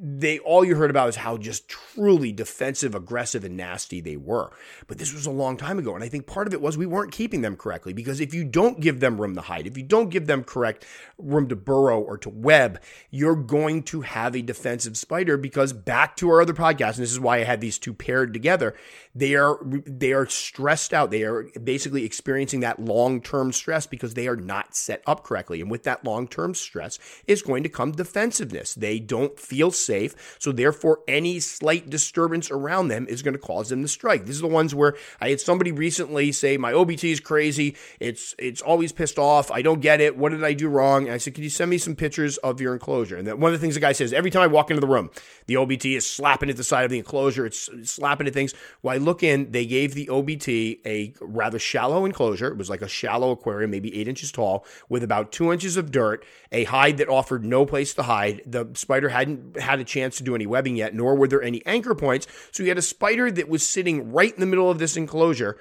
they 0.00 0.38
all 0.40 0.64
you 0.64 0.76
heard 0.76 0.90
about 0.90 1.08
is 1.08 1.16
how 1.16 1.36
just 1.36 1.68
truly 1.68 2.32
defensive, 2.32 2.94
aggressive, 2.94 3.44
and 3.44 3.56
nasty 3.56 4.00
they 4.00 4.16
were. 4.16 4.50
But 4.86 4.98
this 4.98 5.12
was 5.12 5.26
a 5.26 5.30
long 5.30 5.56
time 5.56 5.78
ago, 5.78 5.94
and 5.94 6.04
I 6.04 6.08
think 6.08 6.26
part 6.26 6.46
of 6.46 6.52
it 6.52 6.60
was 6.60 6.76
we 6.76 6.86
weren't 6.86 7.12
keeping 7.12 7.42
them 7.42 7.56
correctly 7.56 7.92
because 7.92 8.20
if 8.20 8.34
you 8.34 8.44
don't 8.44 8.80
give 8.80 9.00
them 9.00 9.20
room 9.20 9.34
to 9.34 9.40
hide, 9.40 9.66
if 9.66 9.76
you 9.76 9.82
don't 9.82 10.10
give 10.10 10.26
them 10.26 10.44
correct 10.44 10.86
room 11.18 11.48
to 11.48 11.56
burrow 11.56 12.00
or 12.00 12.18
to 12.18 12.28
web, 12.28 12.80
you're 13.10 13.36
going 13.36 13.82
to 13.84 14.02
have 14.02 14.36
a 14.36 14.42
defensive 14.42 14.96
spider. 14.96 15.36
Because 15.36 15.72
back 15.72 16.16
to 16.16 16.28
our 16.30 16.40
other 16.40 16.54
podcast, 16.54 16.94
and 16.94 17.02
this 17.02 17.12
is 17.12 17.20
why 17.20 17.38
I 17.38 17.44
had 17.44 17.60
these 17.60 17.78
two 17.78 17.94
paired 17.94 18.32
together, 18.32 18.74
they 19.14 19.34
are 19.34 19.58
they 19.64 20.12
are 20.12 20.26
stressed 20.26 20.92
out. 20.92 21.10
They 21.10 21.22
are 21.22 21.48
basically 21.62 22.04
experiencing 22.04 22.60
that 22.60 22.80
long 22.80 23.20
term 23.20 23.52
stress 23.52 23.86
because 23.86 24.14
they 24.14 24.28
are 24.28 24.36
not 24.36 24.74
set 24.74 25.02
up 25.06 25.24
correctly, 25.24 25.60
and 25.60 25.70
with 25.70 25.84
that 25.84 26.04
long 26.04 26.28
term 26.28 26.54
stress 26.54 26.98
is 27.26 27.42
going 27.42 27.62
to 27.62 27.68
come 27.68 27.92
defensiveness. 27.92 28.74
They 28.74 28.98
don't 28.98 29.38
feel 29.38 29.63
feel 29.64 29.70
safe. 29.70 30.36
So 30.38 30.52
therefore, 30.52 31.00
any 31.08 31.40
slight 31.40 31.88
disturbance 31.88 32.50
around 32.50 32.88
them 32.88 33.06
is 33.08 33.22
going 33.22 33.34
to 33.34 33.40
cause 33.40 33.70
them 33.70 33.82
to 33.82 33.88
strike. 33.88 34.26
These 34.26 34.38
are 34.38 34.48
the 34.48 34.54
ones 34.54 34.74
where 34.74 34.94
I 35.20 35.30
had 35.30 35.40
somebody 35.40 35.72
recently 35.72 36.32
say, 36.32 36.56
"My 36.56 36.72
OBT 36.72 37.10
is 37.10 37.20
crazy. 37.20 37.76
It's 38.00 38.34
it's 38.38 38.60
always 38.60 38.92
pissed 38.92 39.18
off. 39.18 39.50
I 39.50 39.62
don't 39.62 39.80
get 39.80 40.00
it. 40.00 40.16
What 40.16 40.32
did 40.32 40.44
I 40.44 40.52
do 40.52 40.68
wrong?" 40.68 41.04
And 41.04 41.14
I 41.14 41.18
said, 41.18 41.34
"Can 41.34 41.44
you 41.44 41.50
send 41.50 41.70
me 41.70 41.78
some 41.78 41.96
pictures 41.96 42.36
of 42.38 42.60
your 42.60 42.74
enclosure?" 42.74 43.16
And 43.16 43.26
one 43.40 43.52
of 43.52 43.58
the 43.58 43.62
things 43.62 43.74
the 43.74 43.80
guy 43.80 43.92
says 43.92 44.12
every 44.12 44.30
time 44.30 44.42
I 44.42 44.46
walk 44.46 44.70
into 44.70 44.80
the 44.80 44.86
room, 44.86 45.10
the 45.46 45.56
OBT 45.56 45.96
is 45.96 46.06
slapping 46.06 46.50
at 46.50 46.56
the 46.56 46.64
side 46.64 46.84
of 46.84 46.90
the 46.90 46.98
enclosure. 46.98 47.46
It's 47.46 47.70
slapping 47.84 48.26
at 48.26 48.34
things. 48.34 48.54
Well, 48.82 48.94
I 48.94 48.98
look 48.98 49.22
in. 49.22 49.52
They 49.52 49.66
gave 49.66 49.94
the 49.94 50.08
OBT 50.08 50.80
a 50.84 51.14
rather 51.20 51.58
shallow 51.58 52.04
enclosure. 52.04 52.48
It 52.48 52.58
was 52.58 52.68
like 52.68 52.82
a 52.82 52.88
shallow 52.88 53.30
aquarium, 53.30 53.70
maybe 53.70 53.98
eight 53.98 54.08
inches 54.08 54.30
tall, 54.30 54.66
with 54.88 55.02
about 55.02 55.32
two 55.32 55.52
inches 55.52 55.76
of 55.76 55.90
dirt, 55.90 56.24
a 56.52 56.64
hide 56.64 56.98
that 56.98 57.08
offered 57.08 57.44
no 57.44 57.64
place 57.64 57.94
to 57.94 58.02
hide. 58.02 58.42
The 58.46 58.66
spider 58.74 59.08
hadn't 59.08 59.53
had 59.58 59.80
a 59.80 59.84
chance 59.84 60.16
to 60.18 60.24
do 60.24 60.34
any 60.34 60.46
webbing 60.46 60.76
yet, 60.76 60.94
nor 60.94 61.14
were 61.14 61.28
there 61.28 61.42
any 61.42 61.64
anchor 61.66 61.94
points. 61.94 62.26
So 62.52 62.62
you 62.62 62.68
had 62.68 62.78
a 62.78 62.82
spider 62.82 63.30
that 63.30 63.48
was 63.48 63.66
sitting 63.66 64.12
right 64.12 64.32
in 64.32 64.40
the 64.40 64.46
middle 64.46 64.70
of 64.70 64.78
this 64.78 64.96
enclosure 64.96 65.58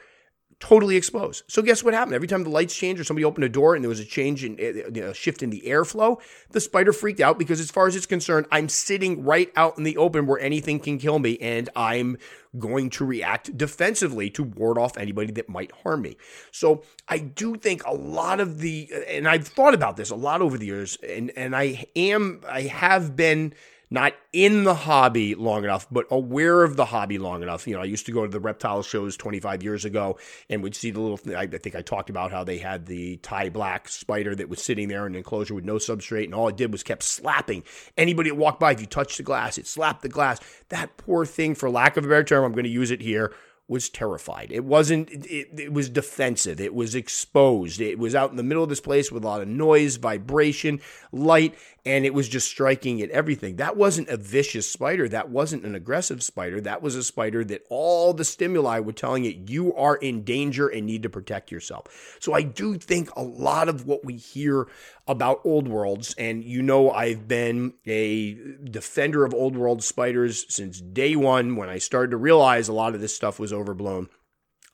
totally 0.63 0.95
exposed. 0.95 1.43
So 1.49 1.62
guess 1.62 1.84
what 1.84 1.93
happened? 1.93 2.15
Every 2.15 2.27
time 2.27 2.43
the 2.43 2.49
lights 2.49 2.73
changed 2.73 3.01
or 3.01 3.03
somebody 3.03 3.25
opened 3.25 3.43
a 3.43 3.49
door 3.49 3.75
and 3.75 3.84
there 3.84 3.89
was 3.89 3.99
a 3.99 4.06
change 4.06 4.45
in 4.45 4.56
a 4.60 5.10
uh, 5.10 5.13
shift 5.13 5.43
in 5.43 5.49
the 5.49 5.62
airflow, 5.65 6.21
the 6.51 6.62
spider 6.62 6.93
freaked 6.93 7.19
out 7.19 7.38
because 7.38 7.60
as 7.60 7.69
far 7.69 7.86
as 7.86 7.97
it's 7.97 8.06
concerned, 8.06 8.45
I'm 8.49 8.69
sitting 8.69 9.25
right 9.25 9.51
out 9.58 9.77
in 9.77 9.84
the 9.84 9.97
open 9.97 10.25
where 10.25 10.39
anything 10.39 10.79
can 10.79 10.99
kill 10.99 11.19
me 11.19 11.38
and 11.39 11.69
I'm 11.75 12.17
going 12.58 12.91
to 12.91 13.03
react 13.03 13.58
defensively 13.58 14.29
to 14.29 14.43
ward 14.43 14.77
off 14.77 14.97
anybody 14.97 15.34
that 15.34 15.49
might 15.49 15.73
harm 15.84 16.03
me. 16.03 16.15
So 16.51 16.84
I 17.10 17.17
do 17.17 17.56
think 17.56 17.86
a 17.86 17.93
lot 17.93 18.39
of 18.39 18.60
the 18.60 18.89
and 19.10 19.27
I've 19.27 19.45
thought 19.45 19.73
about 19.73 19.97
this 19.97 20.12
a 20.12 20.15
lot 20.15 20.41
over 20.41 20.58
the 20.58 20.67
years 20.67 20.97
and 21.06 21.29
and 21.36 21.56
I 21.56 21.88
am 21.95 22.41
I 22.47 22.62
have 22.62 23.17
been 23.17 23.53
not 23.93 24.13
in 24.34 24.63
the 24.63 24.73
hobby 24.73 25.36
long 25.36 25.63
enough, 25.63 25.86
but 25.91 26.08
aware 26.10 26.63
of 26.63 26.77
the 26.77 26.86
hobby 26.86 27.19
long 27.19 27.43
enough. 27.43 27.67
You 27.67 27.75
know, 27.75 27.82
I 27.82 27.86
used 27.86 28.08
to 28.08 28.12
go 28.12 28.23
to 28.23 28.27
the 28.27 28.39
reptile 28.39 28.82
shows 28.82 29.15
25 29.15 29.62
years 29.62 29.86
ago 29.86 30.17
and 30.49 30.63
would 30.63 30.75
see 30.75 30.89
the 30.89 30.99
little, 30.99 31.19
I 31.38 31.45
think 31.45 31.75
I 31.75 31.84
talked 31.84 32.10
about 32.10 32.32
how 32.32 32.43
they 32.43 32.58
had 32.58 32.88
the 32.88 33.17
Thai 33.17 33.49
black 33.49 33.88
spider 33.88 34.34
that 34.34 34.49
was 34.49 34.63
sitting 34.63 34.88
there 34.88 35.06
in 35.06 35.13
an 35.13 35.17
enclosure 35.17 35.53
with 35.53 35.63
no 35.63 35.75
substrate. 35.75 36.23
And 36.23 36.34
all 36.34 36.47
it 36.47 36.58
did 36.58 36.71
was 36.71 36.82
kept 36.82 37.03
slapping 37.03 37.63
anybody 37.95 38.32
that 38.32 38.36
walked 38.36 38.60
by. 38.60 38.71
If 38.71 38.82
you 38.82 38.88
touched 38.88 39.17
the 39.17 39.23
glass, 39.23 39.60
it 39.60 39.67
slapped 39.67 40.01
the 40.01 40.10
glass. 40.10 40.39
That 40.69 40.97
poor 40.97 41.23
thing, 41.23 41.53
for 41.53 41.69
lack 41.69 41.95
of 41.95 42.03
a 42.03 42.08
better 42.08 42.23
term, 42.23 42.43
I'm 42.43 42.53
going 42.53 42.63
to 42.63 42.71
use 42.71 42.89
it 42.89 43.01
here, 43.01 43.32
was 43.67 43.89
terrified. 43.89 44.52
It 44.52 44.65
wasn't, 44.65 45.10
it, 45.10 45.47
it, 45.58 45.73
was 45.73 45.89
defensive. 45.89 46.60
It 46.60 46.73
was 46.73 46.95
exposed. 46.95 47.80
It 47.80 47.97
was 47.97 48.13
out 48.13 48.30
in 48.30 48.36
the 48.36 48.43
middle 48.43 48.63
of 48.63 48.69
this 48.69 48.82
place 48.82 49.10
with 49.10 49.23
a 49.23 49.28
lot 49.28 49.41
of 49.41 49.47
noise, 49.47 49.95
vibration, 49.95 50.82
light, 51.13 51.56
and 51.86 52.06
it 52.06 52.13
was 52.13 52.28
just 52.28 52.47
striking 52.47 53.02
at 53.02 53.10
everything. 53.10 53.56
That 53.56 53.78
wasn't 53.78 54.10
a 54.10 54.17
vicious 54.17 54.69
spider. 54.69 55.08
That 55.08 55.30
wasn't 55.30 55.65
an 55.65 55.76
aggressive 55.76 56.23
spider. 56.23 56.60
That 56.60 56.82
was 56.82 56.95
a 56.95 57.04
spider 57.04 57.45
that 57.45 57.63
all 57.69 58.13
the 58.13 58.26
stimuli 58.26 58.80
were 58.80 58.91
telling 58.91 59.23
it 59.23 59.49
you 59.49 59.73
are 59.76 59.95
in 59.95 60.23
danger 60.23 60.67
and 60.67 60.86
need 60.86 61.04
to 61.04 61.10
protect 61.10 61.49
yourself. 61.49 62.17
So 62.19 62.34
I 62.34 62.41
do 62.41 62.78
think 62.78 63.15
a 63.15 63.23
lot 63.23 63.69
of 63.69 63.88
what 63.88 64.04
we 64.04 64.17
hear 64.17 64.67
about 65.08 65.42
old 65.44 65.68
worlds, 65.68 66.16
and 66.18 66.44
you 66.44 66.62
know, 66.62 66.89
I've 66.92 67.28
been 67.28 67.74
a 67.86 68.38
defender 68.63 69.26
of 69.26 69.34
old 69.34 69.58
world 69.58 69.84
spiders 69.84 70.46
since 70.48 70.80
day 70.80 71.16
one 71.16 71.56
when 71.56 71.70
I 71.70 71.78
started 71.78 72.12
to 72.12 72.18
realize 72.18 72.68
a 72.68 72.74
lot 72.74 72.96
of 72.96 73.02
this 73.02 73.16
stuff 73.16 73.39
was 73.39 73.52
overblown. 73.52 74.10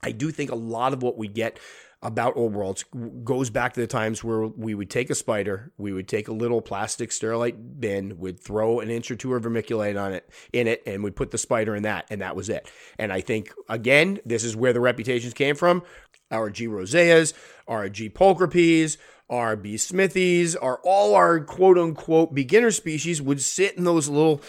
I 0.04 0.12
do 0.12 0.32
think 0.32 0.52
a 0.52 0.56
lot 0.56 0.94
of 0.94 1.02
what 1.02 1.18
we 1.18 1.28
get 1.28 1.60
about 2.02 2.38
old 2.38 2.54
worlds 2.54 2.86
goes 3.24 3.50
back 3.50 3.74
to 3.74 3.82
the 3.82 3.88
times 3.88 4.24
where 4.24 4.48
we 4.48 4.74
would 4.74 4.90
take 4.90 5.10
a 5.10 5.16
spider, 5.16 5.74
we 5.78 5.92
would 5.92 6.08
take 6.08 6.30
a 6.30 6.34
little 6.34 6.62
plastic 6.62 7.10
sterilite 7.10 7.80
bin, 7.80 8.18
would 8.20 8.40
throw 8.40 8.80
an 8.80 8.90
inch 8.90 9.12
or 9.12 9.16
two 9.16 9.34
of 9.34 9.44
vermiculite 9.44 10.02
on 10.02 10.14
it 10.14 10.30
in 10.54 10.68
it, 10.68 10.82
and 10.86 11.04
we'd 11.04 11.16
put 11.16 11.32
the 11.32 11.38
spider 11.38 11.76
in 11.76 11.84
that, 11.84 12.06
and 12.10 12.22
that 12.22 12.36
was 12.36 12.48
it. 12.48 12.72
And 12.98 13.12
I 13.12 13.20
think 13.20 13.54
again, 13.68 14.20
this 14.26 14.44
is 14.44 14.56
where 14.56 14.74
the 14.74 14.80
reputations 14.80 15.34
came 15.34 15.56
from. 15.56 15.84
Our 16.32 16.50
G 16.50 16.68
roseas, 16.68 17.34
our 17.68 17.90
G 17.90 18.10
pulchripes, 18.10 18.98
our 19.30 19.56
B 19.56 19.78
smithies, 19.78 20.56
our 20.56 20.80
all 20.84 21.16
our 21.16 21.40
quote 21.40 21.78
unquote 21.78 22.34
beginner 22.34 22.72
species 22.72 23.22
would 23.22 23.42
sit 23.42 23.78
in 23.78 23.84
those 23.84 24.10
little 24.10 24.42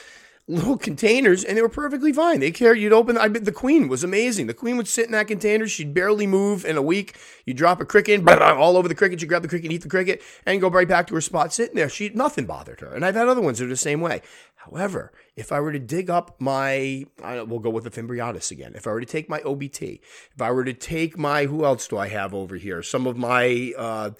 little 0.50 0.76
containers 0.76 1.44
and 1.44 1.56
they 1.56 1.62
were 1.62 1.68
perfectly 1.68 2.12
fine. 2.12 2.40
They 2.40 2.50
cared. 2.50 2.78
You'd 2.78 2.92
open. 2.92 3.16
I 3.16 3.28
bet 3.28 3.44
the 3.44 3.52
queen 3.52 3.88
was 3.88 4.02
amazing. 4.02 4.48
The 4.48 4.54
queen 4.54 4.76
would 4.76 4.88
sit 4.88 5.06
in 5.06 5.12
that 5.12 5.28
container. 5.28 5.68
She'd 5.68 5.94
barely 5.94 6.26
move 6.26 6.64
in 6.64 6.76
a 6.76 6.82
week. 6.82 7.16
You 7.46 7.54
drop 7.54 7.80
a 7.80 7.84
cricket 7.84 8.26
all 8.28 8.76
over 8.76 8.88
the 8.88 8.94
cricket. 8.94 9.22
You 9.22 9.28
grab 9.28 9.42
the 9.42 9.48
cricket, 9.48 9.70
eat 9.70 9.82
the 9.82 9.88
cricket, 9.88 10.22
and 10.44 10.60
go 10.60 10.68
right 10.68 10.88
back 10.88 11.06
to 11.06 11.14
her 11.14 11.20
spot 11.20 11.52
sitting 11.52 11.76
there. 11.76 11.88
She 11.88 12.08
nothing 12.10 12.46
bothered 12.46 12.80
her. 12.80 12.92
And 12.92 13.04
I've 13.04 13.14
had 13.14 13.28
other 13.28 13.40
ones 13.40 13.58
that 13.58 13.66
are 13.66 13.68
the 13.68 13.76
same 13.76 14.00
way. 14.00 14.22
However, 14.56 15.12
if 15.36 15.52
I 15.52 15.60
were 15.60 15.72
to 15.72 15.78
dig 15.78 16.10
up 16.10 16.36
my, 16.38 17.06
we'll 17.22 17.60
go 17.60 17.70
with 17.70 17.84
the 17.84 17.90
Fimbriatus 17.90 18.50
again. 18.50 18.72
If 18.74 18.86
I 18.86 18.90
were 18.90 19.00
to 19.00 19.06
take 19.06 19.28
my 19.28 19.40
OBT, 19.40 20.00
if 20.34 20.42
I 20.42 20.50
were 20.50 20.64
to 20.64 20.74
take 20.74 21.16
my, 21.16 21.46
who 21.46 21.64
else 21.64 21.88
do 21.88 21.96
I 21.96 22.08
have 22.08 22.34
over 22.34 22.56
here? 22.56 22.82
Some 22.82 23.06
of 23.06 23.16
my. 23.16 23.72
Uh, 23.76 24.10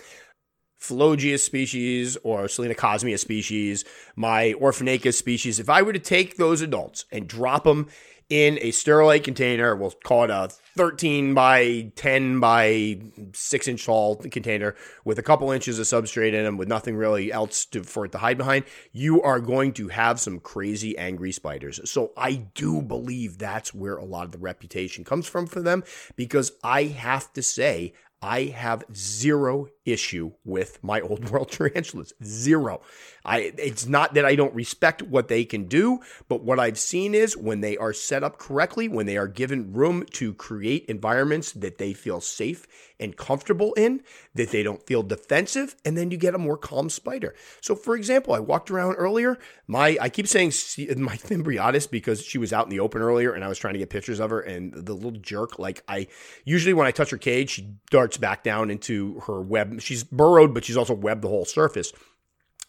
Phlogius 0.81 1.45
species 1.45 2.17
or 2.23 2.45
Selenocosmia 2.45 3.19
species, 3.19 3.85
my 4.17 4.55
Orphnaecus 4.59 5.15
species, 5.15 5.61
if 5.61 5.69
I 5.69 5.83
were 5.83 5.93
to 5.93 5.99
take 5.99 6.37
those 6.37 6.63
adults 6.63 7.05
and 7.13 7.29
drop 7.29 7.65
them 7.65 7.87
in 8.31 8.59
a 8.63 8.71
sterilite 8.71 9.25
container, 9.25 9.75
we'll 9.75 9.91
call 9.91 10.25
it 10.25 10.31
a 10.31 10.49
13 10.77 11.35
by 11.35 11.93
10 11.97 12.39
by 12.39 13.01
6 13.35 13.69
inch 13.69 13.85
tall 13.85 14.17
container 14.17 14.77
with 15.05 15.19
a 15.19 15.23
couple 15.23 15.51
inches 15.51 15.81
of 15.81 15.87
substrate 15.87 16.33
in 16.33 16.45
them 16.45 16.57
with 16.57 16.69
nothing 16.69 16.95
really 16.97 17.33
else 17.33 17.65
to, 17.67 17.83
for 17.83 18.05
it 18.05 18.13
to 18.13 18.19
hide 18.19 18.39
behind, 18.39 18.65
you 18.93 19.21
are 19.21 19.41
going 19.41 19.73
to 19.73 19.89
have 19.89 20.21
some 20.21 20.39
crazy 20.39 20.97
angry 20.97 21.33
spiders. 21.33 21.81
So 21.91 22.13
I 22.17 22.35
do 22.55 22.81
believe 22.81 23.37
that's 23.37 23.75
where 23.75 23.97
a 23.97 24.05
lot 24.05 24.27
of 24.27 24.33
the 24.33 24.39
reputation 24.39 25.03
comes 25.03 25.27
from 25.27 25.47
for 25.47 25.61
them 25.61 25.83
because 26.15 26.53
I 26.63 26.85
have 26.85 27.33
to 27.33 27.43
say, 27.43 27.95
I 28.23 28.45
have 28.45 28.85
zero 28.95 29.69
issue 29.87 30.33
with 30.45 30.79
my 30.83 31.01
old 31.01 31.31
world 31.31 31.51
tarantulas. 31.53 32.13
Zero. 32.23 32.83
I 33.25 33.53
it's 33.57 33.87
not 33.87 34.15
that 34.15 34.27
I 34.27 34.35
don't 34.35 34.55
respect 34.55 35.03
what 35.03 35.29
they 35.29 35.45
can 35.45 35.65
do, 35.65 36.01
but 36.29 36.43
what 36.43 36.61
I've 36.61 36.79
seen 36.79 37.15
is 37.15 37.37
when 37.37 37.61
they 37.63 37.79
are 37.79 37.95
set 37.95 38.23
up 38.23 38.39
correctly, 38.39 38.89
when 38.89 39.07
they 39.07 39.17
are 39.17 39.27
given 39.27 39.73
room 39.73 40.05
to 40.13 40.35
create 40.35 40.85
environments 40.87 41.53
that 41.53 41.79
they 41.79 41.95
feel 41.95 42.21
safe 42.21 42.67
and 43.01 43.17
comfortable 43.17 43.73
in, 43.75 44.03
that 44.35 44.51
they 44.51 44.63
don't 44.63 44.87
feel 44.87 45.03
defensive, 45.03 45.75
and 45.85 45.97
then 45.97 46.11
you 46.11 46.17
get 46.17 46.35
a 46.35 46.39
more 46.39 46.57
calm 46.57 46.91
spider. 46.91 47.35
So 47.61 47.75
for 47.75 47.97
example, 47.97 48.35
I 48.35 48.39
walked 48.39 48.71
around 48.71 48.95
earlier, 48.95 49.39
my 49.67 49.97
I 50.01 50.09
keep 50.09 50.29
saying 50.29 50.49
my 50.99 51.17
Fimbriatus 51.17 51.91
because 51.91 52.23
she 52.23 52.39
was 52.39 52.53
out 52.53 52.67
in 52.67 52.71
the 52.71 52.81
open 52.81 53.03
earlier 53.03 53.33
and 53.33 53.45
I 53.45 53.49
was 53.49 53.59
trying 53.59 53.75
to 53.75 53.79
get 53.79 53.91
pictures 53.91 54.21
of 54.21 54.31
her 54.31 54.41
and 54.41 54.73
the 54.75 54.95
little 54.95 55.13
jerk 55.13 55.59
like 55.59 55.83
I 55.89 56.07
usually 56.45 56.75
when 56.75 56.87
I 56.87 56.91
touch 56.91 57.11
her 57.11 57.19
cage, 57.19 57.51
she 57.51 57.75
darts 57.91 58.17
back 58.17 58.45
down 58.45 58.71
into 58.71 59.21
her 59.21 59.41
web 59.41 59.81
she's 59.81 60.05
burrowed, 60.05 60.55
but 60.55 60.65
she's 60.65 60.77
also 60.77 60.95
webbed 60.95 61.23
the 61.23 61.29
whole 61.29 61.45
surface. 61.45 61.93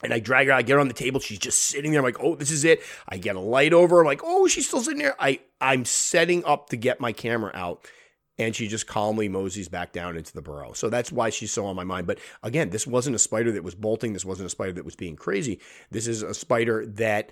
And 0.04 0.14
I 0.14 0.20
drag 0.20 0.48
her, 0.48 0.54
I 0.54 0.64
get 0.64 0.74
her 0.74 0.80
on 0.80 0.88
the 0.88 0.94
table. 0.94 1.20
She's 1.20 1.38
just 1.38 1.62
sitting 1.64 1.92
there. 1.92 2.00
I'm 2.00 2.06
like, 2.06 2.20
oh, 2.20 2.36
this 2.36 2.50
is 2.50 2.66
it. 2.66 2.82
I 3.08 3.18
get 3.18 3.36
a 3.36 3.40
light 3.40 3.74
over. 3.74 4.00
I'm 4.00 4.08
like, 4.08 4.22
oh, 4.24 4.48
she's 4.48 4.68
still 4.68 4.82
sitting 4.82 5.00
there. 5.00 5.16
I, 5.20 5.40
I'm 5.60 5.86
setting 5.86 6.44
up 6.44 6.70
to 6.70 6.76
get 6.76 7.00
my 7.00 7.12
camera 7.12 7.52
out. 7.54 7.88
And 8.38 8.56
she 8.56 8.68
just 8.68 8.88
calmly 8.88 9.30
moseys 9.30 9.68
back 9.68 9.92
down 9.92 10.18
into 10.18 10.34
the 10.34 10.42
burrow. 10.42 10.74
So 10.74 10.90
that's 10.90 11.12
why 11.12 11.30
she's 11.30 11.52
so 11.52 11.66
on 11.66 11.76
my 11.76 11.84
mind. 11.84 12.08
But 12.08 12.20
again, 12.44 12.70
this 12.70 12.88
wasn't 12.88 13.16
a 13.16 13.20
spider 13.20 13.52
that 13.52 13.64
was 13.64 13.76
bolting. 13.76 14.14
This 14.14 14.26
wasn't 14.26 14.48
a 14.48 14.50
spider 14.50 14.72
that 14.74 14.86
was 14.86 14.96
being 14.96 15.16
crazy. 15.16 15.60
This 15.92 16.08
is 16.08 16.24
a 16.24 16.34
spider 16.34 16.86
that 16.86 17.32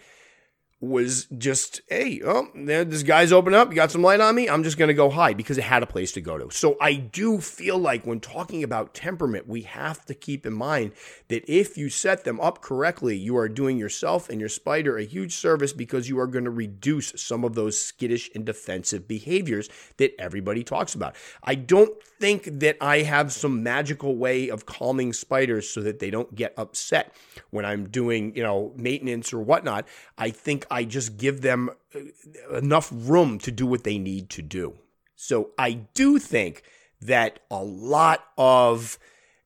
was 0.82 1.28
just, 1.38 1.82
hey, 1.90 2.22
oh, 2.24 2.48
this 2.56 3.04
guy's 3.04 3.34
open 3.34 3.54
up. 3.54 3.70
You 3.70 3.76
got 3.76 3.92
some 3.92 4.02
light 4.02 4.22
on 4.22 4.34
me. 4.34 4.48
I'm 4.48 4.64
just 4.64 4.78
going 4.78 4.88
to 4.88 4.94
go 4.94 5.10
hide 5.10 5.36
because 5.36 5.58
it 5.58 5.66
had 5.66 5.84
a 5.84 5.88
place 5.88 6.14
to 6.14 6.22
go 6.22 6.38
to. 6.38 6.50
So 6.56 6.78
I 6.80 6.94
do 6.94 7.40
feel 7.40 7.78
like 7.78 8.06
when 8.06 8.22
talking 8.22 8.64
about 8.64 8.94
temperament, 8.94 9.48
we 9.48 9.64
have 9.64 10.06
to 10.06 10.14
keep 10.14 10.46
in 10.46 10.54
mind 10.54 10.94
that 11.28 11.44
if 11.50 11.78
you 11.78 11.90
set 11.90 12.24
them 12.24 12.40
up 12.40 12.62
correctly, 12.62 13.18
you 13.18 13.36
are 13.36 13.50
doing 13.50 13.78
yourself 13.78 14.30
and 14.30 14.40
your 14.40 14.48
spider 14.48 14.98
a 14.98 15.04
huge 15.04 15.36
service 15.36 15.74
because 15.74 16.08
you 16.08 16.18
are 16.18 16.28
going 16.28 16.46
to 16.46 16.50
reduce 16.50 17.12
some 17.22 17.44
of 17.44 17.56
those 17.56 17.80
skittish 17.80 18.30
and 18.34 18.46
defensive 18.46 19.06
behaviors 19.06 19.70
that 19.98 20.16
everybody 20.18 20.64
talks 20.64 20.96
about. 20.96 21.16
I 21.44 21.56
don't 21.56 22.02
think 22.20 22.60
that 22.60 22.78
I 22.80 23.00
have 23.00 23.34
some 23.34 23.64
magical 23.64 24.16
way 24.16 24.50
of 24.50 24.66
calming 24.66 25.12
spiders 25.12 25.70
so 25.70 25.82
that 25.82 26.00
they 26.00 26.10
don't 26.10 26.34
get 26.36 26.54
upset 26.58 27.14
when 27.50 27.66
I'm 27.66 27.90
doing, 27.90 28.36
you 28.36 28.44
know, 28.44 28.72
maintenance 28.78 29.34
or 29.34 29.40
whatnot. 29.40 29.88
I 30.18 30.30
think 30.30 30.66
I 30.72 30.84
just 30.84 31.18
give 31.18 31.42
them 31.42 31.70
uh, 31.96 32.56
enough 32.56 32.90
room 32.94 33.40
to 33.40 33.52
do 33.52 33.66
what 33.66 33.84
they 33.84 33.98
need 33.98 34.30
to 34.32 34.42
do. 34.42 34.76
So 35.16 35.52
I 35.58 35.74
do 35.94 36.20
think 36.20 36.64
that 37.02 37.40
a 37.50 37.64
lot 37.64 38.26
of 38.38 38.98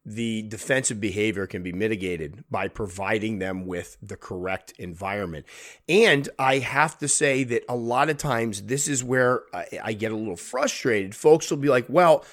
the 0.06 0.42
defensive 0.44 1.00
behavior 1.00 1.48
can 1.48 1.64
be 1.64 1.72
mitigated 1.72 2.44
by 2.52 2.68
providing 2.68 3.40
them 3.40 3.66
with 3.66 3.98
the 4.02 4.18
correct 4.18 4.74
environment. 4.78 5.46
And 5.88 6.28
I 6.38 6.60
have 6.60 6.98
to 7.00 7.08
say 7.08 7.44
that 7.46 7.64
a 7.70 7.76
lot 7.76 8.10
of 8.10 8.18
times 8.18 8.64
this 8.64 8.88
is 8.88 9.04
where 9.04 9.44
I, 9.54 9.66
I 9.84 9.94
get 9.94 10.12
a 10.12 10.16
little 10.16 10.36
frustrated. 10.36 11.16
Folks 11.16 11.50
will 11.50 11.58
be 11.58 11.70
like, 11.70 11.86
well, 11.88 12.26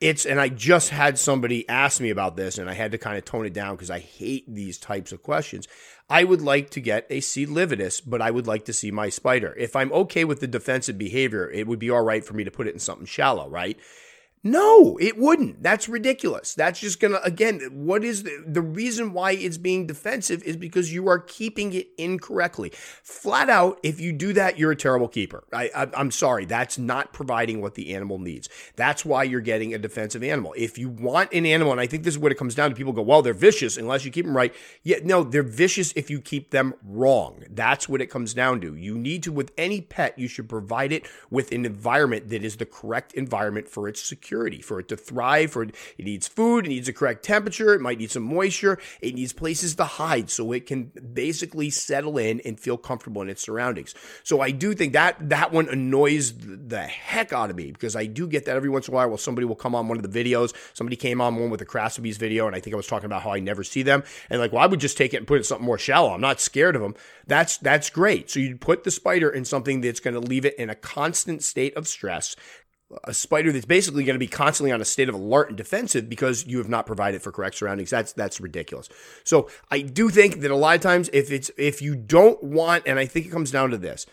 it's 0.00 0.26
and 0.26 0.38
I 0.38 0.50
just 0.50 0.90
had 0.90 1.18
somebody 1.18 1.68
ask 1.68 2.00
me 2.00 2.10
about 2.10 2.36
this 2.36 2.58
and 2.58 2.68
I 2.68 2.74
had 2.74 2.92
to 2.92 2.98
kind 2.98 3.16
of 3.16 3.24
tone 3.24 3.46
it 3.46 3.54
down 3.54 3.76
because 3.76 3.90
I 3.90 3.98
hate 3.98 4.44
these 4.46 4.78
types 4.78 5.10
of 5.10 5.22
questions. 5.22 5.66
I 6.08 6.22
would 6.22 6.40
like 6.40 6.70
to 6.70 6.80
get 6.80 7.06
a 7.10 7.20
C. 7.20 7.46
lividus, 7.46 8.00
but 8.04 8.22
I 8.22 8.30
would 8.30 8.46
like 8.46 8.64
to 8.66 8.72
see 8.72 8.92
my 8.92 9.08
spider. 9.08 9.54
If 9.58 9.74
I'm 9.74 9.92
okay 9.92 10.24
with 10.24 10.38
the 10.38 10.46
defensive 10.46 10.96
behavior, 10.96 11.50
it 11.50 11.66
would 11.66 11.80
be 11.80 11.90
all 11.90 12.04
right 12.04 12.24
for 12.24 12.34
me 12.34 12.44
to 12.44 12.50
put 12.50 12.68
it 12.68 12.74
in 12.74 12.78
something 12.78 13.06
shallow, 13.06 13.48
right? 13.48 13.76
No, 14.46 14.96
it 14.98 15.18
wouldn't. 15.18 15.60
That's 15.60 15.88
ridiculous. 15.88 16.54
That's 16.54 16.78
just 16.78 17.00
going 17.00 17.12
to, 17.14 17.22
again, 17.24 17.68
what 17.72 18.04
is 18.04 18.22
the, 18.22 18.44
the 18.46 18.60
reason 18.60 19.12
why 19.12 19.32
it's 19.32 19.58
being 19.58 19.88
defensive 19.88 20.40
is 20.44 20.56
because 20.56 20.92
you 20.92 21.08
are 21.08 21.18
keeping 21.18 21.72
it 21.72 21.88
incorrectly. 21.98 22.70
Flat 23.02 23.50
out, 23.50 23.80
if 23.82 23.98
you 23.98 24.12
do 24.12 24.32
that, 24.34 24.56
you're 24.56 24.70
a 24.70 24.76
terrible 24.76 25.08
keeper. 25.08 25.42
I, 25.52 25.68
I, 25.74 25.88
I'm 25.96 26.12
sorry. 26.12 26.44
That's 26.44 26.78
not 26.78 27.12
providing 27.12 27.60
what 27.60 27.74
the 27.74 27.92
animal 27.92 28.20
needs. 28.20 28.48
That's 28.76 29.04
why 29.04 29.24
you're 29.24 29.40
getting 29.40 29.74
a 29.74 29.78
defensive 29.78 30.22
animal. 30.22 30.54
If 30.56 30.78
you 30.78 30.90
want 30.90 31.32
an 31.32 31.44
animal, 31.44 31.72
and 31.72 31.80
I 31.80 31.88
think 31.88 32.04
this 32.04 32.14
is 32.14 32.18
what 32.20 32.30
it 32.30 32.38
comes 32.38 32.54
down 32.54 32.70
to, 32.70 32.76
people 32.76 32.92
go, 32.92 33.02
well, 33.02 33.22
they're 33.22 33.34
vicious 33.34 33.76
unless 33.76 34.04
you 34.04 34.12
keep 34.12 34.26
them 34.26 34.36
right. 34.36 34.54
Yeah, 34.84 34.98
no, 35.02 35.24
they're 35.24 35.42
vicious 35.42 35.92
if 35.96 36.08
you 36.08 36.20
keep 36.20 36.50
them 36.50 36.74
wrong. 36.84 37.42
That's 37.50 37.88
what 37.88 38.00
it 38.00 38.06
comes 38.06 38.32
down 38.32 38.60
to. 38.60 38.76
You 38.76 38.96
need 38.96 39.24
to, 39.24 39.32
with 39.32 39.50
any 39.58 39.80
pet, 39.80 40.16
you 40.16 40.28
should 40.28 40.48
provide 40.48 40.92
it 40.92 41.04
with 41.30 41.50
an 41.50 41.66
environment 41.66 42.28
that 42.28 42.44
is 42.44 42.58
the 42.58 42.66
correct 42.66 43.12
environment 43.14 43.66
for 43.68 43.88
its 43.88 44.00
security 44.00 44.35
security. 44.36 44.60
For 44.60 44.80
it 44.80 44.88
to 44.88 44.96
thrive, 44.96 45.52
for 45.52 45.62
it, 45.62 45.74
needs 45.98 46.28
food, 46.28 46.66
it 46.66 46.68
needs 46.68 46.86
the 46.86 46.92
correct 46.92 47.24
temperature, 47.24 47.74
it 47.74 47.80
might 47.80 47.98
need 47.98 48.10
some 48.10 48.22
moisture, 48.22 48.78
it 49.00 49.14
needs 49.14 49.32
places 49.32 49.74
to 49.76 49.84
hide 49.84 50.30
so 50.30 50.52
it 50.52 50.66
can 50.66 50.92
basically 51.14 51.70
settle 51.70 52.18
in 52.18 52.40
and 52.44 52.60
feel 52.60 52.76
comfortable 52.76 53.22
in 53.22 53.28
its 53.28 53.42
surroundings. 53.42 53.94
So 54.24 54.40
I 54.40 54.50
do 54.50 54.74
think 54.74 54.92
that 54.92 55.30
that 55.30 55.52
one 55.52 55.68
annoys 55.68 56.34
the 56.36 56.82
heck 56.82 57.32
out 57.32 57.50
of 57.50 57.56
me 57.56 57.72
because 57.72 57.96
I 57.96 58.06
do 58.06 58.26
get 58.26 58.44
that 58.44 58.56
every 58.56 58.68
once 58.68 58.88
in 58.88 58.94
a 58.94 58.96
while. 58.96 59.08
Well, 59.08 59.18
somebody 59.18 59.46
will 59.46 59.56
come 59.56 59.74
on 59.74 59.88
one 59.88 59.96
of 59.96 60.10
the 60.10 60.24
videos. 60.24 60.54
Somebody 60.74 60.96
came 60.96 61.20
on 61.20 61.36
one 61.36 61.50
with 61.50 61.60
the 61.60 61.66
Crassipes 61.66 62.18
video, 62.18 62.46
and 62.46 62.54
I 62.54 62.60
think 62.60 62.74
I 62.74 62.76
was 62.76 62.86
talking 62.86 63.06
about 63.06 63.22
how 63.22 63.32
I 63.32 63.40
never 63.40 63.64
see 63.64 63.82
them. 63.82 64.04
And 64.28 64.40
like, 64.40 64.52
well, 64.52 64.62
I 64.62 64.66
would 64.66 64.80
just 64.80 64.98
take 64.98 65.14
it 65.14 65.18
and 65.18 65.26
put 65.26 65.36
it 65.36 65.38
in 65.38 65.44
something 65.44 65.66
more 65.66 65.78
shallow. 65.78 66.12
I'm 66.12 66.20
not 66.20 66.40
scared 66.40 66.76
of 66.76 66.82
them. 66.82 66.94
That's 67.26 67.56
that's 67.58 67.90
great. 67.90 68.30
So 68.30 68.38
you 68.38 68.56
put 68.56 68.84
the 68.84 68.90
spider 68.90 69.30
in 69.30 69.44
something 69.44 69.80
that's 69.80 70.00
going 70.00 70.14
to 70.14 70.20
leave 70.20 70.44
it 70.44 70.56
in 70.56 70.70
a 70.70 70.74
constant 70.74 71.42
state 71.42 71.74
of 71.76 71.88
stress, 71.88 72.36
a 73.04 73.14
spider 73.14 73.50
that's 73.52 73.64
basically 73.64 74.04
going 74.04 74.14
to 74.14 74.20
be 74.20 74.28
constantly 74.28 74.72
on 74.72 74.80
a 74.80 74.84
state 74.84 75.08
of 75.08 75.14
alert 75.14 75.48
and 75.48 75.56
defensive 75.56 76.08
because 76.08 76.46
you 76.46 76.58
have 76.58 76.68
not 76.68 76.86
provided 76.86 77.20
for 77.22 77.32
correct 77.32 77.56
surroundings. 77.56 77.90
That's 77.90 78.12
that's 78.12 78.40
ridiculous. 78.40 78.88
So 79.24 79.48
I 79.70 79.80
do 79.80 80.08
think 80.08 80.40
that 80.40 80.50
a 80.50 80.56
lot 80.56 80.76
of 80.76 80.82
times 80.82 81.10
if 81.12 81.30
it's 81.30 81.50
if 81.58 81.82
you 81.82 81.96
don't 81.96 82.42
want, 82.42 82.84
and 82.86 82.98
I 82.98 83.06
think 83.06 83.26
it 83.26 83.30
comes 83.30 83.50
down 83.50 83.70
to 83.70 83.78
this, 83.78 84.06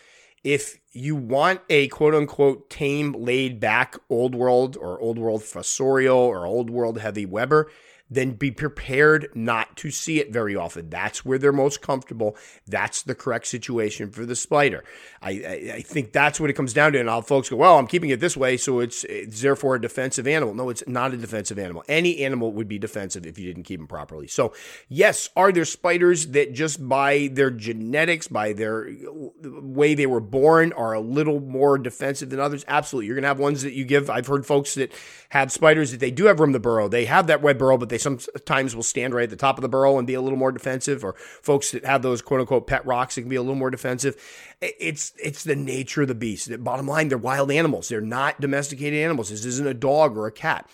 if 0.44 0.80
you 0.92 1.16
want 1.16 1.62
a 1.70 1.88
quote 1.90 2.16
unquote 2.16 2.70
tame, 2.70 3.14
laid 3.14 3.60
back 3.60 3.96
old 4.10 4.36
world 4.36 4.76
or 4.76 5.00
old 5.00 5.20
world 5.20 5.42
fossorial 5.42 6.16
or 6.16 6.46
old 6.46 6.70
world 6.70 7.00
heavy 7.00 7.26
webber, 7.26 7.70
then 8.14 8.32
be 8.32 8.52
prepared 8.52 9.30
not 9.34 9.76
to 9.78 9.92
see 9.92 10.20
it 10.20 10.32
very 10.32 10.56
often. 10.56 10.90
That's 10.90 11.26
where 11.26 11.38
they're 11.38 11.52
most 11.52 11.82
comfortable. 11.82 12.36
That's 12.68 13.02
the 13.02 13.16
correct 13.16 13.48
situation 13.48 14.12
for 14.12 14.26
the 14.26 14.36
spider. 14.36 14.84
I, 15.22 15.32
I, 15.32 15.74
I 15.76 15.82
think 15.82 16.12
that's 16.12 16.40
what 16.40 16.50
it 16.50 16.54
comes 16.54 16.74
down 16.74 16.94
to. 16.94 17.00
And 17.00 17.10
all 17.10 17.22
folks 17.22 17.50
go, 17.50 17.56
well, 17.56 17.78
I'm 17.78 17.88
keeping 17.88 18.10
it 18.10 18.20
this 18.20 18.38
way, 18.38 18.58
so 18.58 18.80
it's, 18.80 19.04
it's 19.06 19.42
therefore 19.42 19.76
a 19.76 19.82
defensive 19.82 20.28
animal. 20.28 20.54
No, 20.54 20.70
it's 20.70 20.84
not 20.88 21.14
a 21.14 21.18
defensive 21.18 21.58
animal. 21.58 21.84
Any 21.88 22.24
animal 22.24 22.52
would 22.54 22.68
be 22.68 22.80
defensive 22.80 23.26
if 23.26 23.38
you 23.40 23.48
didn't 23.48 23.64
keep 23.64 23.80
them 23.80 23.88
properly. 23.88 24.28
So, 24.28 24.54
yes, 24.88 25.30
are 25.36 25.52
there 25.52 25.66
spiders 25.66 26.28
that 26.28 26.54
just 26.54 26.88
by 26.88 27.30
their 27.32 27.52
genetics, 27.52 28.28
by 28.28 28.54
their 28.54 28.88
uh, 28.88 29.62
way 29.62 29.96
they 29.96 30.06
were 30.06 30.20
born, 30.20 30.74
are 30.74 30.94
a 30.94 31.00
little 31.00 31.40
more 31.40 31.78
defensive 31.78 32.30
than 32.30 32.40
others. 32.40 32.66
Absolutely. 32.68 33.08
You're 33.08 33.16
going 33.16 33.24
to 33.24 33.30
have 33.30 33.40
ones 33.40 33.64
that 33.64 33.74
you 33.74 33.86
give. 33.86 34.10
I've 34.10 34.28
heard 34.28 34.46
folks 34.46 34.76
that 34.76 34.92
have 35.30 35.52
spiders 35.52 35.92
that 35.92 36.00
they 36.00 36.12
do 36.12 36.26
have 36.26 36.40
room 36.40 36.54
to 36.54 36.60
burrow. 36.60 36.88
They 36.88 37.06
have 37.06 37.28
that 37.28 37.42
web 37.42 37.58
burrow, 37.58 37.78
but 37.78 37.90
they 37.90 37.98
sometimes 38.04 38.76
will 38.76 38.84
stand 38.84 39.14
right 39.14 39.24
at 39.24 39.30
the 39.30 39.36
top 39.36 39.58
of 39.58 39.62
the 39.62 39.70
burrow 39.70 39.98
and 39.98 40.06
be 40.06 40.14
a 40.14 40.22
little 40.22 40.38
more 40.38 40.52
defensive. 40.52 41.04
Or 41.04 41.14
folks 41.14 41.72
that 41.72 41.86
have 41.86 42.02
those 42.02 42.22
quote 42.22 42.42
unquote 42.42 42.68
pet 42.68 42.86
rocks 42.86 43.16
that 43.16 43.22
can 43.22 43.30
be 43.30 43.36
a 43.36 43.42
little 43.42 43.56
more 43.56 43.72
defensive. 43.72 44.16
It's 44.62 45.14
it's 45.22 45.44
the 45.44 45.56
nature 45.56 46.04
of 46.04 46.08
the 46.08 46.16
beast. 46.16 46.52
Bottom 46.64 46.88
line, 46.88 47.08
they're 47.08 47.18
wild 47.18 47.52
animals. 47.52 47.90
They're 47.90 48.02
not 48.02 48.40
domesticated 48.40 49.00
animals. 49.00 49.30
This 49.30 49.46
isn't 49.46 49.68
a 49.68 49.74
dog 49.74 50.18
or 50.18 50.28
a 50.28 50.32
cat. 50.32 50.70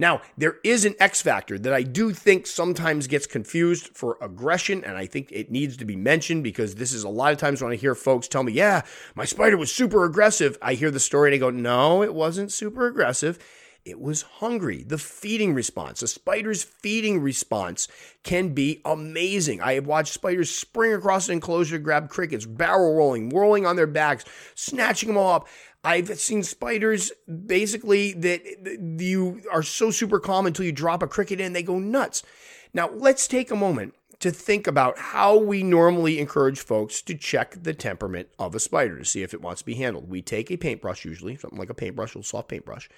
Now, 0.00 0.22
there 0.38 0.56
is 0.64 0.86
an 0.86 0.94
X 0.98 1.20
factor 1.20 1.58
that 1.58 1.74
I 1.74 1.82
do 1.82 2.14
think 2.14 2.46
sometimes 2.46 3.06
gets 3.06 3.26
confused 3.26 3.90
for 3.94 4.16
aggression, 4.22 4.82
and 4.82 4.96
I 4.96 5.04
think 5.04 5.30
it 5.30 5.50
needs 5.50 5.76
to 5.76 5.84
be 5.84 5.94
mentioned 5.94 6.42
because 6.42 6.76
this 6.76 6.94
is 6.94 7.04
a 7.04 7.08
lot 7.10 7.32
of 7.32 7.38
times 7.38 7.62
when 7.62 7.70
I 7.70 7.76
hear 7.76 7.94
folks 7.94 8.26
tell 8.26 8.42
me, 8.42 8.52
yeah, 8.52 8.80
my 9.14 9.26
spider 9.26 9.58
was 9.58 9.70
super 9.70 10.04
aggressive. 10.04 10.56
I 10.62 10.72
hear 10.72 10.90
the 10.90 11.00
story 11.00 11.28
and 11.28 11.34
I 11.34 11.38
go, 11.38 11.50
no, 11.50 12.02
it 12.02 12.14
wasn't 12.14 12.50
super 12.50 12.86
aggressive. 12.86 13.38
It 13.84 14.00
was 14.00 14.22
hungry. 14.22 14.82
The 14.82 14.98
feeding 14.98 15.54
response, 15.54 16.02
a 16.02 16.08
spider's 16.08 16.62
feeding 16.62 17.20
response 17.20 17.88
can 18.22 18.52
be 18.52 18.80
amazing. 18.84 19.62
I 19.62 19.74
have 19.74 19.86
watched 19.86 20.12
spiders 20.12 20.54
spring 20.54 20.92
across 20.92 21.28
an 21.28 21.34
enclosure 21.34 21.78
grab 21.78 22.10
crickets, 22.10 22.44
barrel 22.44 22.94
rolling, 22.94 23.30
whirling 23.30 23.64
on 23.64 23.76
their 23.76 23.86
backs, 23.86 24.24
snatching 24.54 25.08
them 25.08 25.16
all 25.16 25.36
up. 25.36 25.48
I've 25.82 26.20
seen 26.20 26.42
spiders 26.42 27.10
basically 27.46 28.12
that 28.12 28.42
you 29.00 29.40
are 29.50 29.62
so 29.62 29.90
super 29.90 30.20
calm 30.20 30.46
until 30.46 30.66
you 30.66 30.72
drop 30.72 31.02
a 31.02 31.06
cricket 31.06 31.40
in, 31.40 31.54
they 31.54 31.62
go 31.62 31.78
nuts. 31.78 32.22
Now, 32.74 32.90
let's 32.90 33.26
take 33.26 33.50
a 33.50 33.56
moment 33.56 33.94
to 34.20 34.30
think 34.30 34.66
about 34.66 34.98
how 34.98 35.38
we 35.38 35.62
normally 35.62 36.18
encourage 36.18 36.60
folks 36.60 37.00
to 37.00 37.14
check 37.14 37.56
the 37.62 37.72
temperament 37.72 38.28
of 38.38 38.54
a 38.54 38.60
spider 38.60 38.98
to 38.98 39.04
see 39.04 39.22
if 39.22 39.32
it 39.32 39.40
wants 39.40 39.62
to 39.62 39.66
be 39.66 39.74
handled. 39.74 40.10
We 40.10 40.20
take 40.20 40.50
a 40.50 40.58
paintbrush, 40.58 41.06
usually, 41.06 41.36
something 41.36 41.58
like 41.58 41.70
a 41.70 41.74
paintbrush, 41.74 42.14
a 42.14 42.22
soft 42.22 42.48
paintbrush, 42.48 42.90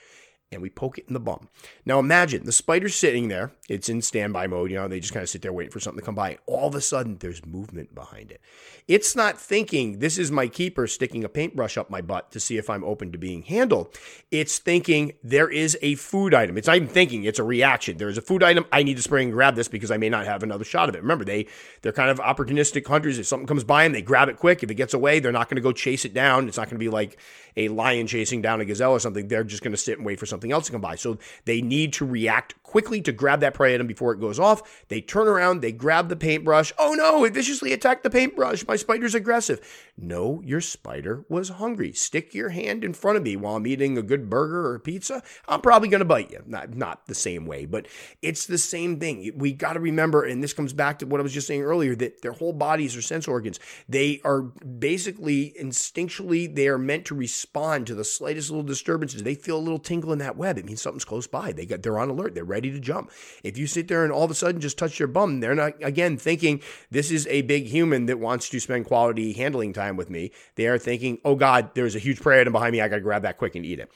and 0.52 0.62
we 0.62 0.70
poke 0.70 0.98
it 0.98 1.06
in 1.08 1.14
the 1.14 1.20
bum. 1.20 1.48
Now 1.84 1.98
imagine 1.98 2.44
the 2.44 2.52
spider's 2.52 2.94
sitting 2.94 3.28
there. 3.28 3.52
It's 3.68 3.88
in 3.88 4.02
standby 4.02 4.46
mode. 4.46 4.70
You 4.70 4.76
know, 4.76 4.88
they 4.88 5.00
just 5.00 5.12
kind 5.12 5.22
of 5.22 5.30
sit 5.30 5.42
there 5.42 5.52
waiting 5.52 5.72
for 5.72 5.80
something 5.80 6.00
to 6.00 6.04
come 6.04 6.14
by. 6.14 6.38
All 6.46 6.68
of 6.68 6.74
a 6.74 6.80
sudden, 6.80 7.18
there's 7.18 7.44
movement 7.46 7.94
behind 7.94 8.30
it. 8.30 8.40
It's 8.88 9.14
not 9.16 9.40
thinking, 9.40 10.00
this 10.00 10.18
is 10.18 10.30
my 10.30 10.48
keeper 10.48 10.86
sticking 10.86 11.24
a 11.24 11.28
paintbrush 11.28 11.78
up 11.78 11.88
my 11.88 12.00
butt 12.00 12.32
to 12.32 12.40
see 12.40 12.58
if 12.58 12.68
I'm 12.68 12.84
open 12.84 13.12
to 13.12 13.18
being 13.18 13.42
handled. 13.42 13.96
It's 14.30 14.58
thinking, 14.58 15.12
there 15.22 15.48
is 15.48 15.78
a 15.82 15.94
food 15.94 16.34
item. 16.34 16.58
It's 16.58 16.66
not 16.66 16.76
even 16.76 16.88
thinking, 16.88 17.24
it's 17.24 17.38
a 17.38 17.44
reaction. 17.44 17.96
There 17.96 18.08
is 18.08 18.18
a 18.18 18.22
food 18.22 18.42
item. 18.42 18.66
I 18.72 18.82
need 18.82 18.96
to 18.96 19.02
spring 19.02 19.28
and 19.28 19.32
grab 19.32 19.54
this 19.54 19.68
because 19.68 19.90
I 19.90 19.96
may 19.96 20.08
not 20.08 20.26
have 20.26 20.42
another 20.42 20.64
shot 20.64 20.88
of 20.88 20.94
it. 20.94 21.02
Remember, 21.02 21.24
they, 21.24 21.46
they're 21.82 21.92
kind 21.92 22.10
of 22.10 22.18
opportunistic 22.18 22.86
hunters. 22.86 23.18
If 23.18 23.26
something 23.26 23.46
comes 23.46 23.64
by 23.64 23.84
them, 23.84 23.92
they 23.92 24.02
grab 24.02 24.28
it 24.28 24.38
quick. 24.38 24.62
If 24.62 24.70
it 24.70 24.74
gets 24.74 24.94
away, 24.94 25.20
they're 25.20 25.32
not 25.32 25.48
going 25.48 25.56
to 25.56 25.62
go 25.62 25.72
chase 25.72 26.04
it 26.04 26.12
down. 26.12 26.48
It's 26.48 26.56
not 26.56 26.66
going 26.68 26.76
to 26.76 26.84
be 26.84 26.88
like 26.88 27.18
a 27.56 27.68
lion 27.68 28.06
chasing 28.06 28.42
down 28.42 28.60
a 28.60 28.64
gazelle 28.64 28.92
or 28.92 29.00
something. 29.00 29.28
They're 29.28 29.44
just 29.44 29.62
going 29.62 29.72
to 29.72 29.78
sit 29.78 29.98
and 29.98 30.06
wait 30.06 30.18
for 30.18 30.26
something 30.26 30.41
else 30.50 30.66
to 30.66 30.72
come 30.72 30.80
by. 30.80 30.96
So 30.96 31.18
they 31.44 31.60
need 31.60 31.92
to 31.94 32.04
react 32.06 32.61
quickly 32.72 33.02
to 33.02 33.12
grab 33.12 33.40
that 33.40 33.52
prey 33.52 33.74
item 33.74 33.86
before 33.86 34.14
it 34.14 34.20
goes 34.20 34.38
off. 34.38 34.82
They 34.88 35.02
turn 35.02 35.28
around, 35.28 35.60
they 35.60 35.72
grab 35.72 36.08
the 36.08 36.16
paintbrush. 36.16 36.72
Oh 36.78 36.94
no, 36.94 37.22
it 37.22 37.34
viciously 37.34 37.74
attacked 37.74 38.02
the 38.02 38.08
paintbrush. 38.08 38.66
My 38.66 38.76
spider's 38.76 39.14
aggressive. 39.14 39.60
No, 39.98 40.40
your 40.42 40.62
spider 40.62 41.26
was 41.28 41.50
hungry. 41.50 41.92
Stick 41.92 42.32
your 42.32 42.48
hand 42.48 42.82
in 42.82 42.94
front 42.94 43.18
of 43.18 43.24
me 43.24 43.36
while 43.36 43.56
I'm 43.56 43.66
eating 43.66 43.98
a 43.98 44.02
good 44.02 44.30
burger 44.30 44.70
or 44.70 44.78
pizza. 44.78 45.22
I'm 45.46 45.60
probably 45.60 45.90
going 45.90 45.98
to 45.98 46.06
bite 46.06 46.30
you. 46.30 46.42
Not, 46.46 46.74
not 46.74 47.06
the 47.08 47.14
same 47.14 47.44
way, 47.44 47.66
but 47.66 47.86
it's 48.22 48.46
the 48.46 48.56
same 48.56 48.98
thing. 48.98 49.32
We 49.36 49.52
got 49.52 49.74
to 49.74 49.80
remember, 49.80 50.24
and 50.24 50.42
this 50.42 50.54
comes 50.54 50.72
back 50.72 50.98
to 51.00 51.06
what 51.06 51.20
I 51.20 51.22
was 51.22 51.34
just 51.34 51.46
saying 51.46 51.60
earlier, 51.60 51.94
that 51.96 52.22
their 52.22 52.32
whole 52.32 52.54
bodies 52.54 52.96
are 52.96 53.02
sense 53.02 53.28
organs. 53.28 53.60
They 53.86 54.22
are 54.24 54.40
basically 54.40 55.54
instinctually, 55.60 56.52
they 56.52 56.68
are 56.68 56.78
meant 56.78 57.04
to 57.06 57.14
respond 57.14 57.86
to 57.88 57.94
the 57.94 58.04
slightest 58.04 58.48
little 58.48 58.64
disturbances. 58.64 59.22
They 59.22 59.34
feel 59.34 59.58
a 59.58 59.60
little 59.60 59.78
tingle 59.78 60.12
in 60.14 60.20
that 60.20 60.38
web. 60.38 60.56
It 60.56 60.64
means 60.64 60.80
something's 60.80 61.04
close 61.04 61.26
by. 61.26 61.52
They 61.52 61.66
got, 61.66 61.82
they're 61.82 61.98
on 61.98 62.08
alert. 62.08 62.34
They're 62.34 62.44
ready 62.44 62.61
ready 62.62 62.72
to 62.72 62.80
jump. 62.80 63.10
If 63.42 63.58
you 63.58 63.66
sit 63.66 63.88
there 63.88 64.04
and 64.04 64.12
all 64.12 64.24
of 64.24 64.30
a 64.30 64.34
sudden 64.34 64.60
just 64.60 64.78
touch 64.78 64.98
your 64.98 65.08
bum, 65.08 65.40
they're 65.40 65.54
not, 65.54 65.74
again, 65.82 66.16
thinking 66.16 66.60
this 66.90 67.10
is 67.10 67.26
a 67.26 67.42
big 67.42 67.66
human 67.66 68.06
that 68.06 68.20
wants 68.20 68.48
to 68.50 68.60
spend 68.60 68.86
quality 68.86 69.32
handling 69.32 69.72
time 69.72 69.96
with 69.96 70.08
me. 70.08 70.30
They 70.54 70.66
are 70.66 70.78
thinking, 70.78 71.18
oh 71.24 71.34
God, 71.34 71.70
there's 71.74 71.96
a 71.96 71.98
huge 71.98 72.20
prey 72.20 72.40
item 72.40 72.52
behind 72.52 72.72
me. 72.72 72.80
I 72.80 72.88
got 72.88 72.96
to 72.96 73.02
grab 73.02 73.22
that 73.22 73.38
quick 73.38 73.56
and 73.56 73.66
eat 73.66 73.80
it. 73.80 73.90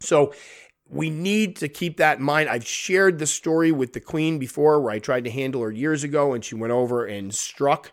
So, 0.00 0.34
we 0.88 1.10
need 1.10 1.56
to 1.56 1.68
keep 1.68 1.96
that 1.96 2.18
in 2.18 2.24
mind. 2.24 2.48
I've 2.48 2.64
shared 2.64 3.18
the 3.18 3.26
story 3.26 3.72
with 3.72 3.92
the 3.92 3.98
queen 3.98 4.38
before 4.38 4.80
where 4.80 4.92
I 4.92 5.00
tried 5.00 5.24
to 5.24 5.30
handle 5.30 5.62
her 5.62 5.72
years 5.72 6.04
ago 6.04 6.32
and 6.32 6.44
she 6.44 6.54
went 6.54 6.72
over 6.72 7.04
and 7.04 7.34
struck 7.34 7.90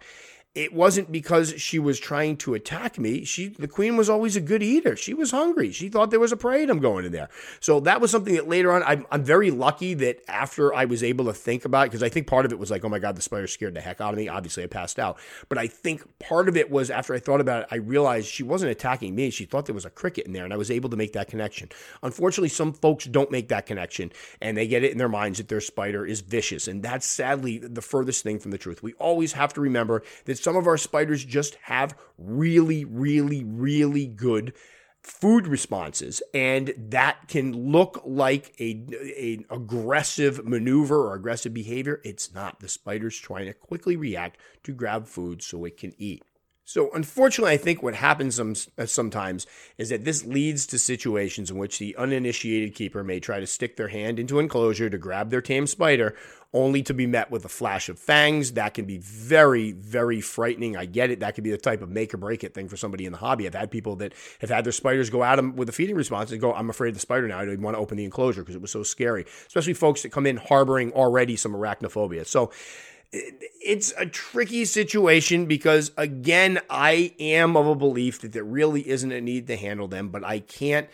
it 0.55 0.71
wasn't 0.71 1.11
because 1.11 1.59
she 1.59 1.79
was 1.79 1.99
trying 1.99 2.37
to 2.37 2.53
attack 2.53 2.99
me. 2.99 3.25
She, 3.25 3.47
the 3.47 3.67
queen 3.67 3.97
was 3.97 4.07
always 4.07 4.35
a 4.35 4.41
good 4.41 4.61
eater. 4.61 4.95
She 4.95 5.15
was 5.15 5.31
hungry. 5.31 5.71
She 5.71 5.89
thought 5.89 6.11
there 6.11 6.19
was 6.19 6.31
a 6.31 6.37
prey 6.37 6.61
item 6.61 6.79
going 6.79 7.05
in 7.05 7.11
there. 7.11 7.29
So 7.59 7.79
that 7.79 7.99
was 7.99 8.11
something 8.11 8.35
that 8.35 8.47
later 8.47 8.71
on, 8.71 8.83
I'm, 8.83 9.07
I'm 9.09 9.23
very 9.23 9.49
lucky 9.49 9.95
that 9.95 10.19
after 10.27 10.71
I 10.71 10.85
was 10.85 11.01
able 11.01 11.25
to 11.25 11.33
think 11.33 11.65
about 11.65 11.87
it, 11.87 11.89
because 11.89 12.03
I 12.03 12.09
think 12.09 12.27
part 12.27 12.45
of 12.45 12.51
it 12.51 12.59
was 12.59 12.69
like, 12.69 12.85
oh 12.85 12.89
my 12.89 12.99
God, 12.99 13.15
the 13.15 13.21
spider 13.23 13.47
scared 13.47 13.73
the 13.73 13.81
heck 13.81 13.99
out 13.99 14.13
of 14.13 14.17
me. 14.17 14.27
Obviously, 14.27 14.63
I 14.63 14.67
passed 14.67 14.99
out. 14.99 15.17
But 15.49 15.57
I 15.57 15.65
think 15.65 16.03
part 16.19 16.47
of 16.47 16.55
it 16.55 16.69
was 16.69 16.91
after 16.91 17.15
I 17.15 17.19
thought 17.19 17.41
about 17.41 17.63
it, 17.63 17.69
I 17.71 17.77
realized 17.77 18.27
she 18.27 18.43
wasn't 18.43 18.71
attacking 18.71 19.15
me. 19.15 19.31
She 19.31 19.45
thought 19.45 19.65
there 19.65 19.73
was 19.73 19.85
a 19.85 19.89
cricket 19.89 20.27
in 20.27 20.33
there, 20.33 20.43
and 20.43 20.53
I 20.53 20.57
was 20.57 20.69
able 20.69 20.91
to 20.91 20.97
make 20.97 21.13
that 21.13 21.29
connection. 21.29 21.69
Unfortunately, 22.03 22.49
some 22.49 22.73
folks 22.73 23.05
don't 23.05 23.31
make 23.31 23.47
that 23.47 23.65
connection, 23.65 24.11
and 24.39 24.55
they 24.55 24.67
get 24.67 24.83
it 24.83 24.91
in 24.91 24.99
their 24.99 25.09
minds 25.09 25.39
that 25.39 25.47
their 25.47 25.61
spider 25.61 26.05
is 26.05 26.21
vicious. 26.21 26.67
And 26.67 26.83
that's 26.83 27.07
sadly 27.07 27.57
the 27.57 27.81
furthest 27.81 28.21
thing 28.21 28.37
from 28.37 28.51
the 28.51 28.59
truth. 28.59 28.83
We 28.83 28.93
always 28.93 29.33
have 29.33 29.51
to 29.53 29.61
remember 29.61 30.03
that 30.25 30.42
some 30.43 30.55
of 30.55 30.67
our 30.67 30.77
spiders 30.77 31.23
just 31.23 31.55
have 31.63 31.97
really, 32.17 32.83
really, 32.83 33.43
really 33.43 34.05
good 34.07 34.53
food 35.01 35.47
responses 35.47 36.21
and 36.33 36.73
that 36.77 37.27
can 37.27 37.71
look 37.71 38.01
like 38.05 38.53
a, 38.59 38.85
a 39.17 39.45
aggressive 39.49 40.45
maneuver 40.45 41.09
or 41.09 41.15
aggressive 41.15 41.53
behavior. 41.53 42.01
It's 42.03 42.33
not. 42.33 42.59
The 42.59 42.69
spider's 42.69 43.17
trying 43.17 43.47
to 43.47 43.53
quickly 43.53 43.95
react 43.95 44.37
to 44.63 44.73
grab 44.73 45.07
food 45.07 45.41
so 45.41 45.65
it 45.65 45.77
can 45.77 45.93
eat 45.97 46.23
so, 46.65 46.89
unfortunately, 46.93 47.53
I 47.53 47.57
think 47.57 47.83
what 47.83 47.95
happens 47.95 48.39
uh, 48.39 48.85
sometimes 48.85 49.45
is 49.77 49.89
that 49.89 50.05
this 50.05 50.25
leads 50.25 50.65
to 50.67 50.79
situations 50.79 51.51
in 51.51 51.57
which 51.57 51.77
the 51.77 51.93
uninitiated 51.97 52.73
keeper 52.73 53.03
may 53.03 53.19
try 53.19 53.41
to 53.41 53.47
stick 53.47 53.75
their 53.75 53.89
hand 53.89 54.17
into 54.17 54.39
enclosure 54.39 54.89
to 54.89 54.97
grab 54.97 55.29
their 55.29 55.41
tame 55.41 55.67
spider, 55.67 56.15
only 56.53 56.81
to 56.83 56.93
be 56.93 57.05
met 57.05 57.29
with 57.29 57.43
a 57.43 57.49
flash 57.49 57.89
of 57.89 57.99
fangs. 57.99 58.53
That 58.53 58.75
can 58.75 58.85
be 58.85 58.97
very, 58.97 59.73
very 59.73 60.21
frightening. 60.21 60.77
I 60.77 60.85
get 60.85 61.11
it. 61.11 61.19
That 61.19 61.35
could 61.35 61.43
be 61.43 61.51
the 61.51 61.57
type 61.57 61.81
of 61.81 61.89
make 61.89 62.13
or 62.13 62.17
break 62.17 62.45
it 62.45 62.53
thing 62.53 62.69
for 62.69 62.77
somebody 62.77 63.05
in 63.05 63.11
the 63.11 63.17
hobby. 63.17 63.45
I've 63.45 63.55
had 63.55 63.69
people 63.69 63.97
that 63.97 64.13
have 64.39 64.49
had 64.49 64.63
their 64.63 64.71
spiders 64.71 65.09
go 65.09 65.21
at 65.21 65.35
them 65.35 65.57
with 65.57 65.67
a 65.67 65.73
feeding 65.73 65.97
response 65.97 66.31
and 66.31 66.39
go, 66.39 66.53
I'm 66.53 66.69
afraid 66.69 66.89
of 66.89 66.95
the 66.95 67.01
spider 67.01 67.27
now. 67.27 67.39
I 67.39 67.45
don't 67.45 67.55
even 67.55 67.63
want 67.65 67.75
to 67.75 67.81
open 67.81 67.97
the 67.97 68.05
enclosure 68.05 68.41
because 68.41 68.55
it 68.55 68.61
was 68.61 68.71
so 68.71 68.83
scary, 68.83 69.25
especially 69.47 69.73
folks 69.73 70.03
that 70.03 70.13
come 70.13 70.25
in 70.25 70.37
harboring 70.37 70.93
already 70.93 71.35
some 71.35 71.51
arachnophobia. 71.51 72.25
So, 72.25 72.51
it's 73.13 73.93
a 73.97 74.05
tricky 74.05 74.65
situation 74.65 75.45
because 75.45 75.91
again, 75.97 76.59
I 76.69 77.13
am 77.19 77.55
of 77.55 77.67
a 77.67 77.75
belief 77.75 78.21
that 78.21 78.33
there 78.33 78.43
really 78.43 78.87
isn't 78.87 79.11
a 79.11 79.21
need 79.21 79.47
to 79.47 79.55
handle 79.55 79.87
them, 79.87 80.09
but 80.09 80.23
I 80.23 80.39
can't. 80.39 80.89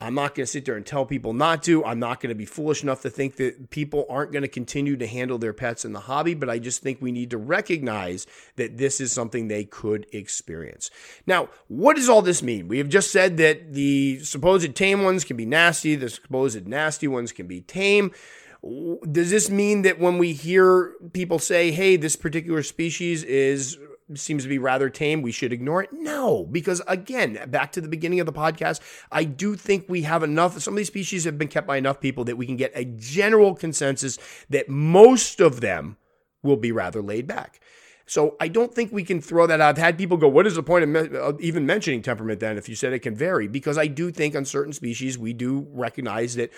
I'm 0.00 0.14
not 0.14 0.36
going 0.36 0.44
to 0.44 0.50
sit 0.50 0.64
there 0.64 0.76
and 0.76 0.86
tell 0.86 1.04
people 1.04 1.32
not 1.32 1.64
to. 1.64 1.84
I'm 1.84 1.98
not 1.98 2.20
going 2.20 2.28
to 2.28 2.36
be 2.36 2.44
foolish 2.44 2.84
enough 2.84 3.02
to 3.02 3.10
think 3.10 3.34
that 3.36 3.70
people 3.70 4.06
aren't 4.08 4.30
going 4.30 4.42
to 4.42 4.48
continue 4.48 4.96
to 4.96 5.06
handle 5.08 5.38
their 5.38 5.52
pets 5.52 5.84
in 5.84 5.92
the 5.92 5.98
hobby, 5.98 6.34
but 6.34 6.48
I 6.48 6.60
just 6.60 6.82
think 6.82 7.02
we 7.02 7.10
need 7.10 7.30
to 7.30 7.36
recognize 7.36 8.24
that 8.54 8.78
this 8.78 9.00
is 9.00 9.12
something 9.12 9.48
they 9.48 9.64
could 9.64 10.06
experience. 10.12 10.88
Now, 11.26 11.48
what 11.66 11.96
does 11.96 12.08
all 12.08 12.22
this 12.22 12.44
mean? 12.44 12.68
We 12.68 12.78
have 12.78 12.88
just 12.88 13.10
said 13.10 13.38
that 13.38 13.72
the 13.72 14.20
supposed 14.20 14.72
tame 14.76 15.02
ones 15.02 15.24
can 15.24 15.36
be 15.36 15.46
nasty, 15.46 15.96
the 15.96 16.10
supposed 16.10 16.68
nasty 16.68 17.08
ones 17.08 17.32
can 17.32 17.48
be 17.48 17.62
tame. 17.62 18.12
Does 18.62 19.30
this 19.30 19.50
mean 19.50 19.82
that 19.82 20.00
when 20.00 20.18
we 20.18 20.32
hear 20.32 20.94
people 21.12 21.38
say, 21.38 21.70
"Hey, 21.70 21.96
this 21.96 22.16
particular 22.16 22.62
species 22.62 23.22
is 23.22 23.78
seems 24.14 24.42
to 24.42 24.48
be 24.48 24.58
rather 24.58 24.88
tame, 24.90 25.22
we 25.22 25.30
should 25.30 25.52
ignore 25.52 25.82
it?" 25.82 25.90
No, 25.92 26.44
because 26.50 26.82
again, 26.88 27.38
back 27.48 27.70
to 27.72 27.80
the 27.80 27.88
beginning 27.88 28.18
of 28.18 28.26
the 28.26 28.32
podcast, 28.32 28.80
I 29.12 29.24
do 29.24 29.54
think 29.54 29.84
we 29.88 30.02
have 30.02 30.24
enough 30.24 30.58
some 30.60 30.74
of 30.74 30.78
these 30.78 30.88
species 30.88 31.24
have 31.24 31.38
been 31.38 31.48
kept 31.48 31.68
by 31.68 31.76
enough 31.76 32.00
people 32.00 32.24
that 32.24 32.36
we 32.36 32.46
can 32.46 32.56
get 32.56 32.72
a 32.74 32.84
general 32.84 33.54
consensus 33.54 34.18
that 34.50 34.68
most 34.68 35.40
of 35.40 35.60
them 35.60 35.96
will 36.42 36.56
be 36.56 36.72
rather 36.72 37.00
laid 37.00 37.26
back. 37.28 37.60
So 38.06 38.36
I 38.40 38.48
don't 38.48 38.74
think 38.74 38.90
we 38.90 39.04
can 39.04 39.20
throw 39.20 39.46
that 39.46 39.60
out. 39.60 39.68
I've 39.68 39.84
had 39.84 39.98
people 39.98 40.16
go, 40.16 40.28
"What 40.28 40.46
is 40.46 40.54
the 40.54 40.62
point 40.62 40.82
of 40.82 40.88
me- 40.88 41.46
even 41.46 41.66
mentioning 41.66 42.00
temperament 42.00 42.40
then 42.40 42.56
if 42.56 42.68
you 42.68 42.74
said 42.74 42.92
it 42.92 43.00
can 43.00 43.14
vary?" 43.14 43.46
Because 43.46 43.78
I 43.78 43.86
do 43.86 44.10
think 44.10 44.34
on 44.34 44.46
certain 44.46 44.72
species 44.72 45.18
we 45.18 45.32
do 45.32 45.68
recognize 45.70 46.34
that 46.36 46.50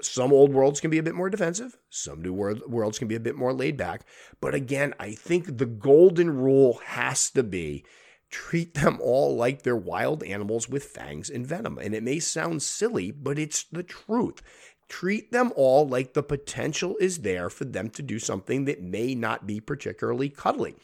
some 0.00 0.32
old 0.32 0.52
worlds 0.52 0.80
can 0.80 0.90
be 0.90 0.98
a 0.98 1.02
bit 1.02 1.14
more 1.14 1.30
defensive, 1.30 1.78
some 1.90 2.20
new 2.20 2.32
worlds 2.32 2.98
can 2.98 3.08
be 3.08 3.14
a 3.14 3.20
bit 3.20 3.36
more 3.36 3.52
laid 3.52 3.76
back. 3.76 4.02
But 4.40 4.54
again, 4.54 4.94
I 4.98 5.12
think 5.12 5.58
the 5.58 5.66
golden 5.66 6.36
rule 6.36 6.80
has 6.84 7.30
to 7.30 7.42
be 7.42 7.84
treat 8.30 8.74
them 8.74 8.98
all 9.00 9.36
like 9.36 9.62
they're 9.62 9.76
wild 9.76 10.24
animals 10.24 10.68
with 10.68 10.84
fangs 10.84 11.30
and 11.30 11.46
venom. 11.46 11.78
And 11.78 11.94
it 11.94 12.02
may 12.02 12.18
sound 12.18 12.62
silly, 12.62 13.12
but 13.12 13.38
it's 13.38 13.62
the 13.62 13.84
truth. 13.84 14.42
Treat 14.88 15.30
them 15.30 15.52
all 15.54 15.86
like 15.86 16.12
the 16.14 16.22
potential 16.22 16.96
is 17.00 17.18
there 17.18 17.48
for 17.48 17.64
them 17.64 17.88
to 17.90 18.02
do 18.02 18.18
something 18.18 18.64
that 18.64 18.82
may 18.82 19.14
not 19.14 19.46
be 19.46 19.60
particularly 19.60 20.28
cuddly. 20.28 20.74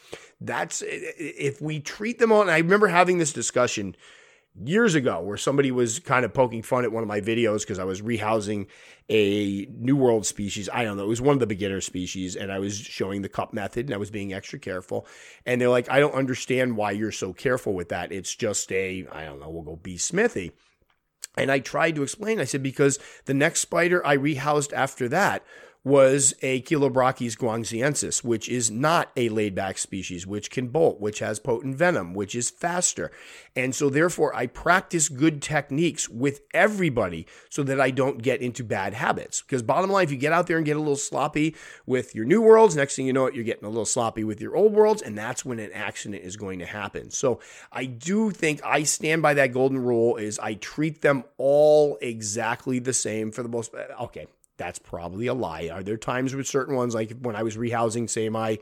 That's 0.41 0.83
if 0.87 1.61
we 1.61 1.81
treat 1.81 2.21
them 2.21 2.31
all. 2.31 2.49
I 2.49 2.59
remember 2.59 2.87
having 2.87 3.19
this 3.19 3.33
discussion 3.33 3.97
years 4.55 4.95
ago 4.95 5.21
where 5.21 5.37
somebody 5.37 5.71
was 5.71 5.99
kind 6.01 6.25
of 6.25 6.35
poking 6.35 6.63
fun 6.63 6.85
at 6.85 6.93
one 6.93 7.03
of 7.03 7.09
my 7.09 7.21
videos 7.21 7.61
because 7.61 7.79
I 7.79 7.85
was 7.85 8.03
rehousing 8.03 8.67
a 9.09 9.67
New 9.67 9.97
World 9.97 10.27
species. 10.27 10.69
I 10.73 10.85
don't 10.85 10.97
know. 10.97 11.05
It 11.05 11.09
was 11.09 11.21
one 11.21 11.35
of 11.35 11.41
the 11.41 11.47
beginner 11.47 11.81
species, 11.81 12.37
and 12.37 12.53
I 12.53 12.59
was 12.59 12.77
showing 12.77 13.23
the 13.23 13.29
cup 13.29 13.53
method 13.53 13.87
and 13.87 13.95
I 13.95 13.99
was 13.99 14.11
being 14.11 14.33
extra 14.33 14.59
careful. 14.59 15.07
And 15.47 15.61
they're 15.61 15.69
like, 15.69 15.91
I 15.91 16.01
don't 16.01 16.15
understand 16.15 16.77
why 16.77 16.93
you're 16.93 17.13
so 17.13 17.33
careful 17.33 17.75
with 17.75 17.89
that. 17.91 18.13
It's 18.13 18.35
just 18.35 18.71
a, 18.73 19.07
I 19.13 19.25
don't 19.25 19.41
know, 19.41 19.51
we'll 19.51 19.63
go 19.63 19.77
B. 19.77 19.95
smithi. 19.95 20.53
And 21.37 21.51
I 21.51 21.61
tried 21.61 21.95
to 21.95 22.03
explain. 22.03 22.41
I 22.41 22.45
said, 22.45 22.63
because 22.63 22.99
the 23.27 23.35
next 23.35 23.61
spider 23.61 24.05
I 24.05 24.17
rehoused 24.17 24.73
after 24.73 25.09
that 25.09 25.45
was 25.83 26.35
a 26.43 26.61
Chilobrachys 26.63 27.39
guangxiensis, 27.39 28.23
which 28.23 28.49
is 28.49 28.71
not 28.71 29.11
a 29.17 29.31
laid 29.31 29.55
back 29.55 29.79
species, 29.79 30.27
which 30.27 30.51
can 30.51 30.69
bolt, 30.69 31.01
which 31.01 31.21
has 31.21 31.39
potent 31.39 31.77
venom, 31.77 32.13
which 32.13 32.35
is 32.35 32.51
faster. 32.51 33.11
And 33.57 33.75
so, 33.75 33.89
therefore, 33.89 34.35
I 34.35 34.47
practice 34.47 35.09
good 35.09 35.41
techniques 35.41 36.09
with 36.09 36.43
everybody 36.53 37.27
so 37.49 37.63
that 37.63 37.81
I 37.81 37.91
don't 37.91 38.23
get 38.23 38.43
into 38.43 38.63
bad 38.63 38.93
habits. 38.93 39.41
Because, 39.41 39.63
bottom 39.63 39.91
line, 39.91 40.05
if 40.05 40.11
you 40.11 40.19
get 40.19 40.35
out 40.35 40.47
there 40.47 40.59
and 40.59 40.67
get 40.67 40.77
a 40.77 40.81
little 40.81 40.97
sloppy 40.97 41.57
with 41.87 42.15
your 42.15 42.27
new 42.27 42.43
worlds, 42.43 42.77
next 42.77 42.97
thing 42.97 43.07
you 43.07 43.13
know, 43.15 43.27
it, 43.27 43.35
you're 43.35 43.45
getting 43.45 43.65
a 43.65 43.71
little 43.71 43.87
sloppy 43.87 44.23
with 44.23 44.41
your 44.41 44.57
old 44.57 44.75
worlds, 44.75 45.01
and 45.01 45.17
that's 45.17 45.45
when 45.45 45.59
an 45.59 45.73
accident 45.73 46.23
is 46.23 46.37
going 46.37 46.59
to 46.59 46.67
happen. 46.67 47.11
So, 47.11 47.41
I 47.73 47.87
do 47.87 48.31
think 48.31 48.61
I 48.65 48.83
stand 48.83 49.23
by 49.23 49.33
that 49.35 49.53
golden 49.53 49.79
rule: 49.79 50.17
is 50.17 50.39
I 50.39 50.55
treat 50.55 51.01
them 51.01 51.25
all 51.39 51.97
exactly 52.03 52.81
the 52.81 52.93
same 52.93 53.33
for 53.33 53.43
the 53.43 53.49
most. 53.49 53.75
Okay, 54.01 54.27
that's 54.61 54.79
probably 54.79 55.27
a 55.27 55.35
lie. 55.35 55.71
Are 55.73 55.83
there 55.83 55.97
times 55.97 56.35
with 56.35 56.47
certain 56.47 56.77
ones, 56.77 56.95
like 56.95 57.19
when 57.23 57.35
I 57.35 57.43
was 57.43 57.57
rehousing, 57.57 58.11
say 58.11 58.29
my 58.29 58.59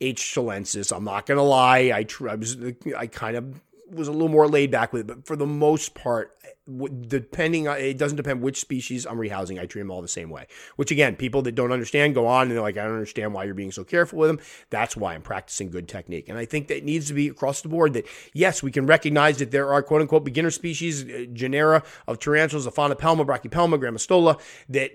H. 0.00 0.22
chilensis? 0.22 0.96
I'm 0.96 1.02
not 1.02 1.26
gonna 1.26 1.42
lie. 1.42 1.90
I, 1.92 2.06
I 2.30 2.34
was 2.36 2.56
I 2.96 3.08
kind 3.08 3.36
of 3.36 3.60
was 3.90 4.06
a 4.06 4.12
little 4.12 4.28
more 4.28 4.46
laid 4.46 4.70
back 4.70 4.92
with 4.92 5.00
it, 5.02 5.06
but 5.08 5.26
for 5.26 5.34
the 5.34 5.44
most 5.46 5.94
part, 5.94 6.36
depending 6.66 7.68
on 7.68 7.76
it 7.76 7.98
doesn't 7.98 8.16
depend 8.16 8.40
which 8.40 8.58
species 8.58 9.06
I'm 9.06 9.18
rehousing. 9.18 9.60
I 9.60 9.66
treat 9.66 9.82
them 9.82 9.90
all 9.90 10.00
the 10.00 10.08
same 10.08 10.30
way. 10.30 10.46
Which 10.76 10.90
again, 10.90 11.14
people 11.14 11.42
that 11.42 11.54
don't 11.54 11.72
understand 11.72 12.14
go 12.14 12.26
on 12.26 12.42
and 12.42 12.52
they're 12.52 12.62
like, 12.62 12.78
I 12.78 12.84
don't 12.84 12.94
understand 12.94 13.34
why 13.34 13.44
you're 13.44 13.54
being 13.54 13.72
so 13.72 13.84
careful 13.84 14.18
with 14.18 14.28
them. 14.28 14.40
That's 14.70 14.96
why 14.96 15.14
I'm 15.14 15.22
practicing 15.22 15.70
good 15.70 15.88
technique, 15.88 16.28
and 16.28 16.38
I 16.38 16.44
think 16.46 16.68
that 16.68 16.84
needs 16.84 17.08
to 17.08 17.14
be 17.14 17.28
across 17.28 17.60
the 17.60 17.68
board. 17.68 17.92
That 17.92 18.06
yes, 18.32 18.62
we 18.62 18.70
can 18.70 18.86
recognize 18.86 19.38
that 19.38 19.50
there 19.50 19.72
are 19.72 19.82
quote 19.82 20.00
unquote 20.00 20.24
beginner 20.24 20.50
species, 20.50 21.04
uh, 21.04 21.26
genera 21.32 21.82
of 22.08 22.18
tarantulas, 22.18 22.66
Aphonopelma, 22.66 23.26
Brachypelma, 23.26 23.78
Grammostola. 23.78 24.40
That 24.68 24.90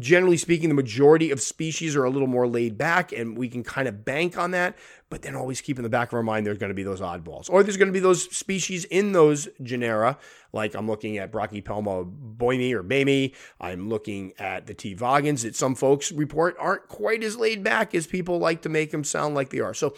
generally 0.00 0.38
speaking, 0.38 0.68
the 0.68 0.74
majority 0.74 1.30
of 1.30 1.40
species 1.40 1.96
are 1.96 2.04
a 2.04 2.10
little 2.10 2.28
more 2.28 2.48
laid 2.48 2.78
back, 2.78 3.12
and 3.12 3.36
we 3.36 3.48
can 3.48 3.62
kind 3.62 3.88
of 3.88 4.04
bank 4.04 4.38
on 4.38 4.52
that 4.52 4.76
but 5.10 5.22
then 5.22 5.34
always 5.34 5.60
keep 5.60 5.76
in 5.76 5.82
the 5.82 5.90
back 5.90 6.08
of 6.08 6.14
our 6.14 6.22
mind 6.22 6.46
there's 6.46 6.56
going 6.56 6.70
to 6.70 6.74
be 6.74 6.84
those 6.84 7.00
oddballs. 7.00 7.50
Or 7.50 7.62
there's 7.62 7.76
going 7.76 7.88
to 7.88 7.92
be 7.92 8.00
those 8.00 8.34
species 8.34 8.84
in 8.86 9.12
those 9.12 9.48
genera, 9.62 10.16
like 10.52 10.74
I'm 10.74 10.86
looking 10.86 11.18
at 11.18 11.32
Brachypelma 11.32 12.36
boehmei 12.36 12.72
or 12.72 12.82
boehmei. 12.82 13.34
I'm 13.60 13.88
looking 13.88 14.32
at 14.38 14.66
the 14.66 14.74
T. 14.74 14.94
vagans 14.94 15.42
that 15.42 15.56
some 15.56 15.74
folks 15.74 16.12
report 16.12 16.56
aren't 16.58 16.88
quite 16.88 17.22
as 17.22 17.36
laid 17.36 17.62
back 17.62 17.94
as 17.94 18.06
people 18.06 18.38
like 18.38 18.62
to 18.62 18.68
make 18.68 18.90
them 18.90 19.04
sound 19.04 19.34
like 19.34 19.50
they 19.50 19.60
are. 19.60 19.74
So 19.74 19.94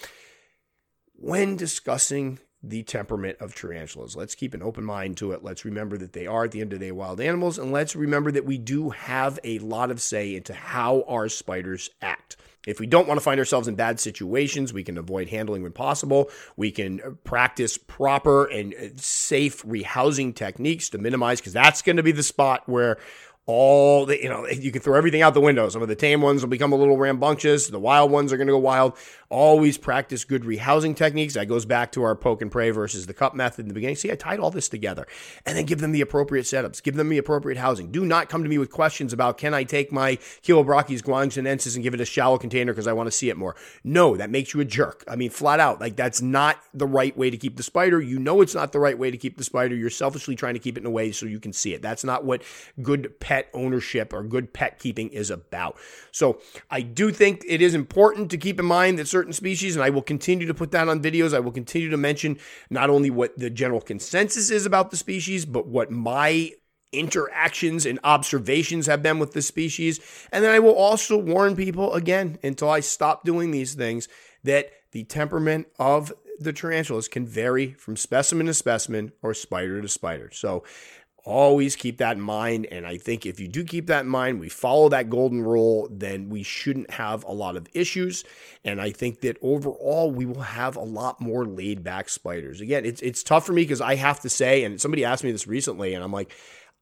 when 1.15 1.57
discussing 1.57 2.39
the 2.63 2.83
temperament 2.85 3.37
of 3.41 3.55
tarantulas. 3.55 4.15
Let's 4.15 4.35
keep 4.37 4.55
an 4.55 4.63
open 4.63 4.85
mind 4.85 5.17
to 5.17 5.33
it. 5.33 5.43
Let's 5.43 5.65
remember 5.65 5.99
that 5.99 6.13
they 6.13 6.27
are, 6.27 6.45
at 6.45 6.53
the 6.53 6.61
end 6.61 6.73
of 6.73 6.79
the 6.79 6.87
day, 6.87 6.93
wild 6.93 7.21
animals. 7.21 7.59
And 7.59 7.73
let's 7.73 7.97
remember 7.97 8.31
that 8.31 8.45
we 8.45 8.57
do 8.57 8.91
have 8.91 9.39
a 9.43 9.59
lot 9.59 9.91
of 9.91 10.01
say 10.01 10.37
into 10.37 10.55
how 10.55 11.03
our 11.09 11.29
spiders 11.29 11.91
act. 12.01 12.37
If 12.67 12.79
we 12.79 12.87
don't 12.87 13.09
want 13.09 13.19
to 13.19 13.25
find 13.25 13.41
ourselves 13.41 13.67
in 13.67 13.75
bad 13.75 13.99
situations, 13.99 14.73
we 14.73 14.85
can 14.85 14.97
avoid 14.97 15.29
handling 15.29 15.63
when 15.63 15.73
possible. 15.73 16.31
We 16.57 16.71
can 16.71 17.01
uh, 17.01 17.11
practice 17.25 17.77
proper 17.77 18.45
and 18.47 18.75
uh, 18.75 18.89
safe 18.97 19.63
rehousing 19.65 20.35
techniques 20.35 20.89
to 20.91 20.99
minimize, 20.99 21.41
because 21.41 21.53
that's 21.53 21.83
going 21.83 21.97
to 21.97 22.03
be 22.03 22.13
the 22.13 22.23
spot 22.23 22.69
where 22.69 22.99
all 23.47 24.07
the, 24.07 24.23
you 24.23 24.29
know, 24.29 24.47
you 24.47 24.71
can 24.71 24.81
throw 24.81 24.97
everything 24.97 25.21
out 25.21 25.35
the 25.35 25.41
window. 25.41 25.69
Some 25.69 25.83
of 25.83 25.89
the 25.89 25.97
tame 25.97 26.21
ones 26.21 26.43
will 26.43 26.49
become 26.49 26.73
a 26.73 26.77
little 26.77 26.97
rambunctious. 26.97 27.67
The 27.69 27.79
wild 27.81 28.13
ones 28.13 28.33
are 28.33 28.37
going 28.37 28.47
to 28.47 28.53
go 28.53 28.59
wild. 28.59 28.97
Always 29.31 29.79
practice 29.79 30.25
good 30.25 30.43
rehousing 30.43 30.95
techniques. 30.95 31.35
That 31.35 31.47
goes 31.47 31.65
back 31.65 31.91
to 31.93 32.05
our 32.05 32.15
poke 32.15 32.41
and 32.41 32.53
pray 32.53 32.71
versus 32.71 33.07
the 33.07 33.15
cup 33.15 33.35
method 33.35 33.65
in 33.65 33.69
the 33.69 33.75
beginning. 33.75 33.97
See, 33.97 34.13
I 34.13 34.15
tied 34.15 34.39
all 34.39 34.51
this 34.53 34.69
together 34.69 35.09
and 35.45 35.57
then 35.57 35.65
give 35.65 35.81
them 35.81 35.91
the 35.91 36.03
appropriate 36.03 36.45
setups, 36.45 36.83
give 36.83 36.95
them 36.95 37.09
the 37.09 37.19
appropriate 37.19 37.59
housing. 37.59 37.91
Do 37.91 38.05
not 38.05 38.29
come 38.29 38.45
to 38.45 38.49
me 38.49 38.59
with 38.59 38.71
questions 38.71 39.13
about 39.13 39.39
can 39.39 39.55
I 39.55 39.65
take 39.65 39.91
my 39.91 40.17
Chilobrachys 40.43 41.03
guangxiensis 41.03 41.75
and 41.75 41.83
give 41.83 41.95
it 41.95 42.01
a 42.01 42.05
shallow 42.05 42.39
container 42.39 42.73
because 42.73 42.87
I 42.87 42.93
want 42.93 43.09
to 43.09 43.13
see 43.13 43.29
it 43.29 43.37
more. 43.37 43.57
No, 43.83 44.17
that 44.17 44.31
makes 44.31 44.55
you 44.55 44.61
a 44.61 44.65
jerk. 44.65 45.03
I 45.09 45.17
mean, 45.17 45.31
flat 45.31 45.59
out, 45.59 45.81
like 45.81 45.97
that's 45.97 46.23
not 46.23 46.63
the 46.75 46.87
right 46.87 47.17
way 47.17 47.31
to 47.31 47.37
keep 47.37 47.57
the 47.57 47.65
spider. 47.65 48.01
You 48.01 48.21
know, 48.21 48.41
it's 48.41 48.55
not 48.55 48.71
the 48.71 48.81
right 48.81 48.99
way 48.99 49.11
to 49.11 49.17
keep 49.17 49.37
the 49.37 49.45
spider. 49.45 49.75
You're 49.75 49.91
selfishly 49.91 50.37
trying 50.37 50.55
to 50.55 50.61
keep 50.61 50.77
it 50.77 50.83
in 50.83 50.87
a 50.87 50.91
way 50.91 51.11
so 51.11 51.27
you 51.27 51.41
can 51.41 51.53
see 51.53 51.75
it. 51.75 51.83
That's 51.83 52.05
not 52.05 52.25
what 52.25 52.43
good 52.83 53.19
pet 53.19 53.32
ownership 53.55 54.13
or 54.13 54.23
good 54.23 54.53
pet 54.53 54.79
keeping 54.79 55.09
is 55.09 55.31
about. 55.31 55.77
So 56.11 56.41
I 56.71 56.83
do 56.83 57.11
think 57.11 57.45
it 57.47 57.61
is 57.63 57.75
important 57.75 58.31
to 58.31 58.39
keep 58.39 58.59
in 58.61 58.67
mind 58.67 58.99
that 58.99 59.09
certain 59.09 59.33
species, 59.33 59.77
and 59.77 59.85
I 59.85 59.91
will 59.91 60.03
continue 60.03 60.47
to 60.47 60.55
put 60.55 60.71
that 60.73 60.89
on 60.89 61.03
videos. 61.03 61.35
I 61.35 61.41
will 61.41 61.53
continue 61.53 61.91
to 61.91 61.97
mention 61.97 62.39
not 62.71 62.91
only 62.91 63.11
what 63.11 63.39
the 63.39 63.51
general 63.51 63.81
consensus 63.81 64.51
is 64.51 64.67
about 64.67 64.91
the 64.91 64.97
species, 64.97 65.45
but 65.45 65.67
what 65.67 65.91
my 65.91 66.53
interactions 66.93 67.87
and 67.87 67.99
observations 68.05 68.87
have 68.87 69.03
been 69.03 69.19
with 69.19 69.33
the 69.33 69.43
species. 69.43 69.99
And 70.31 70.45
then 70.45 70.51
I 70.51 70.59
will 70.59 70.75
also 70.75 71.17
warn 71.17 71.57
people 71.57 71.95
again 71.95 72.39
until 72.43 72.69
I 72.69 72.81
stop 72.81 73.25
doing 73.25 73.51
these 73.51 73.75
things 73.75 74.09
that 74.45 74.71
the 74.93 75.05
temperament 75.05 75.69
of 75.79 76.13
the 76.39 76.53
tarantulas 76.53 77.09
can 77.09 77.27
vary 77.27 77.73
from 77.73 77.97
specimen 77.97 78.47
to 78.47 78.55
specimen 78.55 79.13
or 79.23 79.33
spider 79.33 79.81
to 79.81 79.89
spider. 79.89 80.31
So 80.33 80.65
Always 81.25 81.77
keep 81.77 81.99
that 81.99 82.17
in 82.17 82.23
mind. 82.23 82.67
And 82.67 82.85
I 82.85 82.99
think 82.99 83.27
if 83.27 83.39
you 83.39 83.47
do 83.47 83.63
keep 83.63 83.87
that 83.87 84.01
in 84.01 84.09
mind, 84.09 84.41
we 84.41 84.49
follow 84.49 84.89
that 84.89 85.09
golden 85.09 85.43
rule, 85.43 85.89
then 85.91 86.29
we 86.29 86.43
shouldn't 86.43 86.91
have 86.91 87.23
a 87.25 87.33
lot 87.33 87.57
of 87.57 87.69
issues. 87.75 88.25
And 88.65 88.81
I 88.81 88.91
think 88.91 89.21
that 89.21 89.37
overall, 89.41 90.11
we 90.11 90.27
will 90.27 90.41
have 90.41 90.75
a 90.75 90.81
lot 90.83 91.21
more 91.21 91.45
laid 91.45 91.85
back 91.85 92.09
spiders. 92.09 92.61
Again, 92.61 92.85
it's, 92.85 93.01
it's 93.03 93.23
tough 93.23 93.47
for 93.47 93.53
me 93.53 93.63
because 93.63 93.81
I 93.81 93.95
have 93.95 94.21
to 94.21 94.29
say, 94.29 94.65
and 94.65 94.81
somebody 94.81 95.05
asked 95.05 95.23
me 95.23 95.31
this 95.31 95.47
recently, 95.47 95.95
and 95.95 96.03
I'm 96.03 96.13
like, 96.13 96.33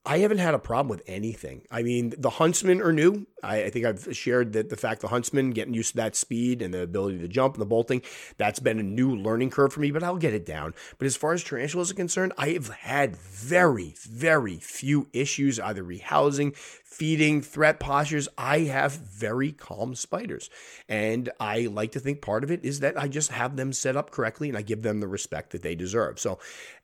I 0.07 0.19
haven't 0.19 0.39
had 0.39 0.55
a 0.55 0.59
problem 0.59 0.89
with 0.89 1.03
anything. 1.07 1.67
I 1.71 1.83
mean, 1.83 2.15
the 2.17 2.31
huntsmen 2.31 2.81
are 2.81 2.93
new. 2.93 3.27
I, 3.43 3.65
I, 3.65 3.71
think 3.71 3.85
I've 3.85 4.17
shared 4.17 4.55
that 4.55 4.71
the 4.71 4.77
fact 4.77 5.03
the 5.03 5.09
huntsman 5.09 5.51
getting 5.51 5.75
used 5.75 5.91
to 5.91 5.97
that 5.97 6.17
speed 6.17 6.63
and 6.63 6.73
the 6.73 6.83
ability 6.83 7.19
to 7.19 7.29
jump 7.29 7.55
and 7.55 7.61
the 7.61 7.67
bolting, 7.67 8.01
that's 8.39 8.61
been 8.61 8.79
a 8.79 8.83
new 8.83 9.15
learning 9.15 9.51
curve 9.51 9.75
for 9.75 9.81
me, 9.81 9.91
but 9.91 10.03
I'll 10.03 10.17
get 10.17 10.33
it 10.33 10.47
down. 10.47 10.73
But 10.99 11.05
as 11.05 11.17
far 11.17 11.35
as 11.35 11.45
tarantulas 11.45 11.91
are 11.91 11.95
concerned, 11.95 12.33
I 12.39 12.51
have 12.51 12.69
had 12.69 13.15
very, 13.17 13.95
very 13.99 14.57
few 14.57 15.09
issues, 15.13 15.61
either 15.61 15.85
rehousing, 15.85 16.57
feeding, 16.57 17.41
threat 17.41 17.79
postures. 17.79 18.29
I 18.37 18.61
have 18.61 18.93
very 18.93 19.53
calm 19.53 19.95
spiders. 19.95 20.51
And 20.89 21.31
I 21.39 21.61
like 21.67 21.93
to 21.93 22.01
think 22.01 22.21
part 22.21 22.43
of 22.43 22.51
it 22.51 22.65
is 22.65 22.81
that 22.81 22.99
I 22.99 23.07
just 23.09 23.31
have 23.31 23.57
them 23.57 23.73
set 23.73 23.97
up 23.97 24.11
correctly 24.11 24.49
and 24.49 24.59
I 24.59 24.63
give 24.63 24.83
them 24.83 25.01
the 25.01 25.09
respect 25.09 25.53
that 25.53 25.63
they 25.63 25.75
deserve. 25.75 26.19
So 26.19 26.39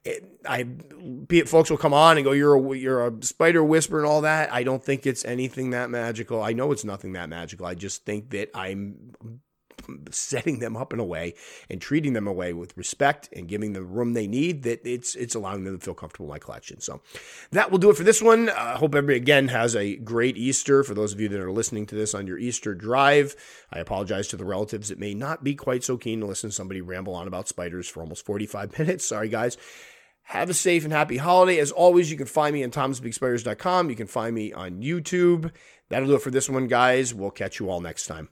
it, 0.07 0.25
I, 0.49 0.67
folks 1.47 1.71
will 1.71 1.77
come 1.77 1.93
on 1.93 2.17
and 2.17 2.25
go, 2.25 2.33
you're 2.33 2.55
a, 2.55 2.79
you're 2.79 3.07
a 3.07 3.23
spider 3.23 3.65
whisper 3.65 3.99
and 3.99 4.07
all 4.07 4.21
that. 4.23 4.53
I 4.53 4.63
don't 4.63 4.83
think 4.83 5.07
it's 5.07 5.25
anything 5.25 5.71
that 5.71 5.91
magical. 5.91 6.43
I 6.43 6.53
know 6.53 6.73
it's 6.73 6.85
nothing 6.85 7.13
that 7.15 7.29
magical. 7.29 7.67
I 7.67 7.75
just 7.75 8.05
think 8.05 8.31
that 8.31 8.51
I'm 8.55 9.13
setting 10.11 10.59
them 10.59 10.77
up 10.77 10.93
in 10.93 11.01
a 11.01 11.05
way 11.05 11.35
and 11.71 11.81
treating 11.81 12.13
them 12.13 12.27
away 12.27 12.53
with 12.53 12.77
respect 12.77 13.29
and 13.33 13.49
giving 13.49 13.73
them 13.73 13.85
the 13.85 13.89
room 13.89 14.15
they 14.15 14.27
need 14.27 14.63
that 14.63 14.87
it's 14.87 15.15
it's 15.15 15.35
allowing 15.35 15.65
them 15.65 15.79
to 15.79 15.85
feel 15.85 15.95
comfortable 15.95 16.27
in 16.27 16.31
my 16.31 16.39
collection. 16.39 16.81
So 16.81 17.03
that 17.53 17.71
will 17.71 17.79
do 17.79 17.91
it 17.91 17.97
for 17.97 18.05
this 18.05 18.23
one. 18.23 18.49
I 18.49 18.73
uh, 18.73 18.79
hope 18.79 18.95
everybody 18.95 19.17
again 19.17 19.49
has 19.49 19.77
a 19.77 19.97
great 19.97 20.37
Easter. 20.37 20.83
For 20.83 20.95
those 20.95 21.13
of 21.13 21.21
you 21.21 21.29
that 21.29 21.41
are 21.41 21.53
listening 21.53 21.87
to 21.87 21.95
this 21.95 22.15
on 22.15 22.27
your 22.27 22.39
Easter 22.39 22.75
drive, 22.75 23.37
I 23.73 23.79
apologize 23.79 24.29
to 24.29 24.37
the 24.37 24.45
relatives 24.45 24.89
that 24.89 24.99
may 24.99 25.15
not 25.15 25.45
be 25.45 25.55
quite 25.55 25.85
so 25.85 25.97
keen 25.97 26.21
to 26.21 26.27
listen 26.27 26.51
to 26.51 26.57
somebody 26.57 26.81
ramble 26.81 27.15
on 27.15 27.27
about 27.27 27.49
spiders 27.49 27.89
for 27.89 28.01
almost 28.01 28.25
45 28.25 28.79
minutes. 28.79 29.07
Sorry 29.07 29.29
guys. 29.29 29.57
Have 30.31 30.51
a 30.51 30.55
safe 30.55 30.83
and 30.83 30.93
happy 30.93 31.18
holiday. 31.18 31.59
As 31.59 31.70
always, 31.70 32.11
you 32.11 32.16
can 32.16 32.27
find 32.27 32.53
me 32.53 32.64
on 32.64 32.72
tomsbigspiders.com. 32.72 33.91
You 33.91 33.97
can 33.97 34.09
find 34.09 34.35
me 34.35 34.53
on 34.53 34.83
YouTube. 34.83 35.53
That'll 35.89 36.09
do 36.09 36.16
it 36.16 36.22
for 36.22 36.33
this 36.33 36.51
one, 36.51 36.66
guys. 36.66 37.14
We'll 37.14 37.31
catch 37.31 37.61
you 37.61 37.70
all 37.70 37.81
next 37.81 38.07
time. 38.07 38.29